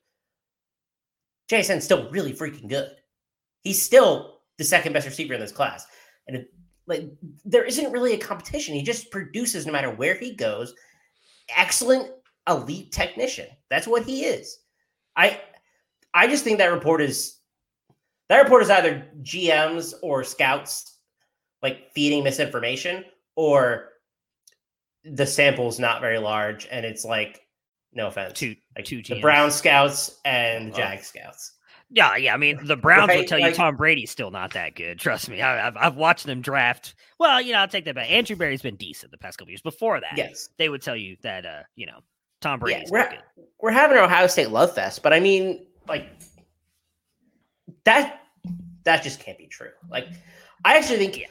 Jason's 1.47 1.83
still 1.83 2.09
really 2.09 2.33
freaking 2.33 2.67
good. 2.67 2.89
He's 3.61 3.79
still 3.79 4.39
the 4.57 4.63
second 4.63 4.93
best 4.93 5.05
receiver 5.05 5.35
in 5.35 5.39
this 5.39 5.51
class. 5.51 5.85
And 6.27 6.37
it, 6.37 6.47
like 6.87 7.03
there 7.45 7.65
isn't 7.65 7.91
really 7.91 8.13
a 8.13 8.17
competition. 8.17 8.73
He 8.73 8.81
just 8.81 9.11
produces 9.11 9.67
no 9.67 9.71
matter 9.71 9.91
where 9.91 10.15
he 10.15 10.33
goes. 10.33 10.73
Excellent 11.55 12.09
elite 12.49 12.91
technician. 12.91 13.49
That's 13.69 13.85
what 13.85 14.01
he 14.01 14.25
is. 14.25 14.57
I 15.15 15.39
I 16.15 16.25
just 16.25 16.43
think 16.43 16.57
that 16.57 16.73
report 16.73 16.99
is 16.99 17.37
that 18.27 18.41
report 18.41 18.63
is 18.63 18.71
either 18.71 19.05
GMs 19.21 19.93
or 20.01 20.23
scouts 20.23 20.96
like 21.63 21.91
feeding 21.93 22.23
misinformation 22.23 23.03
or 23.35 23.89
the 25.03 25.25
sample's 25.25 25.79
not 25.79 26.01
very 26.01 26.17
large 26.19 26.67
and 26.71 26.85
it's 26.85 27.05
like 27.05 27.41
no 27.93 28.07
offense. 28.07 28.33
Two 28.37 28.55
like 28.75 28.85
two 28.85 29.01
the. 29.01 29.21
Brown 29.21 29.51
scouts 29.51 30.19
and 30.25 30.71
the. 30.73 30.77
Jag 30.77 31.03
scouts. 31.03 31.53
Yeah, 31.89 32.17
yeah. 32.17 32.33
I 32.33 32.37
mean, 32.37 32.59
the 32.65 32.75
Browns 32.75 33.07
Right, 33.07 33.19
will 33.19 33.25
tell 33.25 33.39
like- 33.39 33.51
you 33.51 33.55
Tom 33.55 33.77
Brady's 33.77 34.11
still 34.11 34.29
not 34.29 34.51
that 34.53 34.75
good. 34.75 34.99
Trust 34.99 35.29
me. 35.29 35.41
I, 35.41 35.67
I've 35.67 35.77
I've 35.77 35.95
watched 35.95 36.25
them 36.25 36.41
draft. 36.41 36.95
Well, 37.17 37.39
you 37.41 37.53
know, 37.53 37.59
I'll 37.59 37.67
take 37.69 37.85
that 37.85 37.95
back. 37.95 38.11
Andrew 38.11 38.35
Berry's 38.35 38.61
been 38.61 38.75
decent 38.75 39.11
the 39.11 39.17
past 39.17 39.37
couple 39.37 39.51
years. 39.51 39.61
Before 39.61 39.99
that, 40.01 40.13
Yes. 40.17 40.49
they 40.57 40.67
would 40.67 40.81
tell 40.81 40.97
you 40.97 41.15
that 41.23 41.45
uh, 41.45 41.61
you 41.75 41.85
know, 41.85 41.99
Tom 42.41 42.59
Yeah, 42.59 42.75
Brady's 42.75 42.91
we're, 42.91 42.97
not 42.99 43.09
good. 43.11 43.19
we're 43.61 43.71
having 43.71 43.97
an 43.97 44.03
Ohio 44.03 44.27
State 44.27 44.49
love 44.49 44.75
fest, 44.75 45.01
but 45.01 45.13
I 45.13 45.21
mean, 45.21 45.65
like 45.87 46.09
that 47.85 48.21
that 48.83 49.03
just 49.03 49.19
can't 49.21 49.37
be 49.37 49.47
true. 49.47 49.69
Like, 49.89 50.07
I 50.65 50.77
actually 50.77 50.97
think 50.97 51.25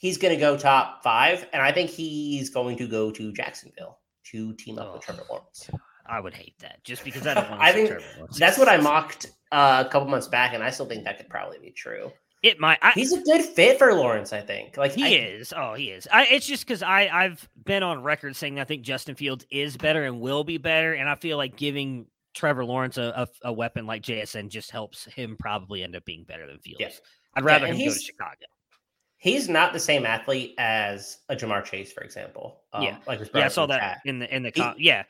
he's 0.00 0.18
going 0.18 0.34
to 0.34 0.40
go 0.40 0.56
top 0.56 1.02
five, 1.04 1.46
and 1.52 1.62
I 1.62 1.70
think 1.72 1.88
he's 1.90 2.50
going 2.50 2.76
to 2.78 2.86
go 2.88 3.10
to 3.12 3.32
Jacksonville 3.32 3.98
to 4.32 4.52
team 4.54 4.78
up 4.78 4.92
with 4.94 5.02
Oh. 5.02 5.04
Trevor 5.04 5.22
Lawrence. 5.30 5.70
I 6.06 6.18
would 6.18 6.34
hate 6.34 6.58
that 6.58 6.82
just 6.82 7.04
because 7.04 7.26
I 7.26 7.34
don't 7.34 7.48
want. 7.50 7.62
I 7.62 7.70
to 7.70 7.72
see 7.72 7.86
think 7.86 8.00
Trevor 8.00 8.16
Lawrence. 8.18 8.38
That's 8.38 8.58
what 8.58 8.68
I 8.68 8.76
mocked 8.78 9.26
uh, 9.52 9.84
a 9.86 9.90
couple 9.90 10.08
months 10.08 10.26
back, 10.26 10.54
and 10.54 10.62
I 10.64 10.70
still 10.70 10.86
think 10.86 11.04
that 11.04 11.16
could 11.18 11.28
probably 11.28 11.58
be 11.58 11.70
true. 11.70 12.10
It 12.42 12.58
might. 12.58 12.78
I, 12.80 12.92
He's 12.92 13.12
a 13.12 13.20
good 13.20 13.42
fit 13.42 13.78
for 13.78 13.92
Lawrence, 13.92 14.32
I 14.32 14.40
think. 14.40 14.76
Like 14.78 14.92
He 14.92 15.04
I- 15.04 15.08
is. 15.20 15.52
Oh, 15.54 15.74
he 15.74 15.90
is. 15.90 16.08
I, 16.10 16.24
it's 16.26 16.46
just 16.46 16.66
because 16.66 16.82
I 16.82 17.06
I've 17.12 17.46
been 17.66 17.82
on 17.82 18.02
record 18.02 18.34
saying 18.34 18.58
I 18.58 18.64
think 18.64 18.82
Justin 18.82 19.14
Fields 19.14 19.44
is 19.50 19.76
better 19.76 20.04
and 20.04 20.20
will 20.20 20.42
be 20.42 20.56
better, 20.56 20.94
and 20.94 21.06
I 21.08 21.14
feel 21.16 21.36
like 21.36 21.56
giving 21.56 22.06
Trevor 22.32 22.64
Lawrence 22.64 22.96
a, 22.96 23.26
a, 23.44 23.48
a 23.48 23.52
weapon 23.52 23.86
like 23.86 24.02
JSN 24.02 24.48
just 24.48 24.70
helps 24.70 25.04
him 25.04 25.36
probably 25.38 25.82
end 25.82 25.94
up 25.94 26.04
being 26.06 26.24
better 26.24 26.46
than 26.46 26.58
Fields. 26.60 26.80
Yeah. 26.80 26.88
I'd 27.34 27.44
rather 27.44 27.66
and 27.66 27.76
him 27.76 27.88
go 27.88 27.94
to 27.94 28.00
Chicago. 28.00 28.46
He's 29.20 29.48
not 29.50 29.72
the 29.74 29.78
same 29.78 30.06
athlete 30.06 30.54
as 30.58 31.18
a 31.28 31.36
Ja'Marr 31.36 31.62
Chase, 31.64 31.92
for 31.92 32.00
example. 32.02 32.62
Um, 32.72 32.82
Yeah. 32.84 32.96
like 33.06 33.20
Yeah, 33.34 33.44
I 33.44 33.48
saw 33.48 33.66
that 33.66 34.00
in 34.06 34.18
the 34.18 34.34
in 34.34 34.42
the 34.42 34.50
He- 34.54 34.60
com- 34.60 34.74
yeah. 34.78 35.04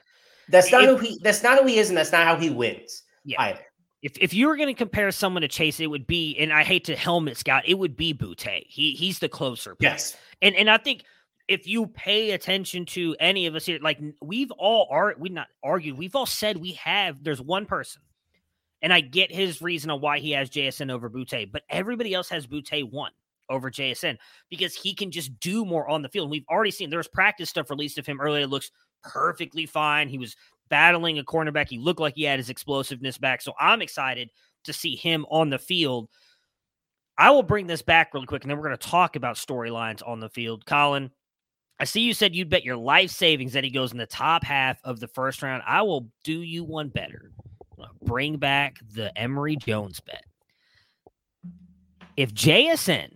That's 0.48 0.70
not 0.72 0.82
If- 0.82 0.88
who 0.90 0.96
he. 0.98 1.18
That's 1.22 1.42
not 1.44 1.58
who 1.60 1.66
he 1.66 1.78
is, 1.78 1.88
and 1.90 1.96
that's 1.96 2.10
not 2.12 2.24
how 2.26 2.36
he 2.36 2.50
wins. 2.50 3.04
Yeah. 3.24 3.40
either. 3.40 3.64
If 4.02 4.18
if 4.18 4.34
you 4.34 4.48
were 4.48 4.56
going 4.56 4.68
to 4.68 4.74
compare 4.74 5.10
someone 5.12 5.42
to 5.42 5.48
Chase, 5.48 5.78
it 5.78 5.86
would 5.86 6.06
be, 6.06 6.34
and 6.38 6.52
I 6.52 6.64
hate 6.64 6.84
to 6.86 6.96
helmet 6.96 7.36
scout, 7.36 7.62
it 7.68 7.74
would 7.74 7.96
be 7.96 8.12
Boutte. 8.12 8.64
He 8.66 8.92
he's 8.94 9.18
the 9.20 9.28
closer. 9.28 9.74
player. 9.76 9.92
Yes. 9.92 10.16
and 10.42 10.56
and 10.56 10.68
I 10.68 10.78
think 10.78 11.04
if 11.46 11.66
you 11.68 11.86
pay 11.86 12.32
attention 12.32 12.86
to 12.86 13.14
any 13.20 13.46
of 13.46 13.54
us 13.54 13.66
here, 13.66 13.78
like 13.80 14.00
we've 14.20 14.50
all 14.52 14.88
are 14.90 15.14
we 15.18 15.28
not 15.28 15.46
argued, 15.62 15.96
we've 15.98 16.16
all 16.16 16.26
said 16.26 16.56
we 16.56 16.72
have. 16.72 17.22
There's 17.22 17.40
one 17.42 17.66
person, 17.66 18.02
and 18.82 18.92
I 18.92 19.02
get 19.02 19.30
his 19.30 19.60
reason 19.62 19.90
on 19.90 20.00
why 20.00 20.18
he 20.18 20.32
has 20.32 20.48
JSN 20.50 20.90
over 20.90 21.08
Boutte, 21.10 21.52
but 21.52 21.62
everybody 21.68 22.12
else 22.14 22.28
has 22.30 22.46
Boutte 22.48 22.90
one 22.90 23.12
over 23.50 23.70
JSN 23.70 24.16
because 24.48 24.74
he 24.74 24.94
can 24.94 25.10
just 25.10 25.38
do 25.40 25.64
more 25.64 25.88
on 25.88 26.02
the 26.02 26.08
field. 26.08 26.24
And 26.24 26.30
we've 26.30 26.48
already 26.48 26.70
seen 26.70 26.88
there's 26.88 27.08
practice 27.08 27.50
stuff 27.50 27.68
released 27.68 27.98
of 27.98 28.06
him 28.06 28.20
earlier. 28.20 28.44
It 28.44 28.48
looks 28.48 28.70
perfectly 29.02 29.66
fine. 29.66 30.08
He 30.08 30.18
was 30.18 30.36
battling 30.68 31.18
a 31.18 31.24
cornerback. 31.24 31.68
He 31.68 31.78
looked 31.78 32.00
like 32.00 32.14
he 32.14 32.22
had 32.22 32.38
his 32.38 32.48
explosiveness 32.48 33.18
back. 33.18 33.42
So 33.42 33.52
I'm 33.58 33.82
excited 33.82 34.30
to 34.64 34.72
see 34.72 34.96
him 34.96 35.26
on 35.30 35.50
the 35.50 35.58
field. 35.58 36.08
I 37.18 37.30
will 37.32 37.42
bring 37.42 37.66
this 37.66 37.82
back 37.82 38.14
really 38.14 38.26
quick, 38.26 38.44
and 38.44 38.50
then 38.50 38.56
we're 38.56 38.68
going 38.68 38.78
to 38.78 38.88
talk 38.88 39.14
about 39.14 39.36
storylines 39.36 40.06
on 40.06 40.20
the 40.20 40.30
field. 40.30 40.64
Colin, 40.64 41.10
I 41.78 41.84
see 41.84 42.00
you 42.00 42.14
said 42.14 42.34
you'd 42.34 42.48
bet 42.48 42.64
your 42.64 42.78
life 42.78 43.10
savings 43.10 43.52
that 43.52 43.64
he 43.64 43.70
goes 43.70 43.92
in 43.92 43.98
the 43.98 44.06
top 44.06 44.42
half 44.42 44.80
of 44.84 45.00
the 45.00 45.08
first 45.08 45.42
round. 45.42 45.62
I 45.66 45.82
will 45.82 46.08
do 46.24 46.40
you 46.40 46.64
one 46.64 46.88
better. 46.88 47.32
Bring 48.02 48.36
back 48.36 48.78
the 48.94 49.16
Emery 49.18 49.56
Jones 49.56 50.00
bet. 50.00 50.24
If 52.16 52.34
JSN 52.34 53.10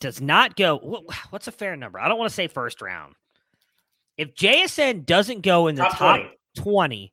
does 0.00 0.20
not 0.20 0.56
go, 0.56 1.04
what's 1.30 1.48
a 1.48 1.52
fair 1.52 1.76
number? 1.76 1.98
I 1.98 2.08
don't 2.08 2.18
want 2.18 2.30
to 2.30 2.34
say 2.34 2.46
first 2.46 2.80
round. 2.80 3.14
If 4.16 4.34
JSN 4.34 5.06
doesn't 5.06 5.42
go 5.42 5.68
in 5.68 5.76
the 5.76 5.82
Top 5.82 5.96
top, 5.96 6.16
20. 6.16 6.32
20, 6.56 7.12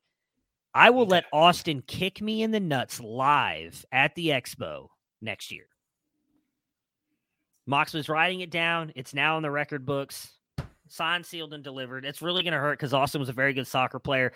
I 0.74 0.90
will 0.90 1.06
let 1.06 1.26
Austin 1.32 1.84
kick 1.86 2.22
me 2.22 2.44
in 2.44 2.52
the 2.52 2.60
nuts 2.60 3.00
live 3.00 3.86
at 3.92 4.16
the 4.16 4.30
expo 4.30 4.88
next 5.22 5.52
year. 5.52 5.66
Mox 7.68 7.94
was 7.94 8.10
writing 8.10 8.42
it 8.42 8.52
down. 8.52 8.92
It's 8.96 9.14
now 9.14 9.38
in 9.38 9.44
the 9.44 9.52
record 9.52 9.86
books, 9.86 10.32
signed, 10.88 11.26
sealed, 11.26 11.54
and 11.54 11.64
delivered. 11.64 12.06
It's 12.06 12.22
really 12.22 12.44
going 12.44 12.54
to 12.54 12.60
hurt 12.60 12.78
because 12.78 12.94
Austin 12.94 13.20
was 13.20 13.30
a 13.30 13.34
very 13.34 13.54
good 13.54 13.68
soccer 13.68 14.00
player. 14.00 14.34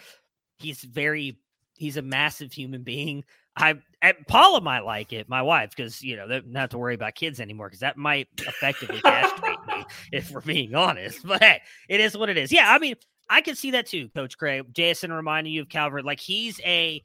He's 0.59 0.81
very, 0.81 1.39
he's 1.75 1.97
a 1.97 2.01
massive 2.01 2.51
human 2.51 2.83
being. 2.83 3.23
I, 3.59 3.75
and 4.01 4.15
Paula 4.27 4.61
might 4.61 4.85
like 4.85 5.11
it, 5.13 5.27
my 5.27 5.41
wife, 5.41 5.71
because 5.75 6.01
you 6.01 6.15
know 6.15 6.27
they 6.27 6.39
don't 6.39 6.55
have 6.55 6.69
to 6.69 6.77
worry 6.77 6.95
about 6.95 7.15
kids 7.15 7.39
anymore 7.39 7.67
because 7.67 7.81
that 7.81 7.97
might 7.97 8.27
effectively 8.39 9.01
castrate 9.03 9.57
me 9.67 9.85
if 10.11 10.31
we're 10.31 10.41
being 10.41 10.75
honest. 10.75 11.19
But 11.25 11.43
hey, 11.43 11.61
it 11.89 11.99
is 11.99 12.17
what 12.17 12.29
it 12.29 12.37
is. 12.37 12.51
Yeah, 12.51 12.71
I 12.71 12.79
mean, 12.79 12.95
I 13.29 13.41
can 13.41 13.55
see 13.55 13.71
that 13.71 13.87
too, 13.87 14.09
Coach 14.09 14.37
Craig. 14.37 14.73
Jason 14.73 15.11
reminding 15.11 15.53
you 15.53 15.61
of 15.61 15.69
Calvert, 15.69 16.05
like 16.05 16.19
he's 16.19 16.59
a 16.61 17.03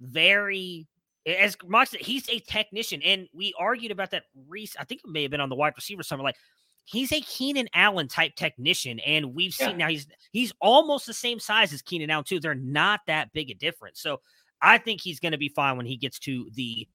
very 0.00 0.86
as 1.24 1.56
said, 1.84 2.00
he's 2.00 2.28
a 2.28 2.40
technician, 2.40 3.00
and 3.02 3.28
we 3.32 3.54
argued 3.58 3.92
about 3.92 4.10
that. 4.10 4.24
Reese, 4.48 4.76
I 4.78 4.84
think 4.84 5.02
it 5.04 5.10
may 5.10 5.22
have 5.22 5.30
been 5.30 5.40
on 5.40 5.48
the 5.48 5.54
wide 5.54 5.74
receiver 5.76 6.02
summer. 6.02 6.24
Like 6.24 6.36
he's 6.84 7.12
a 7.12 7.20
Keenan 7.20 7.68
Allen 7.74 8.08
type 8.08 8.34
technician, 8.34 8.98
and 9.00 9.34
we've 9.34 9.54
seen 9.54 9.76
now 9.76 9.88
he's 9.88 10.06
he's 10.32 10.52
almost 10.60 11.06
the 11.06 11.14
same 11.14 11.38
size 11.38 11.72
as 11.72 11.82
Keenan 11.82 12.10
Allen 12.10 12.24
too. 12.24 12.40
They're 12.40 12.54
not 12.54 13.00
that 13.06 13.32
big 13.32 13.50
a 13.50 13.54
difference, 13.54 14.00
so 14.00 14.20
I 14.62 14.78
think 14.78 15.00
he's 15.00 15.20
going 15.20 15.32
to 15.32 15.38
be 15.38 15.48
fine 15.48 15.76
when 15.76 15.86
he 15.86 15.96
gets 15.96 16.18
to 16.20 16.48
the 16.54 16.88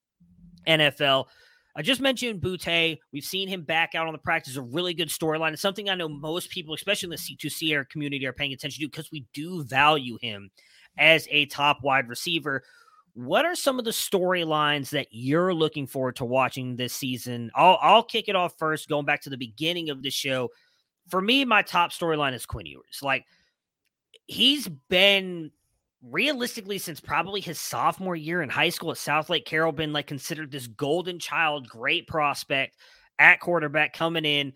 NFL. 0.68 1.26
I 1.76 1.84
just 1.84 2.02
mentioned 2.02 2.42
Boutte. 2.42 2.98
We've 3.14 3.24
seen 3.24 3.48
him 3.48 3.62
back 3.62 3.94
out 3.94 4.08
on 4.08 4.14
the 4.14 4.20
practice. 4.20 4.56
A 4.56 4.62
really 4.64 4.96
good 4.96 5.10
storyline. 5.10 5.54
It's 5.54 5.62
something 5.62 5.90
I 5.90 5.96
know 5.96 6.10
most 6.10 6.50
people, 6.50 6.74
especially 6.74 7.08
in 7.08 7.12
the 7.12 7.18
C2C 7.18 7.70
era 7.70 7.86
community, 7.86 8.26
are 8.26 8.34
paying 8.34 8.54
attention 8.54 8.82
to 8.82 8.88
because 8.88 9.12
we 9.12 9.28
do 9.34 9.64
value 9.64 10.18
him 10.20 10.50
as 10.98 11.28
a 11.30 11.46
top 11.46 11.84
wide 11.84 12.10
receiver. 12.10 12.64
What 13.14 13.46
are 13.46 13.56
some 13.56 13.78
of 13.78 13.86
the 13.86 13.92
storylines 13.92 14.90
that 14.90 15.08
you're 15.12 15.54
looking 15.54 15.86
forward 15.86 16.16
to 16.16 16.26
watching 16.26 16.76
this 16.76 16.94
season? 16.94 17.52
I'll 17.54 17.78
I'll 17.82 18.04
kick 18.04 18.28
it 18.28 18.36
off 18.36 18.56
first, 18.58 18.90
going 18.90 19.06
back 19.06 19.22
to 19.22 19.30
the 19.30 19.38
beginning 19.38 19.92
of 19.92 20.02
the 20.02 20.10
show. 20.10 20.50
For 21.10 21.22
me, 21.22 21.46
my 21.46 21.62
top 21.62 21.92
storyline 21.92 22.34
is 22.34 22.46
Quinn 22.46 22.66
Ewers. 22.66 23.02
Like 23.04 23.26
he's 24.26 24.68
been 24.90 25.52
realistically 26.04 26.78
since 26.78 27.00
probably 27.00 27.42
his 27.42 27.60
sophomore 27.60 28.16
year 28.16 28.42
in 28.42 28.50
high 28.50 28.70
school 28.70 28.92
at 28.92 28.98
Southlake 28.98 29.46
Carroll 29.46 29.72
been 29.72 29.94
like 29.94 30.08
considered 30.08 30.52
this 30.52 30.68
golden 30.68 31.20
child, 31.20 31.68
great 31.68 32.08
prospect 32.08 32.78
at 33.20 33.40
quarterback 33.40 33.94
coming 33.94 34.26
in. 34.26 34.54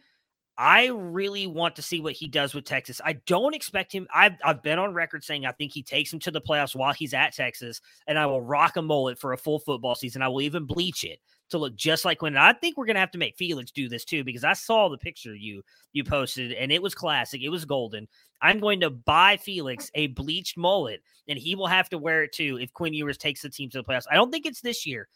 I 0.57 0.87
really 0.87 1.47
want 1.47 1.77
to 1.77 1.81
see 1.81 2.01
what 2.01 2.13
he 2.13 2.27
does 2.27 2.53
with 2.53 2.65
Texas. 2.65 3.01
I 3.03 3.13
don't 3.25 3.55
expect 3.55 3.91
him. 3.91 4.07
I've, 4.13 4.33
I've 4.43 4.61
been 4.61 4.77
on 4.77 4.93
record 4.93 5.23
saying 5.23 5.45
I 5.45 5.53
think 5.53 5.71
he 5.73 5.81
takes 5.81 6.13
him 6.13 6.19
to 6.19 6.31
the 6.31 6.41
playoffs 6.41 6.75
while 6.75 6.93
he's 6.93 7.13
at 7.15 7.33
Texas, 7.33 7.81
and 8.05 8.19
I 8.19 8.27
will 8.27 8.41
rock 8.41 8.75
a 8.75 8.81
mullet 8.81 9.17
for 9.17 9.33
a 9.33 9.37
full 9.37 9.59
football 9.59 9.95
season. 9.95 10.21
I 10.21 10.27
will 10.27 10.41
even 10.41 10.65
bleach 10.65 11.03
it 11.03 11.19
to 11.51 11.57
look 11.57 11.75
just 11.75 12.03
like 12.03 12.21
when 12.21 12.35
I 12.35 12.53
think 12.53 12.77
we're 12.77 12.85
gonna 12.85 12.99
have 12.99 13.11
to 13.11 13.17
make 13.17 13.37
Felix 13.37 13.71
do 13.71 13.87
this 13.87 14.03
too 14.03 14.23
because 14.23 14.43
I 14.43 14.53
saw 14.53 14.89
the 14.89 14.97
picture 14.97 15.35
you 15.35 15.63
you 15.93 16.03
posted 16.03 16.51
and 16.53 16.71
it 16.71 16.81
was 16.81 16.95
classic. 16.95 17.41
It 17.41 17.49
was 17.49 17.65
golden. 17.65 18.07
I'm 18.41 18.59
going 18.59 18.79
to 18.81 18.89
buy 18.89 19.37
Felix 19.37 19.91
a 19.93 20.07
bleached 20.07 20.57
mullet 20.57 21.01
and 21.27 21.37
he 21.37 21.55
will 21.55 21.67
have 21.67 21.89
to 21.89 21.97
wear 21.97 22.23
it 22.23 22.33
too 22.33 22.57
if 22.59 22.73
Quinn 22.73 22.93
Ewers 22.93 23.17
takes 23.17 23.41
the 23.41 23.49
team 23.49 23.69
to 23.69 23.77
the 23.77 23.83
playoffs. 23.83 24.07
I 24.11 24.15
don't 24.15 24.31
think 24.31 24.45
it's 24.45 24.61
this 24.61 24.85
year, 24.85 25.07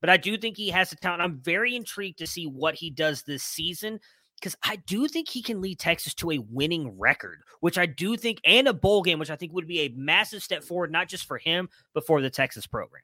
but 0.00 0.10
I 0.10 0.16
do 0.16 0.36
think 0.36 0.56
he 0.56 0.68
has 0.70 0.90
the 0.90 0.96
talent. 0.96 1.22
I'm 1.22 1.38
very 1.38 1.74
intrigued 1.74 2.18
to 2.18 2.26
see 2.26 2.46
what 2.46 2.74
he 2.74 2.90
does 2.90 3.22
this 3.22 3.42
season 3.42 3.98
because 4.40 4.56
I 4.62 4.76
do 4.76 5.08
think 5.08 5.28
he 5.28 5.42
can 5.42 5.60
lead 5.60 5.78
Texas 5.78 6.14
to 6.14 6.30
a 6.30 6.38
winning 6.38 6.96
record, 6.98 7.40
which 7.60 7.76
I 7.76 7.86
do 7.86 8.16
think, 8.16 8.40
and 8.44 8.68
a 8.68 8.72
bowl 8.72 9.02
game, 9.02 9.18
which 9.18 9.30
I 9.30 9.36
think 9.36 9.52
would 9.52 9.66
be 9.66 9.80
a 9.80 9.94
massive 9.96 10.42
step 10.42 10.62
forward, 10.62 10.92
not 10.92 11.08
just 11.08 11.26
for 11.26 11.38
him, 11.38 11.68
but 11.92 12.06
for 12.06 12.20
the 12.20 12.30
Texas 12.30 12.66
program. 12.66 13.02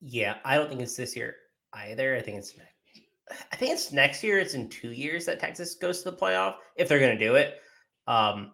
Yeah, 0.00 0.36
I 0.44 0.56
don't 0.56 0.68
think 0.68 0.80
it's 0.80 0.96
this 0.96 1.16
year 1.16 1.36
either. 1.72 2.16
I 2.16 2.20
think 2.20 2.38
it's 2.38 2.54
I 3.52 3.56
think 3.56 3.72
it's 3.72 3.92
next 3.92 4.22
year. 4.22 4.38
It's 4.38 4.54
in 4.54 4.68
two 4.68 4.92
years 4.92 5.24
that 5.26 5.40
Texas 5.40 5.74
goes 5.74 6.02
to 6.02 6.10
the 6.10 6.16
playoff 6.16 6.56
if 6.76 6.88
they're 6.88 7.00
going 7.00 7.18
to 7.18 7.24
do 7.24 7.34
it. 7.34 7.56
Um, 8.06 8.52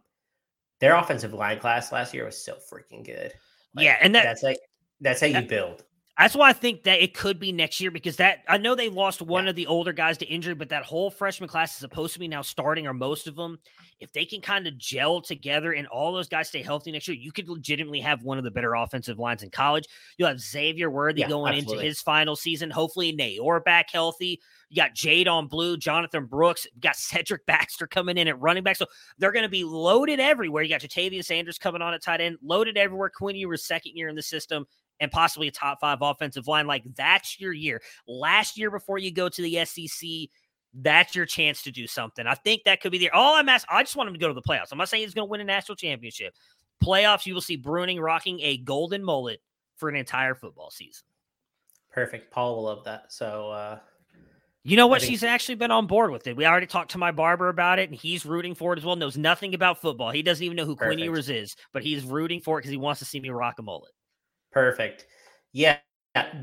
their 0.80 0.96
offensive 0.96 1.32
line 1.32 1.58
class 1.60 1.92
last 1.92 2.14
year 2.14 2.24
was 2.24 2.42
so 2.42 2.56
freaking 2.72 3.04
good. 3.04 3.32
Like, 3.74 3.84
yeah, 3.84 3.98
and 4.00 4.14
that, 4.14 4.24
that's 4.24 4.42
like 4.42 4.58
that's 5.00 5.20
how 5.20 5.26
you 5.26 5.42
build. 5.42 5.84
That's 6.18 6.34
why 6.36 6.50
I 6.50 6.52
think 6.52 6.84
that 6.84 7.02
it 7.02 7.14
could 7.14 7.38
be 7.38 7.52
next 7.52 7.80
year 7.80 7.90
because 7.90 8.16
that 8.16 8.40
I 8.48 8.58
know 8.58 8.74
they 8.74 8.88
lost 8.88 9.22
one 9.22 9.44
yeah. 9.44 9.50
of 9.50 9.56
the 9.56 9.66
older 9.66 9.92
guys 9.92 10.18
to 10.18 10.26
injury, 10.26 10.54
but 10.54 10.68
that 10.68 10.84
whole 10.84 11.10
freshman 11.10 11.48
class 11.48 11.72
is 11.72 11.78
supposed 11.78 12.12
to 12.14 12.18
be 12.18 12.28
now 12.28 12.42
starting, 12.42 12.86
or 12.86 12.94
most 12.94 13.26
of 13.26 13.36
them. 13.36 13.58
If 14.02 14.12
they 14.12 14.24
can 14.24 14.40
kind 14.40 14.66
of 14.66 14.76
gel 14.76 15.20
together 15.20 15.72
and 15.72 15.86
all 15.86 16.12
those 16.12 16.28
guys 16.28 16.48
stay 16.48 16.62
healthy 16.62 16.90
next 16.90 17.06
year, 17.06 17.16
you 17.16 17.30
could 17.30 17.48
legitimately 17.48 18.00
have 18.00 18.24
one 18.24 18.36
of 18.36 18.44
the 18.44 18.50
better 18.50 18.74
offensive 18.74 19.18
lines 19.18 19.42
in 19.42 19.50
college. 19.50 19.86
You'll 20.18 20.28
have 20.28 20.40
Xavier 20.40 20.90
Worthy 20.90 21.20
yeah, 21.20 21.28
going 21.28 21.54
absolutely. 21.54 21.74
into 21.74 21.86
his 21.86 22.02
final 22.02 22.34
season. 22.34 22.70
Hopefully, 22.70 23.16
Neyor 23.16 23.64
back 23.64 23.90
healthy. 23.90 24.40
You 24.70 24.76
got 24.76 24.94
Jaydon 24.94 25.48
Blue, 25.48 25.76
Jonathan 25.76 26.26
Brooks, 26.26 26.66
you 26.74 26.80
got 26.80 26.96
Cedric 27.12 27.46
Baxter 27.46 27.86
coming 27.86 28.18
in 28.18 28.26
at 28.26 28.40
running 28.40 28.64
back. 28.64 28.76
So 28.76 28.86
they're 29.18 29.32
going 29.32 29.44
to 29.44 29.48
be 29.48 29.64
loaded 29.64 30.18
everywhere. 30.18 30.62
You 30.62 30.70
got 30.70 30.80
Ja'Tavion 30.80 31.24
Sanders 31.24 31.58
coming 31.58 31.80
on 31.80 31.94
at 31.94 32.02
tight 32.02 32.20
end, 32.20 32.38
loaded 32.42 32.76
everywhere. 32.76 33.10
Quinn 33.10 33.36
Ewers 33.36 33.64
second 33.64 33.96
year 33.96 34.08
in 34.08 34.16
the 34.16 34.22
system 34.22 34.66
and 35.02 35.10
possibly 35.10 35.48
a 35.48 35.50
top 35.50 35.80
five 35.80 35.98
offensive 36.00 36.46
line. 36.46 36.66
Like 36.66 36.84
that's 36.94 37.40
your 37.40 37.52
year. 37.52 37.82
Last 38.06 38.56
year 38.56 38.70
before 38.70 38.98
you 38.98 39.12
go 39.12 39.28
to 39.28 39.42
the 39.42 39.64
SEC, 39.64 40.30
that's 40.74 41.14
your 41.14 41.26
chance 41.26 41.62
to 41.62 41.70
do 41.70 41.86
something. 41.86 42.26
I 42.26 42.34
think 42.34 42.64
that 42.64 42.80
could 42.80 42.92
be 42.92 42.98
there. 42.98 43.14
All 43.14 43.34
I'm 43.34 43.48
asking, 43.48 43.68
I 43.70 43.82
just 43.82 43.96
want 43.96 44.08
him 44.08 44.14
to 44.14 44.20
go 44.20 44.28
to 44.28 44.34
the 44.34 44.42
playoffs. 44.42 44.68
I'm 44.72 44.78
not 44.78 44.88
saying 44.88 45.02
he's 45.02 45.14
going 45.14 45.26
to 45.26 45.30
win 45.30 45.40
a 45.40 45.44
national 45.44 45.76
championship. 45.76 46.34
Playoffs, 46.82 47.26
you 47.26 47.34
will 47.34 47.40
see 47.40 47.58
Bruning 47.58 48.00
rocking 48.00 48.40
a 48.40 48.56
golden 48.58 49.04
mullet 49.04 49.40
for 49.76 49.88
an 49.88 49.96
entire 49.96 50.34
football 50.34 50.70
season. 50.70 51.04
Perfect. 51.92 52.32
Paul 52.32 52.56
will 52.56 52.62
love 52.64 52.84
that. 52.84 53.12
So, 53.12 53.50
uh, 53.50 53.78
you 54.64 54.76
know 54.76 54.86
what? 54.86 55.00
Think- 55.00 55.10
She's 55.10 55.24
actually 55.24 55.56
been 55.56 55.70
on 55.70 55.86
board 55.86 56.10
with 56.10 56.26
it. 56.26 56.36
We 56.36 56.46
already 56.46 56.66
talked 56.66 56.92
to 56.92 56.98
my 56.98 57.10
barber 57.10 57.48
about 57.48 57.78
it, 57.78 57.90
and 57.90 57.98
he's 57.98 58.24
rooting 58.24 58.54
for 58.54 58.72
it 58.72 58.78
as 58.78 58.84
well. 58.84 58.96
Knows 58.96 59.16
nothing 59.18 59.54
about 59.54 59.80
football. 59.80 60.10
He 60.10 60.22
doesn't 60.22 60.44
even 60.44 60.56
know 60.56 60.64
who 60.64 60.76
Perfect. 60.76 60.98
Quinn 60.98 61.04
Ewers 61.04 61.28
is, 61.28 61.54
but 61.72 61.82
he's 61.82 62.04
rooting 62.04 62.40
for 62.40 62.58
it 62.58 62.62
because 62.62 62.70
he 62.70 62.76
wants 62.76 63.00
to 63.00 63.04
see 63.04 63.20
me 63.20 63.30
rock 63.30 63.58
a 63.58 63.62
mullet. 63.62 63.92
Perfect. 64.52 65.06
Yeah. 65.52 65.78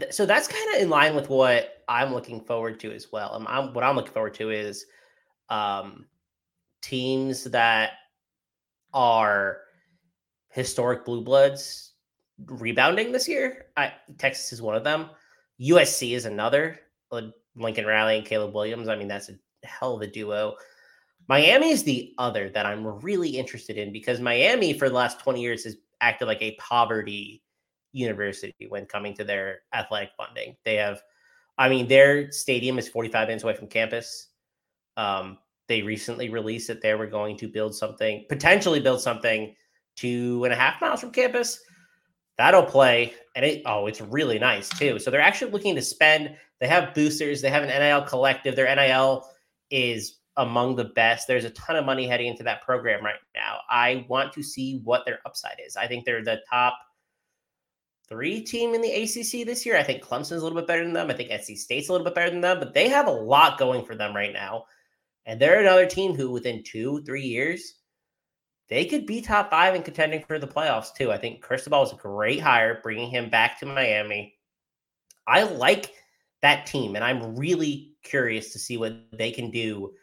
So 0.10 0.26
that's 0.26 0.48
kind 0.48 0.76
of 0.76 0.82
in 0.82 0.90
line 0.90 1.16
with 1.16 1.30
what 1.30 1.84
I'm 1.88 2.14
looking 2.14 2.42
forward 2.42 2.80
to 2.82 2.92
as 2.92 3.12
well. 3.12 3.32
I'm, 3.34 3.48
I'm, 3.48 3.74
what 3.74 3.84
I'm 3.84 3.96
looking 3.96 4.14
forward 4.14 4.34
to 4.36 4.50
is 4.50 4.86
um, 5.50 6.08
teams 6.82 7.44
that 7.46 7.92
are 8.94 9.60
historic 10.50 11.06
blue 11.06 11.22
bloods 11.22 11.94
rebounding 12.46 13.12
this 13.12 13.28
year. 13.28 13.68
I, 13.78 13.94
Texas 14.18 14.52
is 14.54 14.62
one 14.62 14.76
of 14.76 14.84
them. 14.84 15.10
USC 15.62 16.16
is 16.16 16.26
another. 16.26 16.80
Lincoln 17.56 17.86
Riley 17.86 18.18
and 18.18 18.26
Caleb 18.26 18.54
Williams. 18.54 18.88
I 18.88 18.96
mean, 18.96 19.08
that's 19.08 19.30
a 19.30 19.34
hell 19.64 19.96
of 19.96 20.02
a 20.02 20.08
duo. 20.08 20.56
Miami 21.28 21.70
is 21.70 21.84
the 21.84 22.14
other 22.18 22.50
that 22.50 22.66
I'm 22.66 22.88
really 23.02 23.30
interested 23.30 23.78
in 23.78 23.92
because 23.92 24.20
Miami, 24.20 24.74
for 24.74 24.90
the 24.90 24.96
last 24.96 25.20
20 25.20 25.42
years, 25.42 25.64
has 25.66 25.76
acted 26.02 26.26
like 26.28 26.42
a 26.42 26.56
poverty 26.56 27.44
university 27.92 28.68
when 28.70 28.86
coming 28.86 29.14
to 29.16 29.24
their 29.24 29.62
athletic 29.74 30.12
funding. 30.18 30.56
They 30.66 30.76
have, 30.76 31.02
I 31.58 31.70
mean, 31.70 31.88
their 31.88 32.32
stadium 32.32 32.78
is 32.78 32.88
45 32.88 33.28
minutes 33.28 33.44
away 33.44 33.56
from 33.56 33.68
campus. 33.68 34.30
Um, 34.98 35.38
they 35.68 35.82
recently 35.82 36.30
released 36.30 36.68
that 36.68 36.82
they 36.82 36.94
were 36.96 37.08
going 37.08 37.38
to 37.38 37.48
build 37.48 37.76
something, 37.76 38.26
potentially 38.28 38.80
build 38.80 39.02
something 39.02 39.56
two 39.96 40.44
and 40.44 40.54
a 40.54 40.56
half 40.56 40.82
miles 40.82 41.02
from 41.02 41.12
campus. 41.12 41.60
That'll 42.38 42.64
play, 42.64 43.14
and 43.36 43.46
it 43.46 43.62
oh, 43.66 43.88
it's 43.88 44.02
really 44.02 44.40
nice 44.40 44.70
too. 44.70 44.98
So 44.98 45.12
they're 45.12 45.22
actually 45.22 45.52
looking 45.52 45.76
to 45.76 45.82
spend. 45.82 46.36
They 46.60 46.68
have 46.68 46.94
boosters. 46.94 47.42
They 47.42 47.50
have 47.50 47.64
an 47.64 47.70
NIL 47.70 48.04
collective. 48.04 48.56
Their 48.56 48.74
NIL 48.74 49.26
is 49.70 50.20
among 50.38 50.78
the 50.78 50.86
best. 50.86 51.28
There's 51.28 51.46
a 51.46 51.50
ton 51.52 51.76
of 51.76 51.86
money 51.86 52.08
heading 52.08 52.28
into 52.28 52.44
that 52.44 52.62
program 52.64 53.04
right 53.04 53.20
now. 53.36 53.60
I 53.70 54.06
want 54.08 54.32
to 54.34 54.42
see 54.42 54.80
what 54.86 55.06
their 55.06 55.20
upside 55.26 55.58
is. 55.66 55.76
I 55.76 55.86
think 55.86 56.06
they're 56.06 56.24
the 56.24 56.40
top 56.50 56.78
three 58.10 58.42
team 58.42 58.74
in 58.74 58.82
the 58.82 58.92
ACC 58.92 59.46
this 59.46 59.66
year. 59.66 59.78
I 59.78 59.84
think 59.84 60.04
Clemson's 60.04 60.42
a 60.42 60.44
little 60.44 60.58
bit 60.58 60.68
better 60.68 60.84
than 60.84 60.94
them. 60.94 61.10
I 61.10 61.14
think 61.14 61.30
NC 61.30 61.58
State's 61.58 61.90
a 61.90 61.92
little 61.92 62.06
bit 62.06 62.16
better 62.16 62.32
than 62.32 62.42
them, 62.42 62.60
but 62.60 62.74
they 62.74 62.90
have 62.90 63.08
a 63.08 63.12
lot 63.12 63.60
going 63.60 63.86
for 63.86 63.96
them 63.96 64.16
right 64.16 64.34
now. 64.34 64.66
And 65.26 65.40
they're 65.40 65.62
another 65.62 65.86
team 65.86 66.16
who, 66.16 66.32
within 66.32 66.64
two, 66.64 67.04
three 67.04 67.24
years, 67.24 67.76
they 68.68 68.86
could 68.86 69.06
be 69.06 69.22
top 69.22 69.52
five 69.52 69.76
and 69.76 69.86
contending 69.86 70.24
for 70.24 70.40
the 70.40 70.48
playoffs 70.48 70.94
too. 70.94 71.12
I 71.12 71.18
think 71.18 71.42
Cristobal 71.42 71.82
was 71.82 71.94
a 71.94 71.98
great 71.98 72.40
hire, 72.40 72.80
bringing 72.82 73.10
him 73.10 73.30
back 73.30 73.60
to 73.60 73.66
Miami. 73.66 74.36
I 75.28 75.44
like 75.44 75.94
that 76.42 76.66
team, 76.66 76.96
and 76.96 77.04
I'm 77.04 77.36
really 77.36 77.94
curious 78.04 78.52
to 78.54 78.60
see 78.60 78.78
what 78.78 78.96
they 79.12 79.32
can 79.32 79.52
do. 79.52 79.94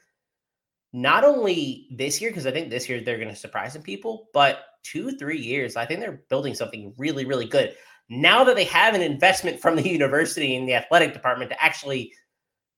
Not 0.93 1.25
only 1.25 1.89
this 1.91 2.21
year, 2.21 2.31
because 2.31 2.47
I 2.47 2.53
think 2.53 2.71
this 2.71 2.89
year 2.89 3.01
they're 3.01 3.19
going 3.19 3.29
to 3.29 3.37
surprise 3.37 3.73
some 3.73 3.83
people, 3.83 4.29
but 4.33 4.61
two, 4.83 5.17
three 5.17 5.39
years, 5.39 5.77
I 5.77 5.85
think 5.85 6.01
they're 6.01 6.23
building 6.29 6.55
something 6.55 6.95
really, 6.97 7.25
really 7.25 7.47
good 7.47 7.75
now 8.09 8.45
that 8.45 8.57
they 8.57 8.65
have 8.65 8.95
an 8.95 9.03
investment 9.03 9.61
from 9.61 9.77
the 9.77 9.89
university 9.89 10.57
and 10.57 10.69
the 10.69 10.75
athletic 10.75 11.13
department 11.13 11.51
to 11.51 11.63
actually 11.63 12.13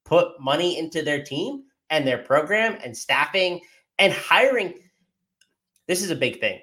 put 0.05 0.41
money 0.41 0.79
into 0.79 1.03
their 1.03 1.23
team 1.23 1.65
and 1.91 2.07
their 2.07 2.19
program 2.19 2.79
and 2.83 2.97
staffing 2.97 3.61
and 3.99 4.13
hiring 4.13 4.75
this 5.89 6.03
is 6.03 6.11
a 6.11 6.17
big 6.17 6.39
thing. 6.39 6.61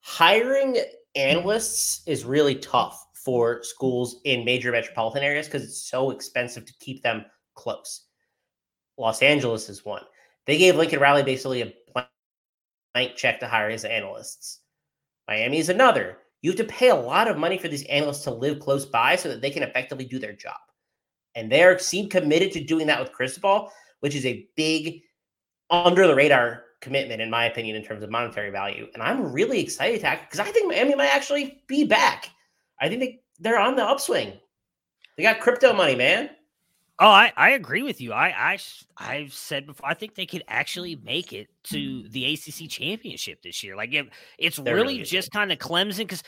Hiring 0.00 0.76
analysts 1.14 2.02
is 2.06 2.24
really 2.24 2.56
tough 2.56 3.06
for 3.14 3.62
schools 3.62 4.20
in 4.24 4.44
major 4.44 4.72
metropolitan 4.72 5.22
areas 5.22 5.46
because 5.46 5.62
it's 5.62 5.88
so 5.88 6.10
expensive 6.10 6.66
to 6.66 6.74
keep 6.80 7.02
them 7.02 7.24
close. 7.54 8.06
Los 8.98 9.22
angeles 9.22 9.68
is 9.68 9.84
one. 9.84 10.02
They 10.44 10.58
gave 10.58 10.76
lincoln 10.76 11.00
riley 11.00 11.22
basically 11.22 11.62
a 11.62 11.72
blank 12.94 13.16
check 13.16 13.40
to 13.40 13.48
hire 13.48 13.70
his 13.70 13.84
analysts. 13.84 14.60
Miami 15.28 15.58
is 15.58 15.68
another 15.68 16.18
you 16.42 16.50
have 16.50 16.58
to 16.58 16.64
pay 16.64 16.90
a 16.90 16.94
lot 16.94 17.28
of 17.28 17.38
money 17.38 17.58
for 17.58 17.68
these 17.68 17.84
analysts 17.84 18.24
to 18.24 18.30
live 18.30 18.60
close 18.60 18.86
by 18.86 19.16
so 19.16 19.28
that 19.28 19.40
they 19.40 19.50
can 19.50 19.62
effectively 19.62 20.04
do 20.04 20.18
their 20.18 20.32
job. 20.32 20.56
And 21.34 21.50
they 21.50 21.76
seem 21.78 22.08
committed 22.08 22.52
to 22.52 22.64
doing 22.64 22.86
that 22.86 23.00
with 23.00 23.12
Cristobal, 23.12 23.70
which 24.00 24.14
is 24.14 24.24
a 24.24 24.46
big 24.56 25.02
under 25.70 26.06
the 26.06 26.14
radar 26.14 26.64
commitment, 26.80 27.20
in 27.20 27.30
my 27.30 27.46
opinion, 27.46 27.76
in 27.76 27.82
terms 27.82 28.02
of 28.02 28.10
monetary 28.10 28.50
value. 28.50 28.86
And 28.94 29.02
I'm 29.02 29.32
really 29.32 29.60
excited 29.60 30.00
to 30.00 30.06
act 30.06 30.30
because 30.30 30.46
I 30.46 30.50
think 30.50 30.68
Miami 30.68 30.94
might 30.94 31.14
actually 31.14 31.62
be 31.66 31.84
back. 31.84 32.30
I 32.80 32.88
think 32.88 33.00
they, 33.00 33.20
they're 33.38 33.58
on 33.58 33.76
the 33.76 33.84
upswing. 33.84 34.34
They 35.16 35.22
got 35.22 35.40
crypto 35.40 35.72
money, 35.72 35.96
man. 35.96 36.30
Oh, 36.98 37.08
I, 37.08 37.30
I 37.36 37.50
agree 37.50 37.82
with 37.82 38.00
you. 38.00 38.12
I, 38.12 38.28
I 38.54 38.58
I've 38.96 39.34
said 39.34 39.66
before. 39.66 39.86
I 39.86 39.92
think 39.92 40.14
they 40.14 40.24
could 40.24 40.42
actually 40.48 40.96
make 40.96 41.34
it 41.34 41.48
to 41.64 42.08
the 42.08 42.32
ACC 42.32 42.70
championship 42.70 43.42
this 43.42 43.62
year. 43.62 43.76
Like 43.76 43.92
it, 43.92 44.06
it's 44.38 44.58
really, 44.58 44.72
really 44.72 45.02
just 45.02 45.30
kind 45.30 45.52
of 45.52 45.58
Clemson 45.58 45.98
because 45.98 46.22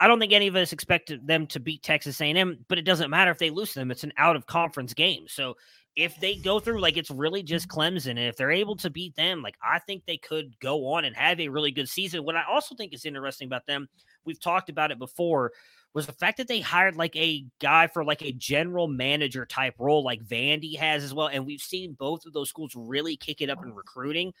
I 0.00 0.08
don't 0.08 0.18
think 0.18 0.32
any 0.32 0.46
of 0.46 0.56
us 0.56 0.72
expected 0.72 1.26
them 1.26 1.46
to 1.48 1.60
beat 1.60 1.82
Texas 1.82 2.20
A&M, 2.20 2.64
but 2.68 2.78
it 2.78 2.82
doesn't 2.82 3.10
matter 3.10 3.30
if 3.30 3.38
they 3.38 3.50
lose 3.50 3.74
them. 3.74 3.90
It's 3.90 4.04
an 4.04 4.12
out 4.16 4.36
of 4.36 4.46
conference 4.46 4.94
game. 4.94 5.24
So 5.28 5.54
if 5.96 6.18
they 6.20 6.36
go 6.36 6.60
through, 6.60 6.80
like 6.80 6.96
it's 6.96 7.10
really 7.10 7.42
just 7.42 7.68
Clemson, 7.68 8.10
and 8.10 8.18
if 8.18 8.36
they're 8.36 8.50
able 8.50 8.76
to 8.76 8.90
beat 8.90 9.16
them, 9.16 9.42
like 9.42 9.56
I 9.62 9.80
think 9.80 10.04
they 10.06 10.18
could 10.18 10.58
go 10.60 10.94
on 10.94 11.04
and 11.04 11.14
have 11.14 11.40
a 11.40 11.48
really 11.48 11.70
good 11.72 11.88
season. 11.88 12.24
What 12.24 12.36
I 12.36 12.44
also 12.48 12.74
think 12.74 12.94
is 12.94 13.04
interesting 13.04 13.46
about 13.46 13.66
them, 13.66 13.86
we've 14.24 14.40
talked 14.40 14.70
about 14.70 14.90
it 14.90 14.98
before 14.98 15.52
was 15.96 16.06
the 16.06 16.12
fact 16.12 16.36
that 16.36 16.46
they 16.46 16.60
hired 16.60 16.94
like 16.94 17.16
a 17.16 17.46
guy 17.58 17.86
for 17.86 18.04
like 18.04 18.20
a 18.20 18.30
general 18.30 18.86
manager 18.86 19.46
type 19.46 19.76
role, 19.78 20.04
like 20.04 20.22
Vandy 20.22 20.76
has 20.76 21.02
as 21.02 21.14
well. 21.14 21.28
And 21.28 21.46
we've 21.46 21.62
seen 21.62 21.96
both 21.98 22.26
of 22.26 22.34
those 22.34 22.50
schools 22.50 22.72
really 22.76 23.16
kick 23.16 23.40
it 23.40 23.48
up 23.48 23.64
in 23.64 23.74
recruiting. 23.74 24.34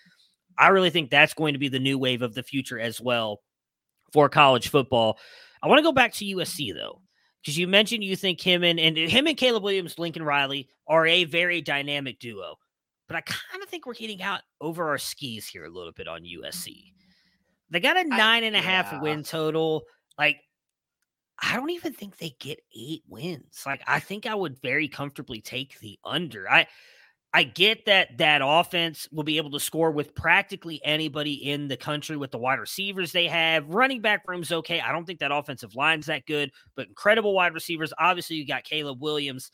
I 0.58 0.68
really 0.68 0.90
think 0.90 1.08
that's 1.08 1.32
going 1.32 1.54
to 1.54 1.58
be 1.58 1.68
the 1.68 1.78
new 1.78 1.96
wave 1.96 2.20
of 2.20 2.34
the 2.34 2.42
future 2.42 2.78
as 2.78 3.00
well 3.00 3.40
for 4.12 4.28
college 4.28 4.68
football. 4.68 5.18
I 5.62 5.68
want 5.68 5.78
to 5.78 5.82
go 5.82 5.92
back 5.92 6.12
to 6.16 6.26
USC 6.26 6.74
though, 6.74 7.00
because 7.40 7.56
you 7.56 7.66
mentioned 7.66 8.04
you 8.04 8.16
think 8.16 8.38
him 8.38 8.62
and, 8.62 8.78
and 8.78 8.94
him 8.98 9.26
and 9.26 9.36
Caleb 9.36 9.62
Williams, 9.62 9.98
Lincoln 9.98 10.24
Riley 10.24 10.68
are 10.86 11.06
a 11.06 11.24
very 11.24 11.62
dynamic 11.62 12.18
duo. 12.18 12.56
but 13.08 13.16
I 13.16 13.22
kind 13.22 13.62
of 13.62 13.70
think 13.70 13.86
we're 13.86 13.94
getting 13.94 14.20
out 14.20 14.42
over 14.60 14.90
our 14.90 14.98
skis 14.98 15.48
here 15.48 15.64
a 15.64 15.70
little 15.70 15.92
bit 15.92 16.06
on 16.06 16.20
USC. 16.20 16.92
They 17.70 17.80
got 17.80 17.96
a 17.96 18.04
nine 18.04 18.44
and 18.44 18.54
a 18.54 18.60
half 18.60 18.92
yeah. 18.92 19.00
win 19.00 19.22
total. 19.22 19.84
Like, 20.18 20.36
I 21.42 21.56
don't 21.56 21.70
even 21.70 21.92
think 21.92 22.16
they 22.16 22.34
get 22.40 22.60
eight 22.74 23.02
wins. 23.08 23.62
Like, 23.66 23.82
I 23.86 24.00
think 24.00 24.26
I 24.26 24.34
would 24.34 24.60
very 24.62 24.88
comfortably 24.88 25.40
take 25.40 25.78
the 25.80 25.98
under. 26.04 26.50
I 26.50 26.66
I 27.36 27.42
get 27.42 27.84
that 27.84 28.16
that 28.16 28.40
offense 28.42 29.06
will 29.12 29.22
be 29.22 29.36
able 29.36 29.50
to 29.50 29.60
score 29.60 29.90
with 29.90 30.14
practically 30.14 30.80
anybody 30.82 31.34
in 31.34 31.68
the 31.68 31.76
country 31.76 32.16
with 32.16 32.30
the 32.30 32.38
wide 32.38 32.58
receivers 32.58 33.12
they 33.12 33.26
have. 33.26 33.68
Running 33.68 34.00
back 34.00 34.22
room's 34.26 34.52
okay. 34.52 34.80
I 34.80 34.90
don't 34.90 35.04
think 35.04 35.18
that 35.20 35.32
offensive 35.32 35.74
line's 35.74 36.06
that 36.06 36.24
good, 36.24 36.50
but 36.76 36.88
incredible 36.88 37.34
wide 37.34 37.52
receivers. 37.52 37.92
Obviously, 37.98 38.36
you 38.36 38.46
got 38.46 38.64
Caleb 38.64 39.02
Williams, 39.02 39.50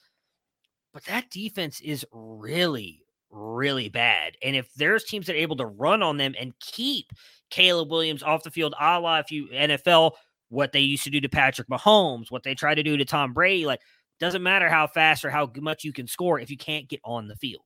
but 0.92 1.04
that 1.06 1.28
defense 1.30 1.80
is 1.80 2.06
really, 2.12 3.02
really 3.30 3.88
bad. 3.88 4.36
And 4.44 4.54
if 4.54 4.72
there's 4.74 5.02
teams 5.02 5.26
that 5.26 5.34
are 5.34 5.40
able 5.40 5.56
to 5.56 5.66
run 5.66 6.04
on 6.04 6.18
them 6.18 6.36
and 6.38 6.52
keep 6.60 7.10
Caleb 7.50 7.90
Williams 7.90 8.22
off 8.22 8.44
the 8.44 8.50
field, 8.52 8.74
a 8.80 9.00
la 9.00 9.18
if 9.18 9.32
you 9.32 9.48
NFL, 9.48 10.12
what 10.52 10.72
they 10.72 10.80
used 10.80 11.04
to 11.04 11.10
do 11.10 11.20
to 11.20 11.28
Patrick 11.28 11.68
Mahomes, 11.68 12.30
what 12.30 12.42
they 12.42 12.54
try 12.54 12.74
to 12.74 12.82
do 12.82 12.96
to 12.98 13.04
Tom 13.06 13.32
Brady, 13.32 13.64
like 13.64 13.80
doesn't 14.20 14.42
matter 14.42 14.68
how 14.68 14.86
fast 14.86 15.24
or 15.24 15.30
how 15.30 15.50
much 15.60 15.82
you 15.82 15.92
can 15.92 16.06
score 16.06 16.38
if 16.38 16.50
you 16.50 16.58
can't 16.58 16.88
get 16.88 17.00
on 17.04 17.26
the 17.26 17.36
field. 17.36 17.62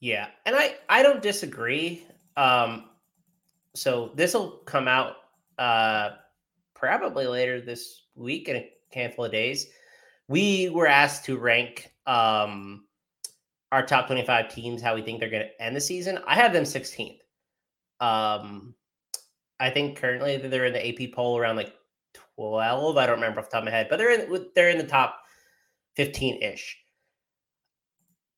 Yeah, 0.00 0.28
and 0.44 0.54
I 0.54 0.76
I 0.88 1.02
don't 1.02 1.22
disagree. 1.22 2.06
Um, 2.36 2.90
so 3.74 4.12
this 4.14 4.34
will 4.34 4.58
come 4.66 4.86
out 4.88 5.16
uh 5.58 6.10
probably 6.74 7.26
later 7.26 7.60
this 7.60 8.02
week 8.14 8.48
in 8.48 8.56
a 8.56 8.70
handful 8.92 9.24
of 9.24 9.32
days. 9.32 9.68
We 10.28 10.68
were 10.68 10.86
asked 10.86 11.24
to 11.26 11.38
rank 11.38 11.92
um 12.06 12.84
our 13.72 13.84
top 13.84 14.06
25 14.06 14.54
teams, 14.54 14.82
how 14.82 14.94
we 14.94 15.02
think 15.02 15.18
they're 15.18 15.30
going 15.30 15.46
to 15.46 15.62
end 15.62 15.74
the 15.74 15.80
season. 15.80 16.20
I 16.28 16.36
have 16.36 16.52
them 16.52 16.62
16th. 16.62 17.18
Um, 18.00 18.74
I 19.64 19.70
think 19.70 19.96
currently 19.96 20.36
they're 20.36 20.66
in 20.66 20.74
the 20.74 21.06
AP 21.06 21.14
poll 21.14 21.38
around 21.38 21.56
like 21.56 21.72
12. 22.36 22.98
I 22.98 23.06
don't 23.06 23.14
remember 23.14 23.40
off 23.40 23.46
the 23.46 23.52
top 23.52 23.62
of 23.62 23.64
my 23.64 23.70
head, 23.70 23.86
but 23.88 23.96
they're 23.96 24.10
in 24.10 24.46
they're 24.54 24.68
in 24.68 24.76
the 24.76 24.84
top 24.84 25.20
15 25.96 26.42
ish. 26.42 26.76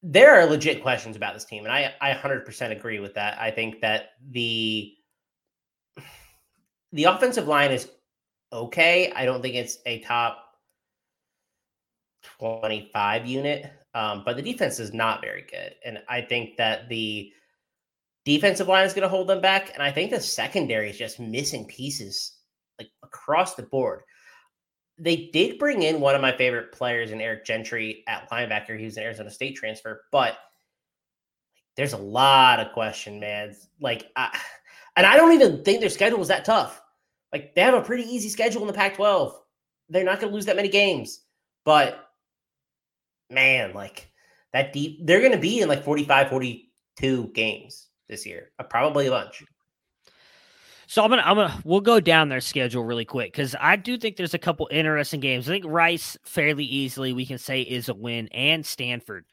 There 0.04 0.32
are 0.36 0.46
legit 0.46 0.82
questions 0.82 1.16
about 1.16 1.34
this 1.34 1.44
team, 1.44 1.64
and 1.64 1.72
I 1.72 1.92
I 2.00 2.12
100% 2.12 2.70
agree 2.70 3.00
with 3.00 3.14
that. 3.14 3.40
I 3.40 3.50
think 3.50 3.80
that 3.80 4.10
the 4.30 4.94
the 6.92 7.04
offensive 7.04 7.48
line 7.48 7.72
is 7.72 7.90
okay. 8.52 9.12
I 9.16 9.24
don't 9.24 9.42
think 9.42 9.56
it's 9.56 9.78
a 9.84 9.98
top 10.02 10.44
25 12.38 13.26
unit, 13.26 13.72
um, 13.94 14.22
but 14.24 14.36
the 14.36 14.42
defense 14.42 14.78
is 14.78 14.94
not 14.94 15.22
very 15.22 15.44
good, 15.50 15.74
and 15.84 15.98
I 16.08 16.20
think 16.20 16.56
that 16.58 16.88
the 16.88 17.32
defensive 18.26 18.68
line 18.68 18.84
is 18.84 18.92
going 18.92 19.04
to 19.04 19.08
hold 19.08 19.28
them 19.28 19.40
back, 19.40 19.70
and 19.72 19.82
I 19.82 19.90
think 19.90 20.10
the 20.10 20.20
secondary 20.20 20.90
is 20.90 20.98
just 20.98 21.18
missing 21.18 21.64
pieces 21.64 22.32
like 22.78 22.90
across 23.02 23.54
the 23.54 23.62
board. 23.62 24.02
They 24.98 25.30
did 25.32 25.58
bring 25.58 25.82
in 25.82 26.00
one 26.00 26.14
of 26.14 26.20
my 26.20 26.36
favorite 26.36 26.72
players 26.72 27.12
in 27.12 27.20
Eric 27.20 27.46
Gentry 27.46 28.02
at 28.08 28.28
linebacker. 28.30 28.78
He 28.78 28.84
was 28.84 28.96
an 28.96 29.04
Arizona 29.04 29.30
State 29.30 29.56
transfer, 29.56 30.02
but 30.10 30.36
there's 31.76 31.92
a 31.92 31.98
lot 31.98 32.58
of 32.58 32.72
question, 32.72 33.20
man. 33.20 33.54
Like, 33.80 34.10
I, 34.16 34.38
and 34.96 35.06
I 35.06 35.16
don't 35.16 35.32
even 35.32 35.62
think 35.62 35.80
their 35.80 35.88
schedule 35.88 36.18
was 36.18 36.28
that 36.28 36.44
tough. 36.44 36.82
Like, 37.32 37.54
they 37.54 37.60
have 37.60 37.74
a 37.74 37.82
pretty 37.82 38.04
easy 38.04 38.28
schedule 38.28 38.62
in 38.62 38.66
the 38.66 38.72
Pac-12. 38.72 39.34
They're 39.88 40.04
not 40.04 40.18
going 40.18 40.30
to 40.30 40.34
lose 40.34 40.46
that 40.46 40.56
many 40.56 40.68
games, 40.68 41.20
but 41.64 42.08
man, 43.30 43.72
like 43.72 44.10
that 44.52 44.72
deep, 44.72 45.06
they're 45.06 45.20
going 45.20 45.32
to 45.32 45.38
be 45.38 45.60
in 45.60 45.68
like 45.68 45.84
45, 45.84 46.30
42 46.30 47.28
games 47.28 47.85
this 48.08 48.26
year, 48.26 48.50
uh, 48.58 48.64
probably 48.64 49.06
a 49.06 49.10
bunch. 49.10 49.42
So 50.88 51.02
I'm 51.02 51.10
gonna 51.10 51.22
I'm 51.22 51.36
gonna 51.36 51.60
we'll 51.64 51.80
go 51.80 51.98
down 51.98 52.28
their 52.28 52.40
schedule 52.40 52.84
really 52.84 53.04
quick 53.04 53.32
because 53.32 53.56
I 53.60 53.74
do 53.76 53.98
think 53.98 54.16
there's 54.16 54.34
a 54.34 54.38
couple 54.38 54.68
interesting 54.70 55.18
games. 55.20 55.48
I 55.48 55.52
think 55.52 55.64
Rice 55.66 56.16
fairly 56.24 56.64
easily 56.64 57.12
we 57.12 57.26
can 57.26 57.38
say 57.38 57.62
is 57.62 57.88
a 57.88 57.94
win, 57.94 58.28
and 58.28 58.64
Stanford. 58.64 59.24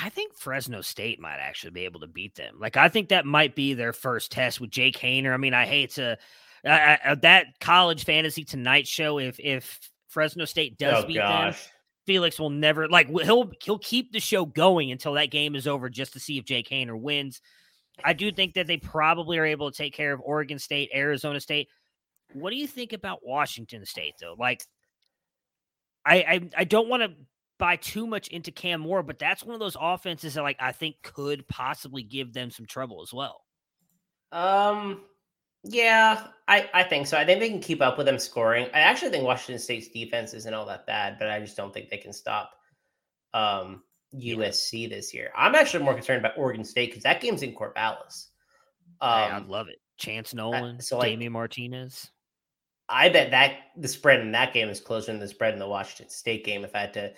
I 0.00 0.08
think 0.10 0.34
Fresno 0.34 0.80
State 0.80 1.20
might 1.20 1.36
actually 1.38 1.72
be 1.72 1.84
able 1.84 2.00
to 2.00 2.06
beat 2.06 2.36
them. 2.36 2.54
Like 2.60 2.76
I 2.76 2.88
think 2.88 3.08
that 3.08 3.26
might 3.26 3.56
be 3.56 3.74
their 3.74 3.92
first 3.92 4.30
test 4.30 4.60
with 4.60 4.70
Jake 4.70 4.96
Haener. 4.98 5.34
I 5.34 5.36
mean, 5.36 5.52
I 5.52 5.66
hate 5.66 5.90
to 5.94 6.16
uh, 6.64 6.96
uh, 7.04 7.14
that 7.22 7.58
college 7.60 8.04
fantasy 8.04 8.44
tonight 8.44 8.86
show. 8.86 9.18
If 9.18 9.40
if 9.40 9.80
Fresno 10.08 10.44
State 10.44 10.78
does 10.78 11.02
Oh, 11.02 11.06
beat 11.08 11.16
gosh. 11.16 11.60
them, 11.60 11.70
Felix 12.06 12.38
will 12.38 12.50
never 12.50 12.88
like 12.88 13.08
he'll 13.08 13.50
he'll 13.62 13.78
keep 13.78 14.12
the 14.12 14.20
show 14.20 14.46
going 14.46 14.92
until 14.92 15.14
that 15.14 15.32
game 15.32 15.56
is 15.56 15.66
over 15.66 15.88
just 15.90 16.12
to 16.12 16.20
see 16.20 16.38
if 16.38 16.44
Jake 16.44 16.68
Haener 16.68 16.98
wins. 16.98 17.42
I 18.04 18.12
do 18.12 18.32
think 18.32 18.54
that 18.54 18.66
they 18.66 18.76
probably 18.76 19.38
are 19.38 19.46
able 19.46 19.70
to 19.70 19.76
take 19.76 19.94
care 19.94 20.12
of 20.12 20.20
Oregon 20.24 20.58
State, 20.58 20.90
Arizona 20.94 21.40
State. 21.40 21.68
What 22.34 22.50
do 22.50 22.56
you 22.56 22.66
think 22.66 22.92
about 22.92 23.20
Washington 23.22 23.84
State 23.84 24.14
though? 24.20 24.34
Like, 24.38 24.64
I 26.04 26.16
I, 26.16 26.40
I 26.58 26.64
don't 26.64 26.88
want 26.88 27.02
to 27.02 27.12
buy 27.58 27.76
too 27.76 28.06
much 28.06 28.28
into 28.28 28.50
Cam 28.50 28.80
Moore, 28.80 29.02
but 29.02 29.18
that's 29.18 29.44
one 29.44 29.54
of 29.54 29.60
those 29.60 29.76
offenses 29.80 30.34
that 30.34 30.42
like 30.42 30.56
I 30.58 30.72
think 30.72 30.96
could 31.02 31.46
possibly 31.48 32.02
give 32.02 32.32
them 32.32 32.50
some 32.50 32.66
trouble 32.66 33.02
as 33.02 33.12
well. 33.12 33.42
Um, 34.32 35.02
yeah, 35.62 36.26
I, 36.48 36.68
I 36.74 36.82
think 36.82 37.06
so. 37.06 37.16
I 37.16 37.24
think 37.24 37.38
they 37.38 37.50
can 37.50 37.60
keep 37.60 37.80
up 37.80 37.96
with 37.98 38.06
them 38.06 38.18
scoring. 38.18 38.66
I 38.74 38.80
actually 38.80 39.10
think 39.10 39.24
Washington 39.24 39.60
State's 39.60 39.88
defense 39.88 40.34
isn't 40.34 40.54
all 40.54 40.66
that 40.66 40.86
bad, 40.86 41.18
but 41.18 41.28
I 41.28 41.38
just 41.38 41.56
don't 41.56 41.72
think 41.72 41.88
they 41.88 41.98
can 41.98 42.12
stop 42.12 42.50
um, 43.32 43.82
USC 44.14 44.88
this 44.88 45.14
year. 45.14 45.30
I'm 45.36 45.54
actually 45.54 45.84
more 45.84 45.94
concerned 45.94 46.24
about 46.24 46.36
Oregon 46.36 46.64
State 46.64 46.90
because 46.90 47.02
that 47.04 47.20
game's 47.20 47.42
in 47.42 47.54
Corvallis. 47.54 48.28
Um, 49.00 49.48
love 49.48 49.68
it. 49.68 49.80
Chance 49.98 50.34
Nolan, 50.34 50.80
so, 50.80 50.98
like- 50.98 51.10
Damien 51.10 51.32
Martinez. 51.32 52.10
I 52.88 53.08
bet 53.08 53.30
that 53.30 53.56
the 53.76 53.88
spread 53.88 54.20
in 54.20 54.32
that 54.32 54.52
game 54.52 54.68
is 54.68 54.80
closer 54.80 55.12
than 55.12 55.20
the 55.20 55.28
spread 55.28 55.54
in 55.54 55.58
the 55.58 55.68
Washington 55.68 56.10
State 56.10 56.44
game 56.44 56.64
if 56.64 56.74
I 56.74 56.80
had 56.80 56.92
to 56.94 57.12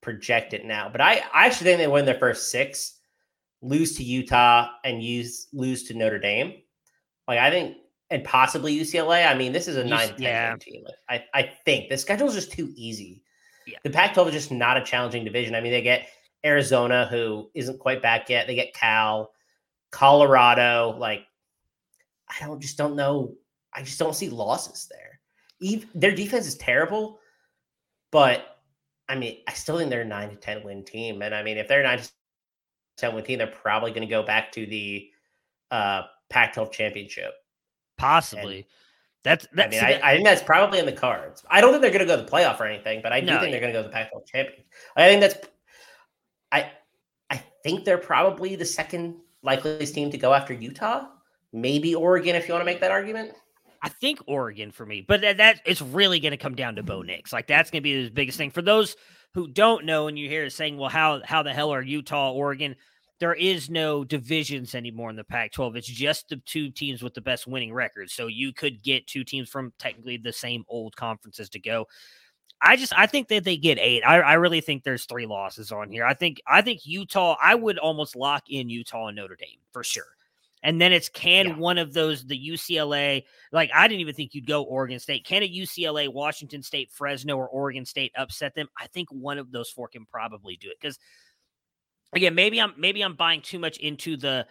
project 0.00 0.54
it 0.54 0.64
now. 0.64 0.88
But 0.88 1.02
I, 1.02 1.22
I 1.34 1.46
actually 1.46 1.64
think 1.64 1.78
they 1.78 1.88
win 1.88 2.06
their 2.06 2.18
first 2.18 2.50
six, 2.50 3.00
lose 3.60 3.96
to 3.96 4.04
Utah, 4.04 4.68
and 4.84 5.02
use 5.02 5.48
lose 5.52 5.82
to 5.84 5.94
Notre 5.94 6.18
Dame. 6.18 6.54
Like 7.28 7.38
I 7.38 7.50
think, 7.50 7.76
and 8.10 8.24
possibly 8.24 8.78
UCLA. 8.78 9.28
I 9.28 9.34
mean, 9.34 9.52
this 9.52 9.68
is 9.68 9.76
a 9.76 9.82
Us- 9.82 9.90
9 9.90 10.08
10 10.08 10.16
yeah. 10.20 10.56
team. 10.58 10.84
Like, 10.84 11.22
I, 11.34 11.40
I 11.40 11.52
think 11.64 11.90
the 11.90 11.98
schedule 11.98 12.28
is 12.28 12.34
just 12.34 12.52
too 12.52 12.72
easy. 12.74 13.22
Yeah. 13.66 13.78
The 13.84 13.90
Pac 13.90 14.14
12 14.14 14.28
is 14.28 14.34
just 14.34 14.52
not 14.52 14.78
a 14.78 14.84
challenging 14.84 15.24
division. 15.24 15.54
I 15.54 15.60
mean, 15.60 15.72
they 15.72 15.82
get 15.82 16.08
Arizona, 16.44 17.06
who 17.10 17.50
isn't 17.54 17.78
quite 17.78 18.02
back 18.02 18.28
yet. 18.28 18.46
They 18.46 18.54
get 18.54 18.74
Cal, 18.74 19.32
Colorado. 19.90 20.96
Like, 20.98 21.26
I 22.28 22.44
don't 22.44 22.60
just 22.60 22.78
don't 22.78 22.96
know. 22.96 23.34
I 23.74 23.82
just 23.82 23.98
don't 23.98 24.14
see 24.14 24.28
losses 24.28 24.88
there. 24.90 25.20
Even, 25.60 25.88
their 25.94 26.12
defense 26.12 26.46
is 26.46 26.56
terrible, 26.56 27.18
but 28.10 28.58
I 29.08 29.16
mean, 29.16 29.38
I 29.46 29.52
still 29.52 29.78
think 29.78 29.90
they're 29.90 30.02
a 30.02 30.04
nine 30.04 30.30
to 30.30 30.36
ten 30.36 30.62
win 30.64 30.84
team. 30.84 31.22
And 31.22 31.34
I 31.34 31.42
mean, 31.42 31.58
if 31.58 31.68
they're 31.68 31.82
nine 31.82 31.98
to 31.98 32.08
ten 32.96 33.14
win 33.14 33.24
team, 33.24 33.38
they're 33.38 33.46
probably 33.46 33.90
going 33.90 34.02
to 34.02 34.06
go 34.06 34.22
back 34.22 34.52
to 34.52 34.66
the 34.66 35.10
uh, 35.70 36.02
Pac-12 36.30 36.72
championship. 36.72 37.32
Possibly. 37.98 38.66
that's 39.24 39.46
that's 39.52 39.76
I 39.76 39.86
mean, 39.86 40.00
I, 40.02 40.10
I 40.10 40.14
think 40.14 40.24
that's 40.26 40.42
probably 40.42 40.78
in 40.78 40.86
the 40.86 40.92
cards. 40.92 41.44
I 41.50 41.60
don't 41.60 41.72
think 41.72 41.82
they're 41.82 41.90
going 41.90 42.00
to 42.00 42.06
go 42.06 42.16
to 42.16 42.22
the 42.22 42.30
playoff 42.30 42.58
or 42.60 42.66
anything, 42.66 43.00
but 43.02 43.12
I 43.12 43.20
do 43.20 43.26
No, 43.26 43.40
think 43.40 43.50
they're 43.52 43.60
going 43.60 43.72
to 43.72 43.78
go 43.78 43.82
to 43.82 43.88
the 43.88 43.92
Pac-12 43.92 44.26
champion. 44.26 44.62
I 44.96 45.08
think 45.08 45.20
that's. 45.20 45.34
I 46.52 46.72
I 47.30 47.42
think 47.62 47.84
they're 47.84 47.98
probably 47.98 48.56
the 48.56 48.64
second 48.64 49.16
likeliest 49.42 49.94
team 49.94 50.10
to 50.10 50.18
go 50.18 50.34
after 50.34 50.52
Utah. 50.52 51.06
Maybe 51.52 51.94
Oregon, 51.94 52.36
if 52.36 52.46
you 52.46 52.54
want 52.54 52.62
to 52.62 52.66
make 52.66 52.80
that 52.80 52.90
argument. 52.90 53.32
I 53.82 53.88
think 53.88 54.20
Oregon 54.26 54.70
for 54.70 54.84
me, 54.84 55.00
but 55.00 55.22
that, 55.22 55.38
that 55.38 55.60
it's 55.64 55.80
really 55.80 56.20
going 56.20 56.32
to 56.32 56.36
come 56.36 56.54
down 56.54 56.76
to 56.76 56.82
Bo 56.82 57.02
Nix. 57.02 57.32
Like 57.32 57.46
that's 57.46 57.70
going 57.70 57.82
to 57.82 57.84
be 57.84 58.04
the 58.04 58.10
biggest 58.10 58.36
thing 58.36 58.50
for 58.50 58.62
those 58.62 58.94
who 59.32 59.48
don't 59.48 59.86
know. 59.86 60.06
And 60.06 60.18
you 60.18 60.28
hear 60.28 60.44
it 60.44 60.52
saying, 60.52 60.76
"Well, 60.76 60.90
how 60.90 61.22
how 61.24 61.42
the 61.42 61.52
hell 61.52 61.72
are 61.72 61.82
Utah, 61.82 62.32
Oregon?" 62.32 62.76
There 63.20 63.34
is 63.34 63.68
no 63.68 64.02
divisions 64.02 64.74
anymore 64.74 65.10
in 65.10 65.16
the 65.16 65.24
Pac-12. 65.24 65.76
It's 65.76 65.86
just 65.86 66.30
the 66.30 66.36
two 66.46 66.70
teams 66.70 67.02
with 67.02 67.12
the 67.12 67.20
best 67.20 67.46
winning 67.46 67.70
records. 67.70 68.14
So 68.14 68.28
you 68.28 68.50
could 68.54 68.82
get 68.82 69.06
two 69.06 69.24
teams 69.24 69.50
from 69.50 69.74
technically 69.78 70.16
the 70.16 70.32
same 70.32 70.64
old 70.68 70.96
conferences 70.96 71.50
to 71.50 71.58
go. 71.58 71.86
I 72.62 72.76
just 72.76 72.92
I 72.96 73.06
think 73.06 73.28
that 73.28 73.44
they 73.44 73.56
get 73.56 73.78
eight. 73.78 74.02
I, 74.02 74.20
I 74.20 74.32
really 74.34 74.60
think 74.60 74.84
there's 74.84 75.06
three 75.06 75.26
losses 75.26 75.72
on 75.72 75.90
here. 75.90 76.04
I 76.04 76.14
think 76.14 76.40
I 76.46 76.62
think 76.62 76.80
Utah. 76.84 77.36
I 77.42 77.54
would 77.54 77.78
almost 77.78 78.16
lock 78.16 78.44
in 78.48 78.68
Utah 78.68 79.06
and 79.06 79.16
Notre 79.16 79.36
Dame 79.36 79.58
for 79.72 79.82
sure. 79.82 80.04
And 80.62 80.78
then 80.78 80.92
it's 80.92 81.08
can 81.08 81.46
Yeah. 81.46 81.56
one 81.56 81.78
of 81.78 81.94
those 81.94 82.26
the 82.26 82.38
UCLA 82.38 83.24
like 83.50 83.70
I 83.74 83.88
didn't 83.88 84.02
even 84.02 84.14
think 84.14 84.34
you'd 84.34 84.46
go 84.46 84.62
Oregon 84.64 84.98
State. 84.98 85.24
Can 85.24 85.42
a 85.42 85.48
UCLA, 85.48 86.12
Washington 86.12 86.62
State, 86.62 86.90
Fresno, 86.92 87.36
or 87.38 87.48
Oregon 87.48 87.86
State 87.86 88.12
upset 88.14 88.54
them? 88.54 88.68
I 88.78 88.86
think 88.88 89.08
one 89.10 89.38
of 89.38 89.50
those 89.52 89.70
four 89.70 89.88
can 89.88 90.04
probably 90.04 90.56
do 90.56 90.68
it. 90.68 90.76
Because 90.78 90.98
again, 92.12 92.34
maybe 92.34 92.60
I'm 92.60 92.74
maybe 92.76 93.00
I'm 93.02 93.14
buying 93.14 93.40
too 93.40 93.58
much 93.58 93.78
into 93.78 94.18
the 94.18 94.46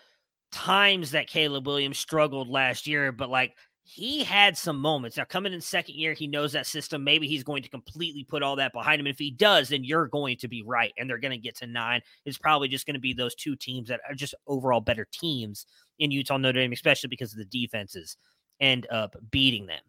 times 0.52 1.12
that 1.12 1.28
Caleb 1.28 1.68
Williams 1.68 2.00
struggled 2.00 2.48
last 2.50 2.88
year, 2.88 3.12
but 3.12 3.30
like 3.30 3.56
he 3.92 4.24
had 4.24 4.56
some 4.56 4.80
moments. 4.80 5.18
Now, 5.18 5.24
coming 5.24 5.52
in 5.52 5.62
second 5.62 5.96
year, 5.96 6.14
he 6.14 6.28
knows 6.28 6.52
that 6.52 6.68
system. 6.68 7.04
Maybe 7.04 7.28
he's 7.28 7.44
going 7.44 7.64
to 7.64 7.70
completely 7.70 8.24
put 8.24 8.44
all 8.44 8.56
that 8.58 8.72
behind 8.72 9.02
him. 9.02 9.08
If 9.08 9.18
he 9.18 9.32
does, 9.32 9.70
then 9.70 9.84
you're 9.84 10.08
going 10.08 10.38
to 10.38 10.48
be 10.48 10.62
right. 10.62 10.94
And 10.98 11.10
they're 11.10 11.18
going 11.18 11.32
to 11.32 11.40
get 11.40 11.56
to 11.58 11.68
nine. 11.68 12.02
It's 12.24 12.38
probably 12.38 12.68
just 12.68 12.86
going 12.86 12.94
to 12.94 13.00
be 13.00 13.14
those 13.14 13.34
two 13.34 13.56
teams 13.56 13.90
that 13.90 14.02
are 14.08 14.14
just 14.14 14.36
overall 14.46 14.80
better 14.80 15.08
teams 15.12 15.66
in 15.98 16.12
Utah 16.12 16.38
Notre 16.38 16.60
Dame, 16.60 16.72
especially 16.72 17.08
because 17.08 17.32
of 17.34 17.40
the 17.40 17.46
defenses 17.46 18.16
end 18.60 18.86
up 18.92 19.16
beating 19.32 19.66
them. 19.66 19.82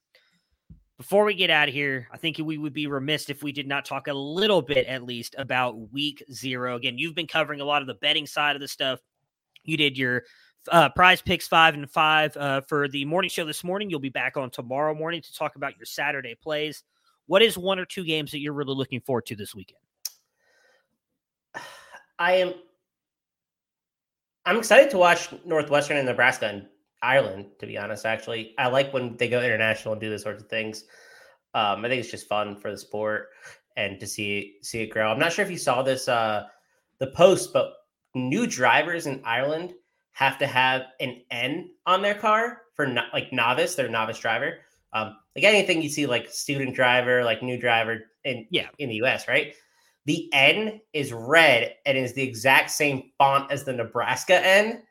Before 0.97 1.25
we 1.25 1.35
get 1.35 1.51
out 1.51 1.69
of 1.69 1.75
here, 1.75 2.09
I 2.11 2.17
think 2.17 2.39
we 2.39 2.57
would 2.57 2.73
be 2.73 2.87
remiss 2.87 3.29
if 3.29 3.43
we 3.43 3.53
did 3.53 3.69
not 3.69 3.85
talk 3.85 4.09
a 4.09 4.15
little 4.15 4.63
bit, 4.63 4.87
at 4.87 5.03
least, 5.03 5.35
about 5.37 5.93
week 5.93 6.25
zero. 6.33 6.77
Again, 6.77 6.97
you've 6.97 7.15
been 7.15 7.27
covering 7.27 7.61
a 7.61 7.65
lot 7.65 7.83
of 7.83 7.87
the 7.87 7.95
betting 7.95 8.27
side 8.27 8.57
of 8.57 8.61
the 8.61 8.69
stuff. 8.69 8.99
You 9.63 9.77
did 9.77 9.99
your 9.99 10.23
uh, 10.71 10.91
PrizePicks 10.91 11.45
five 11.45 11.75
and 11.75 11.91
five 11.91 12.37
uh, 12.37 12.61
for 12.63 12.89
the 12.89 13.05
morning 13.05 13.31
show 13.31 13.45
this 13.45 13.65
morning. 13.65 13.91
You'll 13.91 14.01
be 14.01 14.09
back 14.09 14.37
on 14.37 14.51
tomorrow 14.51 14.95
morning 14.95 15.23
to 15.23 15.35
talk 15.35 15.57
about 15.57 15.77
your 15.77 15.87
Saturday 15.87 16.35
plays. 16.35 16.85
What 17.27 17.43
is 17.43 17.57
one 17.57 17.79
or 17.79 17.85
two 17.85 18.05
games 18.05 18.31
that 18.33 18.41
you're 18.41 18.53
really 18.53 18.75
looking 18.75 19.01
forward 19.01 19.27
to 19.27 19.37
this 19.37 19.55
weekend? 19.55 19.79
I 22.19 22.33
am. 22.35 22.55
I'm 24.45 24.57
excited 24.57 24.91
to 24.91 24.99
watch 24.99 25.29
Northwestern 25.45 25.97
and 25.97 26.07
Nebraska 26.07 26.49
and 26.49 26.67
Ireland. 27.03 27.47
To 27.61 27.67
be 27.67 27.79
honest, 27.79 28.05
actually, 28.05 28.55
I 28.59 28.69
like 28.69 28.93
when 28.93 29.17
they 29.17 29.29
go 29.29 29.43
international 29.43 29.93
and 29.93 30.01
do 30.01 30.11
those 30.11 30.23
sorts 30.23 30.43
of 30.43 30.49
things. 30.49 30.85
Um, 31.55 31.85
I 31.85 31.89
think 31.89 32.01
it's 32.01 32.11
just 32.11 32.29
fun 32.29 32.57
for 32.57 32.71
the 32.71 32.79
sport 32.79 33.29
and 33.77 33.99
to 34.01 34.07
see 34.07 34.57
see 34.63 34.83
it 34.83 34.89
grow. 34.89 35.11
I'm 35.11 35.19
not 35.19 35.33
sure 35.33 35.45
if 35.45 35.51
you 35.51 35.59
saw 35.59 35.83
this 35.83 36.09
uh, 36.09 36.45
the 36.99 37.09
post, 37.09 37.53
but 37.53 37.73
new 38.15 38.47
drivers 38.47 39.07
in 39.07 39.23
Ireland 39.25 39.75
have 40.21 40.37
to 40.37 40.47
have 40.47 40.83
an 41.01 41.23
N 41.31 41.71
on 41.87 42.03
their 42.03 42.15
car 42.15 42.63
for 42.75 42.87
not 42.87 43.07
like 43.15 43.33
novice, 43.33 43.75
their 43.75 43.89
novice 43.89 44.19
driver. 44.19 44.59
Um, 44.93 45.17
like 45.35 45.47
anything 45.47 45.81
you 45.81 45.89
see, 45.89 46.07
like 46.07 46.29
student 46.29 46.75
driver, 46.75 47.25
like 47.25 47.43
new 47.43 47.59
driver 47.59 48.03
in 48.25 48.47
yeah 48.51 48.69
in 48.79 48.91
the 48.91 48.97
US, 48.97 49.27
right? 49.27 49.55
The 50.05 50.29
N 50.35 50.83
is 50.93 51.15
red 51.15 51.75
and 51.87 51.97
is 51.97 52.13
the 52.13 52.23
exact 52.23 52.71
same 52.71 53.11
font 53.17 53.51
as 53.51 53.65
the 53.65 53.73
Nebraska 53.73 54.45
N. 54.45 54.83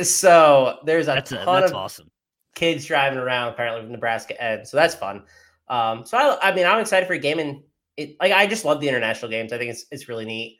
So 0.00 0.78
there's 0.84 1.08
a 1.08 1.14
that's, 1.14 1.32
a, 1.32 1.44
ton 1.44 1.60
that's 1.60 1.72
of 1.72 1.76
awesome. 1.76 2.10
kids 2.54 2.86
driving 2.86 3.18
around 3.18 3.48
apparently 3.48 3.82
with 3.82 3.90
Nebraska 3.90 4.40
N. 4.40 4.64
So 4.64 4.76
that's 4.76 4.94
fun. 4.94 5.24
Um, 5.68 6.06
so 6.06 6.18
I, 6.18 6.50
I 6.50 6.54
mean, 6.54 6.66
I'm 6.66 6.78
excited 6.78 7.08
for 7.08 7.14
a 7.14 7.18
game, 7.18 7.40
and 7.40 7.62
it 7.96 8.14
like 8.20 8.30
I 8.30 8.46
just 8.46 8.64
love 8.64 8.80
the 8.80 8.88
international 8.88 9.28
games. 9.28 9.52
I 9.52 9.58
think 9.58 9.72
it's 9.72 9.86
it's 9.90 10.08
really 10.08 10.24
neat. 10.24 10.58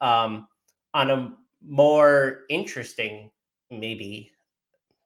Um, 0.00 0.48
on 0.94 1.10
a 1.10 1.34
more 1.66 2.40
interesting, 2.48 3.30
maybe, 3.70 4.30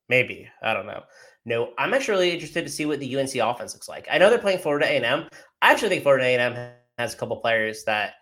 maybe 0.08 0.48
I 0.62 0.74
don't 0.74 0.86
know. 0.86 1.02
No, 1.44 1.72
I'm 1.78 1.92
actually 1.92 2.14
really 2.14 2.30
interested 2.32 2.64
to 2.64 2.70
see 2.70 2.86
what 2.86 3.00
the 3.00 3.16
UNC 3.16 3.34
offense 3.36 3.74
looks 3.74 3.88
like. 3.88 4.06
I 4.10 4.18
know 4.18 4.30
they're 4.30 4.38
playing 4.38 4.58
Florida 4.58 4.86
A&M. 4.86 5.28
I 5.60 5.72
actually 5.72 5.88
think 5.88 6.02
Florida 6.02 6.24
A&M 6.24 6.72
has 6.98 7.14
a 7.14 7.16
couple 7.16 7.36
players 7.36 7.84
that 7.84 8.14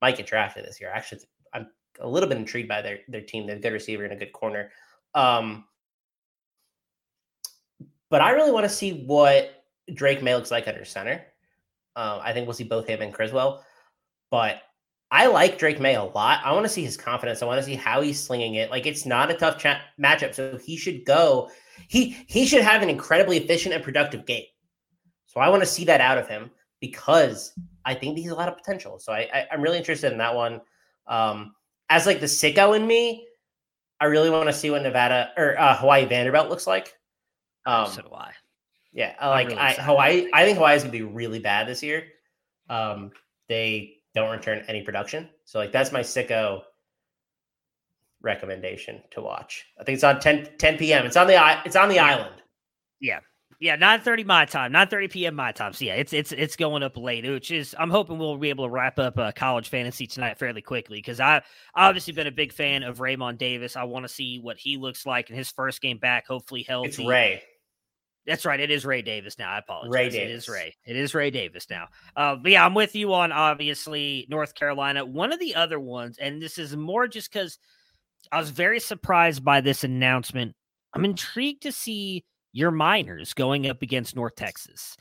might 0.00 0.16
get 0.16 0.26
drafted 0.26 0.64
this 0.64 0.80
year. 0.80 0.90
Actually, 0.94 1.22
I'm 1.52 1.68
a 2.00 2.08
little 2.08 2.28
bit 2.28 2.38
intrigued 2.38 2.68
by 2.68 2.82
their 2.82 2.98
their 3.08 3.22
team. 3.22 3.46
They're 3.46 3.56
a 3.56 3.60
good 3.60 3.72
receiver 3.72 4.04
and 4.04 4.12
a 4.12 4.16
good 4.16 4.32
corner. 4.32 4.70
Um, 5.14 5.64
but 8.10 8.20
I 8.20 8.30
really 8.30 8.52
want 8.52 8.64
to 8.64 8.68
see 8.68 9.04
what 9.04 9.64
Drake 9.92 10.22
Maye 10.22 10.34
looks 10.34 10.50
like 10.50 10.68
under 10.68 10.84
center. 10.84 11.24
Um, 11.96 12.20
I 12.22 12.32
think 12.32 12.46
we'll 12.46 12.54
see 12.54 12.64
both 12.64 12.86
him 12.86 13.02
and 13.02 13.12
Criswell. 13.12 13.64
But 14.30 14.62
I 15.14 15.26
like 15.26 15.58
Drake 15.58 15.78
Maye 15.78 15.94
a 15.94 16.02
lot. 16.02 16.40
I 16.44 16.52
want 16.52 16.64
to 16.64 16.68
see 16.68 16.82
his 16.82 16.96
confidence. 16.96 17.40
I 17.40 17.46
want 17.46 17.60
to 17.60 17.64
see 17.64 17.76
how 17.76 18.00
he's 18.00 18.20
slinging 18.20 18.56
it. 18.56 18.72
Like 18.72 18.84
it's 18.84 19.06
not 19.06 19.30
a 19.30 19.34
tough 19.34 19.58
cha- 19.58 19.80
matchup, 19.96 20.34
so 20.34 20.58
he 20.58 20.76
should 20.76 21.04
go. 21.04 21.50
He 21.86 22.16
he 22.26 22.44
should 22.44 22.62
have 22.62 22.82
an 22.82 22.90
incredibly 22.90 23.36
efficient 23.36 23.76
and 23.76 23.84
productive 23.84 24.26
game. 24.26 24.42
So 25.26 25.40
I 25.40 25.48
want 25.50 25.62
to 25.62 25.68
see 25.68 25.84
that 25.84 26.00
out 26.00 26.18
of 26.18 26.26
him 26.26 26.50
because 26.80 27.52
I 27.84 27.94
think 27.94 28.18
he 28.18 28.24
has 28.24 28.32
a 28.32 28.34
lot 28.34 28.48
of 28.48 28.56
potential. 28.56 28.98
So 28.98 29.12
I, 29.12 29.28
I 29.32 29.46
am 29.54 29.62
really 29.62 29.78
interested 29.78 30.10
in 30.10 30.18
that 30.18 30.34
one. 30.34 30.60
Um, 31.06 31.54
as 31.90 32.06
like 32.06 32.18
the 32.18 32.26
sicko 32.26 32.74
in 32.74 32.84
me, 32.84 33.24
I 34.00 34.06
really 34.06 34.30
want 34.30 34.48
to 34.48 34.52
see 34.52 34.70
what 34.70 34.82
Nevada 34.82 35.30
or 35.36 35.56
uh, 35.56 35.76
Hawaii 35.76 36.06
Vanderbilt 36.06 36.48
looks 36.48 36.66
like. 36.66 36.92
Um, 37.66 37.86
so 37.86 38.02
do 38.02 38.12
I. 38.12 38.32
Yeah, 38.92 39.14
like 39.20 39.46
really 39.46 39.60
I. 39.60 39.74
Hawaii. 39.74 40.28
I 40.34 40.44
think 40.44 40.56
Hawaii 40.56 40.74
is 40.74 40.82
gonna 40.82 40.90
be 40.90 41.02
really 41.02 41.38
bad 41.38 41.68
this 41.68 41.84
year. 41.84 42.02
Um, 42.68 43.12
they 43.48 43.98
don't 44.14 44.30
return 44.30 44.64
any 44.68 44.82
production, 44.82 45.28
so 45.44 45.58
like 45.58 45.72
that's 45.72 45.92
my 45.92 46.00
sicko 46.00 46.62
recommendation 48.22 49.02
to 49.10 49.20
watch. 49.20 49.64
I 49.78 49.84
think 49.84 49.94
it's 49.96 50.04
on 50.04 50.20
10, 50.20 50.48
10 50.58 50.78
p.m. 50.78 51.04
It's 51.06 51.16
on 51.16 51.26
the 51.26 51.36
i- 51.36 51.62
it's 51.64 51.76
on 51.76 51.88
the 51.88 51.98
island. 51.98 52.42
Yeah. 53.00 53.20
Yeah, 53.60 53.76
nine 53.76 54.00
thirty 54.00 54.24
my 54.24 54.44
time, 54.46 54.72
nine 54.72 54.88
thirty 54.88 55.06
p.m. 55.08 55.36
my 55.36 55.52
time. 55.52 55.72
So 55.72 55.84
yeah, 55.84 55.94
it's 55.94 56.12
it's 56.12 56.32
it's 56.32 56.56
going 56.56 56.82
up 56.82 56.96
late, 56.98 57.24
which 57.24 57.50
is 57.52 57.74
I'm 57.78 57.88
hoping 57.88 58.18
we'll 58.18 58.36
be 58.36 58.48
able 58.50 58.64
to 58.66 58.70
wrap 58.70 58.98
up 58.98 59.16
uh, 59.16 59.30
college 59.32 59.68
fantasy 59.68 60.06
tonight 60.08 60.38
fairly 60.38 60.60
quickly 60.60 60.98
because 60.98 61.20
I 61.20 61.40
obviously 61.74 62.12
been 62.12 62.26
a 62.26 62.32
big 62.32 62.52
fan 62.52 62.82
of 62.82 63.00
Raymond 63.00 63.38
Davis. 63.38 63.76
I 63.76 63.84
want 63.84 64.04
to 64.04 64.08
see 64.12 64.38
what 64.40 64.58
he 64.58 64.76
looks 64.76 65.06
like 65.06 65.30
in 65.30 65.36
his 65.36 65.50
first 65.50 65.80
game 65.80 65.98
back. 65.98 66.26
Hopefully 66.26 66.62
healthy. 66.68 66.88
It's 66.88 66.98
Ray. 66.98 67.42
That's 68.26 68.44
right. 68.44 68.58
It 68.58 68.70
is 68.70 68.86
Ray 68.86 69.02
Davis 69.02 69.38
now. 69.38 69.50
I 69.50 69.58
apologize. 69.58 69.92
Ray 69.92 70.08
Davis. 70.08 70.44
is 70.44 70.48
Ray. 70.48 70.74
It 70.86 70.96
is 70.96 71.14
Ray 71.14 71.30
Davis 71.30 71.66
now. 71.68 71.88
Uh, 72.16 72.36
but 72.36 72.52
yeah, 72.52 72.64
I'm 72.64 72.74
with 72.74 72.94
you 72.94 73.12
on 73.12 73.32
obviously 73.32 74.26
North 74.30 74.54
Carolina. 74.54 75.04
One 75.04 75.32
of 75.32 75.40
the 75.40 75.54
other 75.54 75.78
ones, 75.78 76.16
and 76.18 76.40
this 76.40 76.56
is 76.56 76.74
more 76.74 77.06
just 77.06 77.30
because 77.30 77.58
I 78.32 78.38
was 78.38 78.50
very 78.50 78.80
surprised 78.80 79.44
by 79.44 79.60
this 79.60 79.84
announcement. 79.84 80.54
I'm 80.94 81.04
intrigued 81.04 81.62
to 81.64 81.72
see 81.72 82.24
your 82.52 82.70
miners 82.70 83.34
going 83.34 83.68
up 83.68 83.82
against 83.82 84.16
North 84.16 84.36
Texas. 84.36 84.96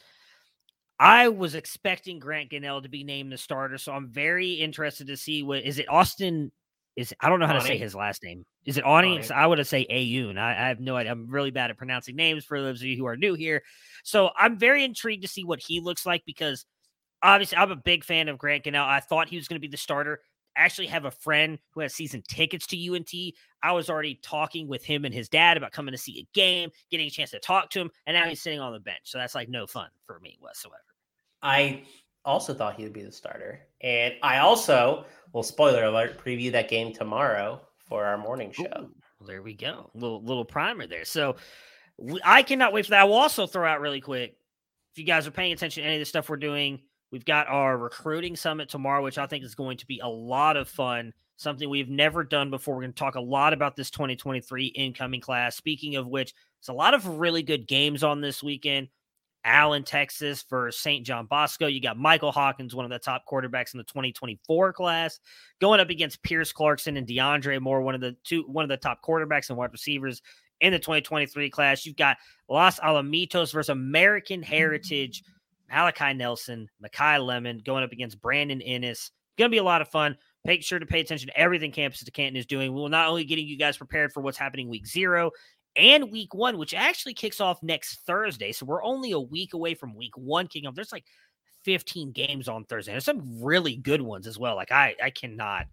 I 1.00 1.30
was 1.30 1.56
expecting 1.56 2.20
Grant 2.20 2.52
Gunnell 2.52 2.84
to 2.84 2.90
be 2.90 3.04
named 3.04 3.32
the 3.32 3.38
starter, 3.38 3.78
so 3.78 3.94
I'm 3.94 4.10
very 4.10 4.54
interested 4.54 5.08
to 5.08 5.18
see 5.18 5.44
what 5.44 5.64
is 5.64 5.80
it. 5.80 5.90
Austin 5.90 6.52
is 6.96 7.14
I 7.20 7.30
don't 7.30 7.40
know 7.40 7.48
how 7.48 7.54
to 7.54 7.62
say 7.62 7.78
his 7.78 7.96
last 7.96 8.24
name. 8.24 8.46
Is 8.66 8.78
it 8.78 8.86
Ani? 8.86 9.18
Ani. 9.18 9.32
I 9.32 9.48
would 9.48 9.58
have 9.58 9.68
say 9.68 9.86
Ayun. 9.90 10.38
I, 10.38 10.52
I 10.52 10.68
have 10.68 10.80
no 10.80 10.96
idea. 10.96 11.12
I'm 11.12 11.30
really 11.30 11.52
bad 11.52 11.72
at 11.72 11.78
pronouncing 11.78 12.16
names 12.16 12.46
for 12.46 12.62
those 12.62 12.82
of 12.82 12.88
you 12.88 12.98
who 12.98 13.06
are 13.08 13.18
new 13.18 13.34
here. 13.34 13.64
So 14.04 14.30
I'm 14.38 14.58
very 14.58 14.84
intrigued 14.84 15.24
to 15.24 15.28
see 15.28 15.44
what 15.44 15.60
he 15.60 15.80
looks 15.80 16.06
like 16.06 16.24
because 16.26 16.66
obviously 17.22 17.58
I'm 17.58 17.72
a 17.72 17.76
big 17.76 18.04
fan 18.04 18.28
of 18.28 18.38
Grant 18.38 18.66
Gunnell. 18.66 18.86
I 18.86 19.00
thought 19.00 19.30
he 19.30 19.38
was 19.38 19.48
going 19.48 19.56
to 19.56 19.68
be 19.68 19.72
the 19.72 19.78
starter. 19.78 20.20
I 20.56 20.62
actually 20.62 20.88
have 20.88 21.06
a 21.06 21.12
friend 21.12 21.58
who 21.72 21.82
has 21.82 21.96
season 21.96 22.22
tickets 22.28 22.68
to 22.68 22.96
UNT. 22.96 23.12
I 23.64 23.72
was 23.72 23.90
already 23.90 24.20
talking 24.22 24.68
with 24.68 24.84
him 24.84 25.04
and 25.04 25.14
his 25.14 25.30
dad 25.30 25.58
about 25.58 25.72
coming 25.72 25.94
to 25.94 25.98
see 25.98 26.20
a 26.20 26.28
game, 26.36 26.70
getting 26.92 27.08
a 27.08 27.10
chance 27.10 27.32
to 27.32 27.40
talk 27.40 27.72
to 27.72 27.80
him, 27.82 27.90
and 28.06 28.16
now 28.16 28.28
he's 28.28 28.42
sitting 28.42 28.60
on 28.60 28.74
the 28.74 28.80
bench. 28.80 29.02
So 29.06 29.18
that's 29.18 29.34
like 29.34 29.50
no 29.50 29.66
fun 29.66 29.88
for 30.06 30.20
me 30.20 30.38
whatsoever. 30.40 30.78
I 31.42 31.84
also 32.26 32.54
thought 32.54 32.76
he 32.76 32.84
would 32.84 32.94
be 32.94 33.04
the 33.04 33.12
starter, 33.12 33.60
and 33.82 34.14
I 34.24 34.40
also 34.40 35.06
will 35.34 35.44
spoiler 35.44 35.86
alert 35.86 36.24
preview 36.24 36.52
that 36.52 36.70
game 36.70 36.94
tomorrow 36.94 37.62
for 37.86 38.06
our 38.06 38.18
morning 38.18 38.52
show. 38.52 38.64
Ooh, 38.82 39.26
there 39.26 39.42
we 39.42 39.54
go. 39.54 39.90
Little 39.94 40.24
little 40.24 40.46
primer 40.46 40.88
there. 40.88 41.06
So 41.06 41.36
I 42.24 42.44
cannot 42.44 42.74
wait 42.74 42.86
for 42.86 42.92
that. 42.92 43.02
I 43.02 43.06
will 43.06 43.14
also 43.14 43.48
throw 43.48 43.68
out 43.68 43.82
really 43.82 44.02
quick. 44.02 44.38
If 44.92 45.00
you 45.00 45.06
guys 45.06 45.28
are 45.28 45.32
paying 45.32 45.54
attention 45.54 45.84
to 45.84 45.88
any 45.88 45.98
of 45.98 46.02
the 46.02 46.06
stuff 46.06 46.30
we're 46.30 46.38
doing, 46.38 46.82
we've 47.12 47.26
got 47.26 47.48
our 47.48 47.78
recruiting 47.78 48.36
summit 48.36 48.70
tomorrow, 48.70 49.04
which 49.04 49.18
I 49.18 49.28
think 49.28 49.44
is 49.44 49.56
going 49.56 49.78
to 49.78 49.88
be 49.88 50.00
a 50.00 50.08
lot 50.08 50.58
of 50.58 50.68
fun. 50.68 51.14
Something 51.36 51.70
we've 51.70 51.90
never 51.90 52.24
done 52.24 52.52
before. 52.52 52.76
We're 52.76 52.82
going 52.82 52.94
to 52.94 53.00
talk 53.00 53.16
a 53.16 53.22
lot 53.22 53.54
about 53.54 53.76
this 53.76 53.90
2023 53.90 54.68
incoming 54.68 55.20
class. 55.20 55.56
Speaking 55.56 55.96
of 55.96 56.08
which, 56.08 56.34
it's 56.60 56.70
a 56.70 56.74
lot 56.74 56.94
of 56.94 57.20
really 57.20 57.42
good 57.42 57.68
games 57.68 58.04
on 58.04 58.22
this 58.22 58.44
weekend. 58.44 58.88
Allen, 59.46 59.84
Texas 59.84 60.42
for 60.42 60.72
St. 60.72 61.06
John 61.06 61.26
Bosco. 61.26 61.68
You 61.68 61.82
got 61.82 61.98
Michael 61.98 62.32
Hawkins, 62.32 62.76
one 62.76 62.86
of 62.86 62.92
the 62.92 63.00
top 63.00 63.24
quarterbacks 63.30 63.74
in 63.74 63.78
the 63.78 63.84
2024 63.84 64.74
class, 64.74 65.20
going 65.60 65.80
up 65.80 65.90
against 65.90 66.24
Pierce 66.24 66.52
Clarkson 66.52 66.98
and 66.98 67.08
DeAndre 67.08 67.60
Moore, 67.60 67.82
one 67.82 67.96
of 67.96 68.02
the 68.02 68.16
two, 68.24 68.44
one 68.44 68.64
of 68.64 68.70
the 68.70 68.78
top 68.78 69.04
quarterbacks 69.04 69.50
and 69.50 69.58
wide 69.58 69.72
receivers 69.72 70.22
in 70.62 70.72
the 70.72 70.80
2023 70.80 71.50
class. 71.50 71.86
You've 71.86 71.98
got 71.98 72.18
Los 72.50 72.80
Alamitos 72.80 73.54
versus 73.54 73.70
American 73.70 74.42
Heritage, 74.42 75.24
Malachi 75.70 76.14
Nelson, 76.14 76.70
Makai 76.84 77.24
Lemon 77.24 77.62
going 77.66 77.84
up 77.84 77.92
against 77.92 78.22
Brandon 78.22 78.62
Ennis. 78.62 79.12
Going 79.38 79.50
to 79.50 79.54
be 79.54 79.60
a 79.60 79.64
lot 79.64 79.82
of 79.82 79.90
fun. 79.90 80.16
Make 80.46 80.64
sure 80.64 80.78
to 80.78 80.86
pay 80.86 81.00
attention 81.00 81.28
to 81.30 81.38
everything 81.38 81.72
Campus 81.72 82.04
to 82.04 82.12
Canton 82.12 82.38
is 82.38 82.46
doing. 82.46 82.74
We 82.74 82.80
will 82.80 82.90
not 82.90 83.08
only 83.08 83.24
getting 83.24 83.48
you 83.48 83.58
guys 83.58 83.78
prepared 83.78 84.14
for 84.14 84.22
what's 84.22 84.38
happening 84.38 84.70
week 84.70 84.86
zero 84.86 85.32
and 85.76 86.12
week 86.12 86.34
one, 86.34 86.58
which 86.58 86.74
actually 86.74 87.14
kicks 87.14 87.42
off 87.42 87.62
next 87.64 88.02
Thursday. 88.06 88.52
So 88.52 88.66
we're 88.66 88.84
only 88.84 89.12
a 89.12 89.20
week 89.20 89.54
away 89.54 89.74
from 89.74 89.96
week 89.96 90.16
one 90.18 90.48
kicking 90.48 90.68
off. 90.68 90.76
There's 90.76 90.92
like 90.92 91.06
15 91.66 92.12
games 92.12 92.48
on 92.48 92.66
Thursday. 92.66 92.92
There's 92.92 93.06
some 93.06 93.42
really 93.44 93.76
good 93.78 94.02
ones 94.02 94.28
as 94.28 94.38
well. 94.38 94.56
Like 94.56 94.72
I, 94.72 94.96
I 95.02 95.10
cannot. 95.10 95.66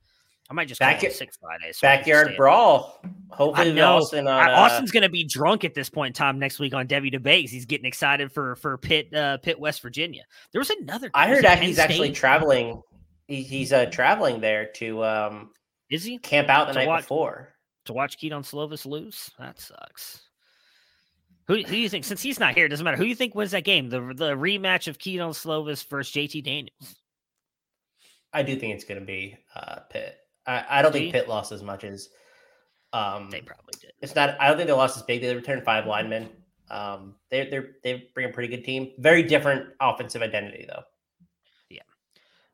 I 0.48 0.52
might 0.52 0.66
just 0.66 0.80
Back- 0.80 1.04
it 1.04 1.12
Six 1.12 1.36
Fridays. 1.36 1.78
so 1.78 1.86
Backyard 1.86 2.34
brawl. 2.36 3.00
I 3.04 3.36
Hopefully, 3.36 3.72
know. 3.72 3.98
Austin 3.98 4.26
on 4.26 4.48
uh, 4.48 4.52
Austin's 4.52 4.90
going 4.90 5.04
to 5.04 5.08
be 5.08 5.22
drunk 5.22 5.62
at 5.64 5.74
this 5.74 5.88
point 5.88 6.08
in 6.08 6.12
time 6.14 6.40
next 6.40 6.58
week 6.58 6.74
on 6.74 6.88
Debbie 6.88 7.12
DeBakes. 7.12 7.50
He's 7.50 7.66
getting 7.66 7.86
excited 7.86 8.32
for 8.32 8.56
for 8.56 8.76
Pitt, 8.78 9.14
uh, 9.14 9.36
Pitt, 9.38 9.60
West 9.60 9.80
Virginia. 9.80 10.24
There 10.50 10.58
was 10.60 10.70
another. 10.70 11.08
I 11.14 11.28
heard 11.28 11.44
that 11.44 11.62
he's 11.62 11.78
actually 11.78 12.10
traveling. 12.10 12.82
He, 13.28 13.42
he's 13.42 13.72
uh, 13.72 13.86
traveling 13.86 14.40
there 14.40 14.66
to 14.76 15.04
um, 15.04 15.50
Is 15.88 16.02
he 16.02 16.18
camp 16.18 16.48
out 16.48 16.66
the 16.66 16.72
To 16.72 16.78
night 16.80 16.88
watch- 16.88 17.02
before. 17.02 17.50
To 17.90 17.94
watch 17.94 18.18
Kedon 18.18 18.42
Slovis 18.42 18.86
lose? 18.86 19.30
That 19.38 19.58
sucks. 19.58 20.22
Who, 21.48 21.56
who 21.56 21.62
do 21.64 21.76
you 21.76 21.88
think? 21.88 22.04
Since 22.04 22.22
he's 22.22 22.38
not 22.38 22.54
here, 22.54 22.66
it 22.66 22.68
doesn't 22.68 22.84
matter. 22.84 22.96
Who 22.96 23.02
do 23.02 23.08
you 23.08 23.16
think 23.16 23.34
wins 23.34 23.50
that 23.50 23.64
game? 23.64 23.88
The 23.88 24.00
the 24.14 24.30
rematch 24.36 24.86
of 24.86 24.98
Kedon 25.00 25.30
Slovis 25.32 25.84
versus 25.88 26.14
JT 26.14 26.44
Daniels. 26.44 26.94
I 28.32 28.44
do 28.44 28.54
think 28.54 28.74
it's 28.74 28.84
going 28.84 29.00
to 29.00 29.04
be 29.06 29.36
uh, 29.56 29.80
Pitt. 29.90 30.16
I, 30.46 30.64
I 30.70 30.82
don't 30.82 30.92
Do 30.92 31.00
think? 31.00 31.12
Pitt 31.12 31.28
lost 31.28 31.50
as 31.50 31.64
much 31.64 31.82
as. 31.82 32.08
Um, 32.92 33.28
They 33.30 33.40
probably 33.40 33.74
did. 33.80 33.92
it's 34.00 34.14
not. 34.14 34.40
I 34.40 34.46
don't 34.46 34.56
think 34.56 34.68
they 34.68 34.72
lost 34.72 34.96
as 34.96 35.02
big. 35.02 35.20
They 35.20 35.34
returned 35.34 35.64
five 35.64 35.86
linemen. 35.86 36.28
Um, 36.70 37.16
they 37.30 37.48
they're 37.50 37.70
they 37.82 38.08
bring 38.14 38.30
a 38.30 38.32
pretty 38.32 38.54
good 38.54 38.64
team. 38.64 38.92
Very 38.98 39.24
different 39.24 39.70
offensive 39.80 40.22
identity 40.22 40.66
though. 40.68 40.82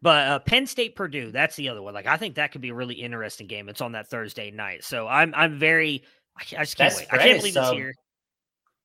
But 0.07 0.28
uh, 0.28 0.38
Penn 0.38 0.68
State 0.68 0.94
Purdue, 0.94 1.32
that's 1.32 1.57
the 1.57 1.68
other 1.68 1.82
one. 1.82 1.92
Like 1.92 2.07
I 2.07 2.16
think 2.16 2.36
that 2.36 2.52
could 2.52 2.61
be 2.61 2.68
a 2.68 2.74
really 2.74 2.94
interesting 2.94 3.48
game. 3.48 3.68
It's 3.68 3.80
on 3.80 3.90
that 3.90 4.07
Thursday 4.07 4.52
night, 4.52 4.84
so 4.84 5.09
I'm 5.09 5.34
I'm 5.34 5.59
very. 5.59 6.04
I, 6.38 6.42
I 6.59 6.62
just 6.62 6.76
can't 6.76 6.94
That 6.94 6.96
wait. 6.96 7.09
I 7.11 7.16
can't 7.18 7.40
believe 7.40 7.57
it's 7.57 7.70
here. 7.70 7.92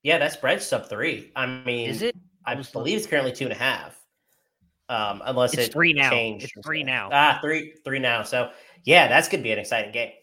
Yeah, 0.02 0.18
that 0.18 0.34
spread's 0.34 0.66
sub 0.66 0.90
three. 0.90 1.32
I 1.36 1.46
mean, 1.46 1.92
Is 1.92 2.02
it? 2.02 2.16
I 2.44 2.56
believe 2.56 2.98
it's 2.98 3.06
currently 3.06 3.34
two 3.34 3.44
and 3.44 3.54
a 3.54 3.56
half. 3.56 4.04
Um, 4.90 5.22
unless 5.24 5.54
It's 5.54 5.68
it 5.68 5.74
three 5.74 5.94
now. 5.94 6.10
It's 6.12 6.52
three 6.66 6.82
now. 6.82 7.10
Ah, 7.12 7.38
three 7.40 7.76
three 7.86 8.00
now. 8.00 8.24
So 8.24 8.50
yeah, 8.84 9.08
that's 9.08 9.30
gonna 9.30 9.44
be 9.44 9.52
an 9.52 9.60
exciting 9.60 9.92
game. 9.92 10.14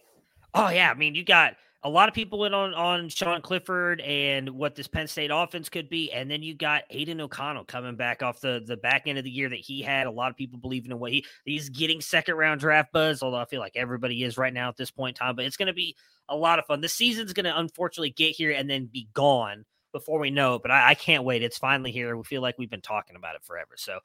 Oh 0.53 0.69
yeah, 0.69 0.91
I 0.91 0.95
mean 0.95 1.15
you 1.15 1.25
got 1.25 1.55
a 1.85 1.89
lot 1.89 2.09
of 2.09 2.15
people 2.15 2.45
in 2.45 2.55
on 2.55 2.75
on 2.75 3.09
Sean 3.09 3.41
Clifford 3.41 4.01
and 4.01 4.51
what 4.51 4.75
this 4.75 4.89
Penn 4.89 5.07
State 5.07 5.31
offense 5.33 5.69
could 5.69 5.89
be, 5.89 6.11
and 6.11 6.29
then 6.29 6.43
you 6.43 6.55
got 6.55 6.83
Aidan 6.91 7.21
O'Connell 7.21 7.65
coming 7.65 7.95
back 7.95 8.23
off 8.23 8.41
the 8.41 8.63
the 8.67 8.77
back 8.77 9.03
end 9.07 9.17
of 9.17 9.25
the 9.25 9.31
year 9.31 9.49
that 9.49 9.61
he 9.61 9.81
had. 9.81 10.07
A 10.07 10.11
lot 10.11 10.31
of 10.31 10.37
people 10.37 10.59
believing 10.59 10.91
in 10.91 10.99
what 10.99 11.13
he 11.13 11.25
he's 11.45 11.69
getting 11.69 12.01
second 12.01 12.35
round 12.35 12.61
draft 12.61 12.93
buzz, 12.93 13.23
although 13.23 13.39
I 13.39 13.45
feel 13.45 13.61
like 13.61 13.77
everybody 13.77 14.25
is 14.25 14.37
right 14.37 14.53
now 14.53 14.69
at 14.69 14.77
this 14.77 14.91
point 14.91 15.17
in 15.17 15.27
time. 15.27 15.37
But 15.37 15.45
it's 15.45 15.57
going 15.57 15.69
to 15.69 15.73
be 15.73 15.95
a 16.29 16.37
lot 16.37 16.59
of 16.59 16.67
fun. 16.67 16.81
The 16.81 16.89
season's 16.89 17.33
going 17.33 17.45
to 17.45 17.59
unfortunately 17.59 18.11
get 18.11 18.35
here 18.35 18.51
and 18.51 18.69
then 18.69 18.87
be 18.87 19.09
gone 19.15 19.65
before 19.93 20.19
we 20.19 20.31
know 20.31 20.57
it. 20.57 20.63
But 20.63 20.73
I, 20.73 20.91
I 20.91 20.95
can't 20.95 21.25
wait. 21.25 21.45
It's 21.45 21.59
finally 21.59 21.93
here. 21.93 22.17
We 22.17 22.25
feel 22.25 22.43
like 22.43 22.57
we've 22.59 22.69
been 22.69 22.81
talking 22.81 23.15
about 23.15 23.37
it 23.37 23.45
forever. 23.45 23.75
So 23.77 24.01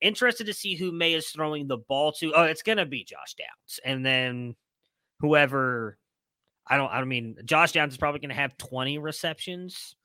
interested 0.00 0.46
to 0.46 0.54
see 0.54 0.76
who 0.76 0.92
Maye 0.92 1.14
is 1.14 1.30
throwing 1.30 1.66
the 1.66 1.78
ball 1.78 2.12
to. 2.12 2.32
Oh, 2.32 2.44
it's 2.44 2.62
going 2.62 2.78
to 2.78 2.86
be 2.86 3.02
Josh 3.02 3.34
Downs, 3.34 3.80
and 3.84 4.06
then 4.06 4.54
whoever. 5.18 5.98
I 6.66 6.76
don't. 6.76 6.90
I 6.90 6.98
don't 6.98 7.08
mean, 7.08 7.36
Josh 7.44 7.72
Downs 7.72 7.92
is 7.92 7.98
probably 7.98 8.20
going 8.20 8.30
to 8.30 8.36
have 8.36 8.56
twenty 8.56 8.98
receptions. 8.98 9.96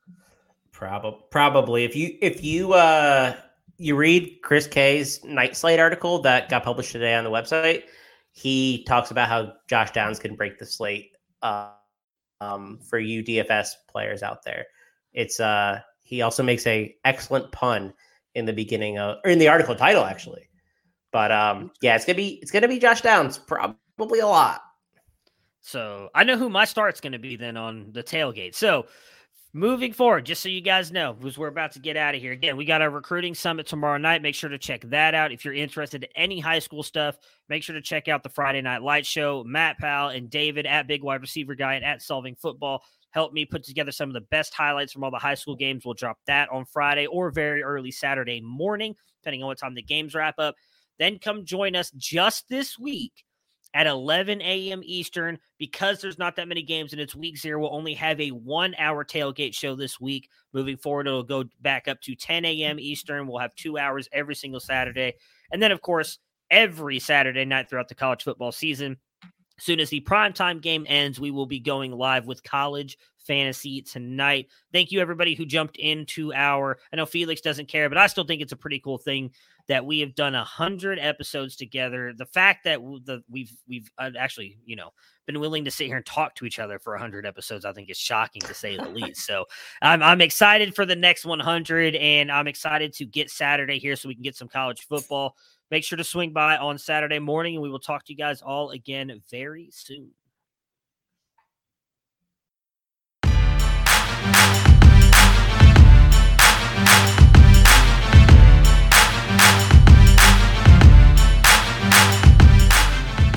Probably 0.72 1.20
probably 1.32 1.84
if 1.86 1.96
you 1.96 2.18
if 2.22 2.44
you 2.44 2.74
uh 2.74 3.36
you 3.78 3.96
read 3.96 4.40
Chris 4.44 4.68
K's 4.68 5.24
Night 5.24 5.56
Slate 5.56 5.80
article 5.80 6.22
that 6.24 6.50
got 6.50 6.64
published 6.64 6.92
today 6.92 7.14
on 7.14 7.24
the 7.24 7.30
website, 7.30 7.84
he 8.32 8.84
talks 8.84 9.12
about 9.12 9.28
how 9.28 9.54
Josh 9.68 9.92
Downs 9.92 10.20
can 10.20 10.36
break 10.36 10.60
the 10.60 10.66
slate 10.66 11.12
uh, 11.42 11.72
um, 12.42 12.80
for 12.88 13.00
you 13.00 13.24
DFS 13.24 13.70
players 13.88 14.24
out 14.24 14.44
there. 14.44 14.66
It's 15.14 15.40
uh 15.40 15.80
he 16.02 16.22
also 16.22 16.44
makes 16.44 16.66
a 16.68 16.96
excellent 17.04 17.52
pun 17.52 17.94
in 18.36 18.46
the 18.46 18.54
beginning 18.54 19.00
of 19.00 19.18
or 19.26 19.32
in 19.32 19.40
the 19.40 19.48
article 19.48 19.76
title 19.76 20.04
actually. 20.04 20.48
But 21.12 21.32
um 21.32 21.72
yeah, 21.82 21.96
it's 21.96 22.06
gonna 22.06 22.18
be 22.18 22.40
it's 22.42 22.52
gonna 22.52 22.68
be 22.68 22.78
Josh 22.80 23.02
Downs 23.02 23.40
probably 23.40 24.20
a 24.20 24.28
lot. 24.28 24.62
So 25.62 26.10
I 26.16 26.24
know 26.24 26.38
who 26.38 26.50
my 26.50 26.66
start's 26.66 27.02
going 27.02 27.14
to 27.14 27.20
be 27.20 27.36
then 27.36 27.58
on 27.58 27.92
the 27.92 28.04
tailgate. 28.04 28.56
So 28.56 28.86
moving 29.54 29.92
forward, 29.92 30.26
just 30.26 30.42
so 30.42 30.50
you 30.50 30.62
guys 30.62 30.92
know, 30.92 31.14
because 31.14 31.38
we're 31.38 31.48
about 31.48 31.72
to 31.74 31.80
get 31.80 31.98
out 31.98 32.16
of 32.16 32.22
here. 32.22 32.32
Again, 32.32 32.58
we 32.58 32.66
got 32.66 32.82
our 32.82 32.90
recruiting 32.90 33.34
summit 33.34 33.66
tomorrow 33.66 33.98
night. 33.98 34.22
Make 34.22 34.36
sure 34.36 34.50
to 34.50 34.58
check 34.58 34.82
that 34.90 35.16
out. 35.16 35.32
If 35.32 35.44
you're 35.44 35.54
interested 35.54 36.04
in 36.04 36.10
any 36.16 36.40
high 36.40 36.60
school 36.60 36.84
stuff, 36.84 37.18
make 37.50 37.64
sure 37.64 37.76
to 37.76 37.82
check 37.82 38.08
out 38.08 38.24
the 38.24 38.30
Friday 38.30 38.62
Night 38.62 38.82
Light 38.82 39.06
Show. 39.06 39.44
Matt 39.46 39.78
Powell 39.80 40.10
and 40.10 40.30
David 40.30 40.66
at 40.66 40.88
Big 40.88 41.04
Wide 41.04 41.22
Receiver 41.22 41.56
Guy 41.56 41.76
and 41.76 41.86
at 41.86 42.02
Solving 42.02 42.36
Football 42.36 42.84
helped 43.12 43.34
me 43.34 43.46
put 43.46 43.64
together 43.64 43.92
some 43.92 44.10
of 44.10 44.14
the 44.14 44.22
best 44.22 44.54
highlights 44.54 44.94
from 44.94 45.04
all 45.04 45.12
the 45.12 45.18
high 45.18 45.34
school 45.34 45.56
games. 45.56 45.84
We'll 45.84 45.96
drop 45.96 46.18
that 46.28 46.50
on 46.50 46.66
Friday 46.66 47.08
or 47.08 47.32
very 47.32 47.64
early 47.64 47.90
Saturday 47.90 48.42
morning, 48.42 48.96
depending 49.22 49.42
on 49.42 49.48
what 49.48 49.58
time 49.58 49.76
the 49.76 49.82
games 49.82 50.14
wrap 50.14 50.36
up. 50.38 50.56
Then 51.00 51.20
come 51.20 51.46
join 51.46 51.76
us 51.76 51.92
just 51.92 52.48
this 52.50 52.78
week 52.78 53.24
at 53.74 53.88
11 53.88 54.42
a.m. 54.42 54.82
Eastern. 54.84 55.38
Because 55.58 56.02
there's 56.02 56.18
not 56.18 56.36
that 56.36 56.48
many 56.48 56.62
games 56.62 56.94
and 56.94 57.02
it's 57.02 57.16
week 57.16 57.38
zero, 57.38 57.60
we'll 57.60 57.76
only 57.76 57.94
have 57.94 58.20
a 58.20 58.30
one 58.30 58.76
hour 58.78 59.04
tailgate 59.04 59.54
show 59.54 59.76
this 59.76 60.00
week. 60.00 60.30
Moving 60.54 60.78
forward, 60.78 61.08
it'll 61.08 61.24
go 61.24 61.46
back 61.62 61.88
up 61.88 62.02
to 62.02 62.16
10 62.16 62.46
a.m. 62.46 62.80
Eastern. 62.80 63.28
We'll 63.28 63.40
have 63.40 63.56
two 63.56 63.78
hours 63.78 64.08
every 64.12 64.36
single 64.36 64.60
Saturday. 64.60 65.14
And 65.52 65.62
then, 65.62 65.72
of 65.72 65.82
course, 65.82 66.20
every 66.50 67.00
Saturday 67.00 67.46
night 67.46 67.70
throughout 67.70 67.90
the 67.90 67.96
college 67.96 68.24
football 68.24 68.52
season. 68.52 68.98
Soon 69.60 69.80
as 69.80 69.90
the 69.90 70.02
primetime 70.02 70.62
game 70.62 70.86
ends, 70.88 71.20
we 71.20 71.32
will 71.32 71.46
be 71.46 71.60
going 71.60 71.92
live 71.92 72.28
with 72.28 72.44
college 72.44 72.98
fantasy 73.28 73.82
tonight. 73.82 74.48
Thank 74.72 74.92
you, 74.92 75.00
everybody 75.00 75.36
who 75.36 75.46
jumped 75.46 75.78
into 75.78 76.34
our. 76.34 76.80
I 76.92 76.96
know 76.96 77.06
Felix 77.06 77.42
doesn't 77.42 77.68
care, 77.68 77.90
but 77.90 77.98
I 77.98 78.08
still 78.08 78.24
think 78.24 78.42
it's 78.42 78.54
a 78.54 78.58
pretty 78.58 78.80
cool 78.80 78.98
thing 78.98 79.32
that 79.68 79.86
we 79.86 80.00
have 80.00 80.16
done 80.16 80.34
a 80.34 80.44
hundred 80.44 80.98
episodes 80.98 81.56
together. 81.58 82.14
The 82.16 82.26
fact 82.26 82.64
that 82.64 82.80
the 83.04 83.22
we've 83.30 83.52
we've 83.68 83.92
uh, 83.98 84.12
actually 84.18 84.58
you 84.66 84.76
know 84.76 84.92
been 85.26 85.40
willing 85.42 85.66
to 85.66 85.72
sit 85.72 85.88
here 85.88 85.98
and 85.98 86.06
talk 86.06 86.36
to 86.36 86.46
each 86.46 86.58
other 86.58 86.80
for 86.80 86.96
a 86.96 87.00
hundred 87.00 87.26
episodes, 87.26 87.66
I 87.66 87.74
think 87.74 87.90
is 87.90 87.98
shocking 87.98 88.42
to 88.44 88.54
say 88.54 88.78
the 88.78 88.90
least. 88.90 89.26
So 89.26 89.46
I'm 89.82 90.02
I'm 90.02 90.22
excited 90.22 90.74
for 90.74 90.86
the 90.86 90.96
next 90.96 91.26
100, 91.26 91.96
and 91.96 92.32
I'm 92.32 92.48
excited 92.48 92.94
to 92.94 93.06
get 93.06 93.30
Saturday 93.30 93.78
here 93.78 93.96
so 93.96 94.08
we 94.08 94.16
can 94.16 94.24
get 94.24 94.38
some 94.38 94.48
college 94.48 94.88
football. 94.88 95.36
Make 95.70 95.84
sure 95.84 95.98
to 95.98 96.04
swing 96.04 96.32
by 96.32 96.56
on 96.58 96.78
Saturday 96.78 97.20
morning, 97.20 97.56
and 97.56 97.62
we 97.62 97.70
will 97.70 97.80
talk 97.80 98.06
to 98.06 98.14
you 98.14 98.18
guys 98.18 98.42
all 98.42 98.72
again 98.72 99.22
very 99.30 99.70
soon. 99.72 100.12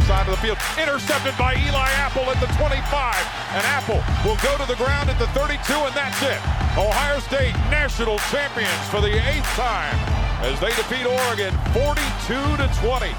side 0.07 0.27
of 0.29 0.35
the 0.35 0.43
field. 0.43 0.59
Intercepted 0.79 1.37
by 1.39 1.55
Eli 1.55 1.91
Apple 1.95 2.25
at 2.31 2.41
the 2.41 2.47
25. 2.59 3.15
And 3.55 3.65
Apple 3.67 4.03
will 4.25 4.37
go 4.43 4.57
to 4.59 4.67
the 4.67 4.77
ground 4.77 5.09
at 5.09 5.19
the 5.19 5.27
32, 5.29 5.73
and 5.73 5.95
that's 5.95 6.23
it. 6.23 6.39
Ohio 6.79 7.19
State 7.21 7.55
national 7.71 8.19
champions 8.31 8.89
for 8.91 9.01
the 9.01 9.15
eighth 9.31 9.47
time 9.55 10.20
as 10.43 10.57
they 10.61 10.73
defeat 10.73 11.05
Oregon 11.05 11.53
42 11.77 12.33
to 12.57 12.67
20. 12.81 13.13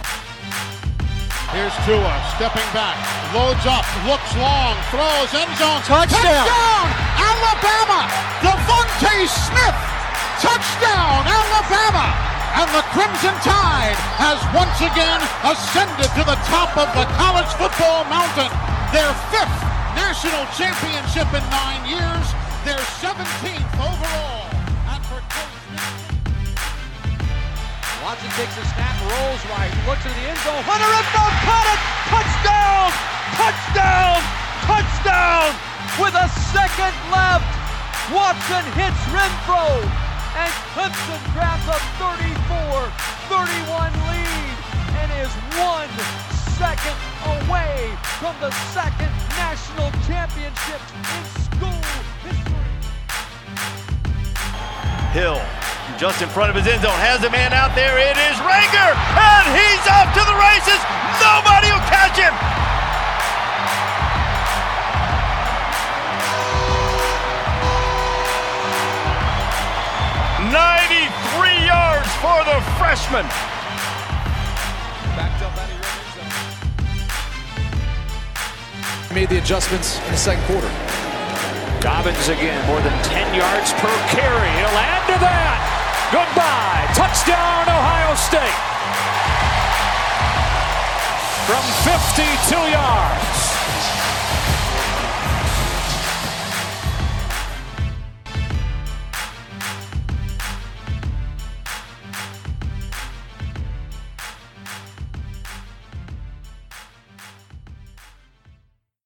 Here's 1.53 1.76
Tua 1.86 2.13
stepping 2.39 2.69
back, 2.72 2.95
loads 3.36 3.67
up, 3.67 3.84
looks 4.07 4.32
long, 4.39 4.74
throws 4.89 5.30
end 5.36 5.51
zone, 5.59 5.84
touchdown, 5.84 6.88
Alabama, 7.19 8.07
DeVonta 8.39 9.28
Smith, 9.28 9.78
touchdown, 10.39 11.28
Alabama, 11.28 12.07
and 12.55 12.67
the 12.72 12.84
Crimson 12.95 13.36
Tide 13.43 13.99
has 14.17 14.39
once 14.55 14.80
again 14.80 15.19
ascended 15.43 16.09
to 16.17 16.24
the 16.24 16.39
top 16.49 16.74
of 16.80 16.88
the 16.95 17.05
college 17.19 17.51
football 17.59 18.07
mountain. 18.07 18.49
Their 18.95 19.11
fifth 19.30 19.59
national 19.93 20.47
championship 20.55 21.28
in 21.36 21.43
nine 21.51 21.84
years, 21.86 22.26
their 22.63 22.82
17th 23.03 23.76
overall. 23.76 24.61
Watson 28.12 28.28
takes 28.36 28.59
a 28.59 28.66
snap, 28.76 28.91
rolls 29.07 29.39
right, 29.55 29.72
looks 29.88 30.03
at 30.03 30.12
the 30.12 30.26
end 30.28 30.36
zone. 30.43 30.59
Hunter 30.68 30.84
Renfrow 30.84 31.32
caught 31.47 31.64
it! 31.72 31.80
Touchdown! 32.12 32.91
Touchdown! 33.39 34.20
Touchdown! 34.68 35.55
With 35.95 36.12
a 36.20 36.28
second 36.51 36.91
left, 37.07 37.47
Watson 38.12 38.68
hits 38.76 38.99
Renfrow, 39.16 39.80
and 40.36 40.51
Clemson 40.76 41.24
grabs 41.32 41.64
a 41.72 41.80
34-31 42.03 43.95
lead 44.12 44.59
and 44.99 45.07
is 45.24 45.32
one 45.55 45.88
second 46.59 46.99
away 47.47 47.95
from 48.20 48.36
the 48.43 48.51
second 48.76 49.07
national 49.39 49.88
championship 50.03 50.84
in 51.16 51.24
school 51.47 51.80
history. 52.28 52.76
Hill 55.16 55.39
just 56.02 56.18
in 56.24 56.30
front 56.30 56.49
of 56.49 56.56
his 56.56 56.66
end 56.66 56.82
zone 56.82 56.97
has 56.97 57.24
a 57.24 57.30
man 57.30 57.54
out 57.54 57.78
there. 57.78 57.93
It 58.02 58.18
is 58.18 58.36
Rager, 58.41 58.89
and 59.22 59.45
he's 59.54 59.86
off 59.86 60.10
to 60.18 60.24
the 60.26 60.34
races. 60.34 60.82
Nobody 61.22 61.70
will 61.70 61.86
catch 61.93 62.18
him. 62.18 62.34
Ninety-three 70.49 71.70
yards 71.70 72.10
for 72.18 72.41
the 72.49 72.58
freshman. 72.82 73.30
Backed 75.14 75.45
up 75.45 75.54
out 75.54 75.70
of 75.70 75.78
your 75.78 75.86
end 75.86 76.18
zone. 79.06 79.14
made 79.14 79.30
the 79.30 79.38
adjustments 79.38 80.02
in 80.02 80.10
the 80.10 80.18
second 80.18 80.43
quarter. 80.49 80.66
Dobbins 81.80 82.28
again, 82.28 82.58
more 82.66 82.82
than 82.82 83.04
10 83.04 83.36
yards 83.36 83.74
per 83.74 83.93
carry. 84.10 84.49
He'll 84.58 84.82
add 84.82 85.06
to 85.14 85.20
that. 85.22 85.70
Goodbye. 86.12 86.91
Touchdown, 86.93 87.70
Ohio 87.70 88.16
State. 88.16 88.59
From 91.47 91.64
52 91.88 92.70
yards. 92.70 93.51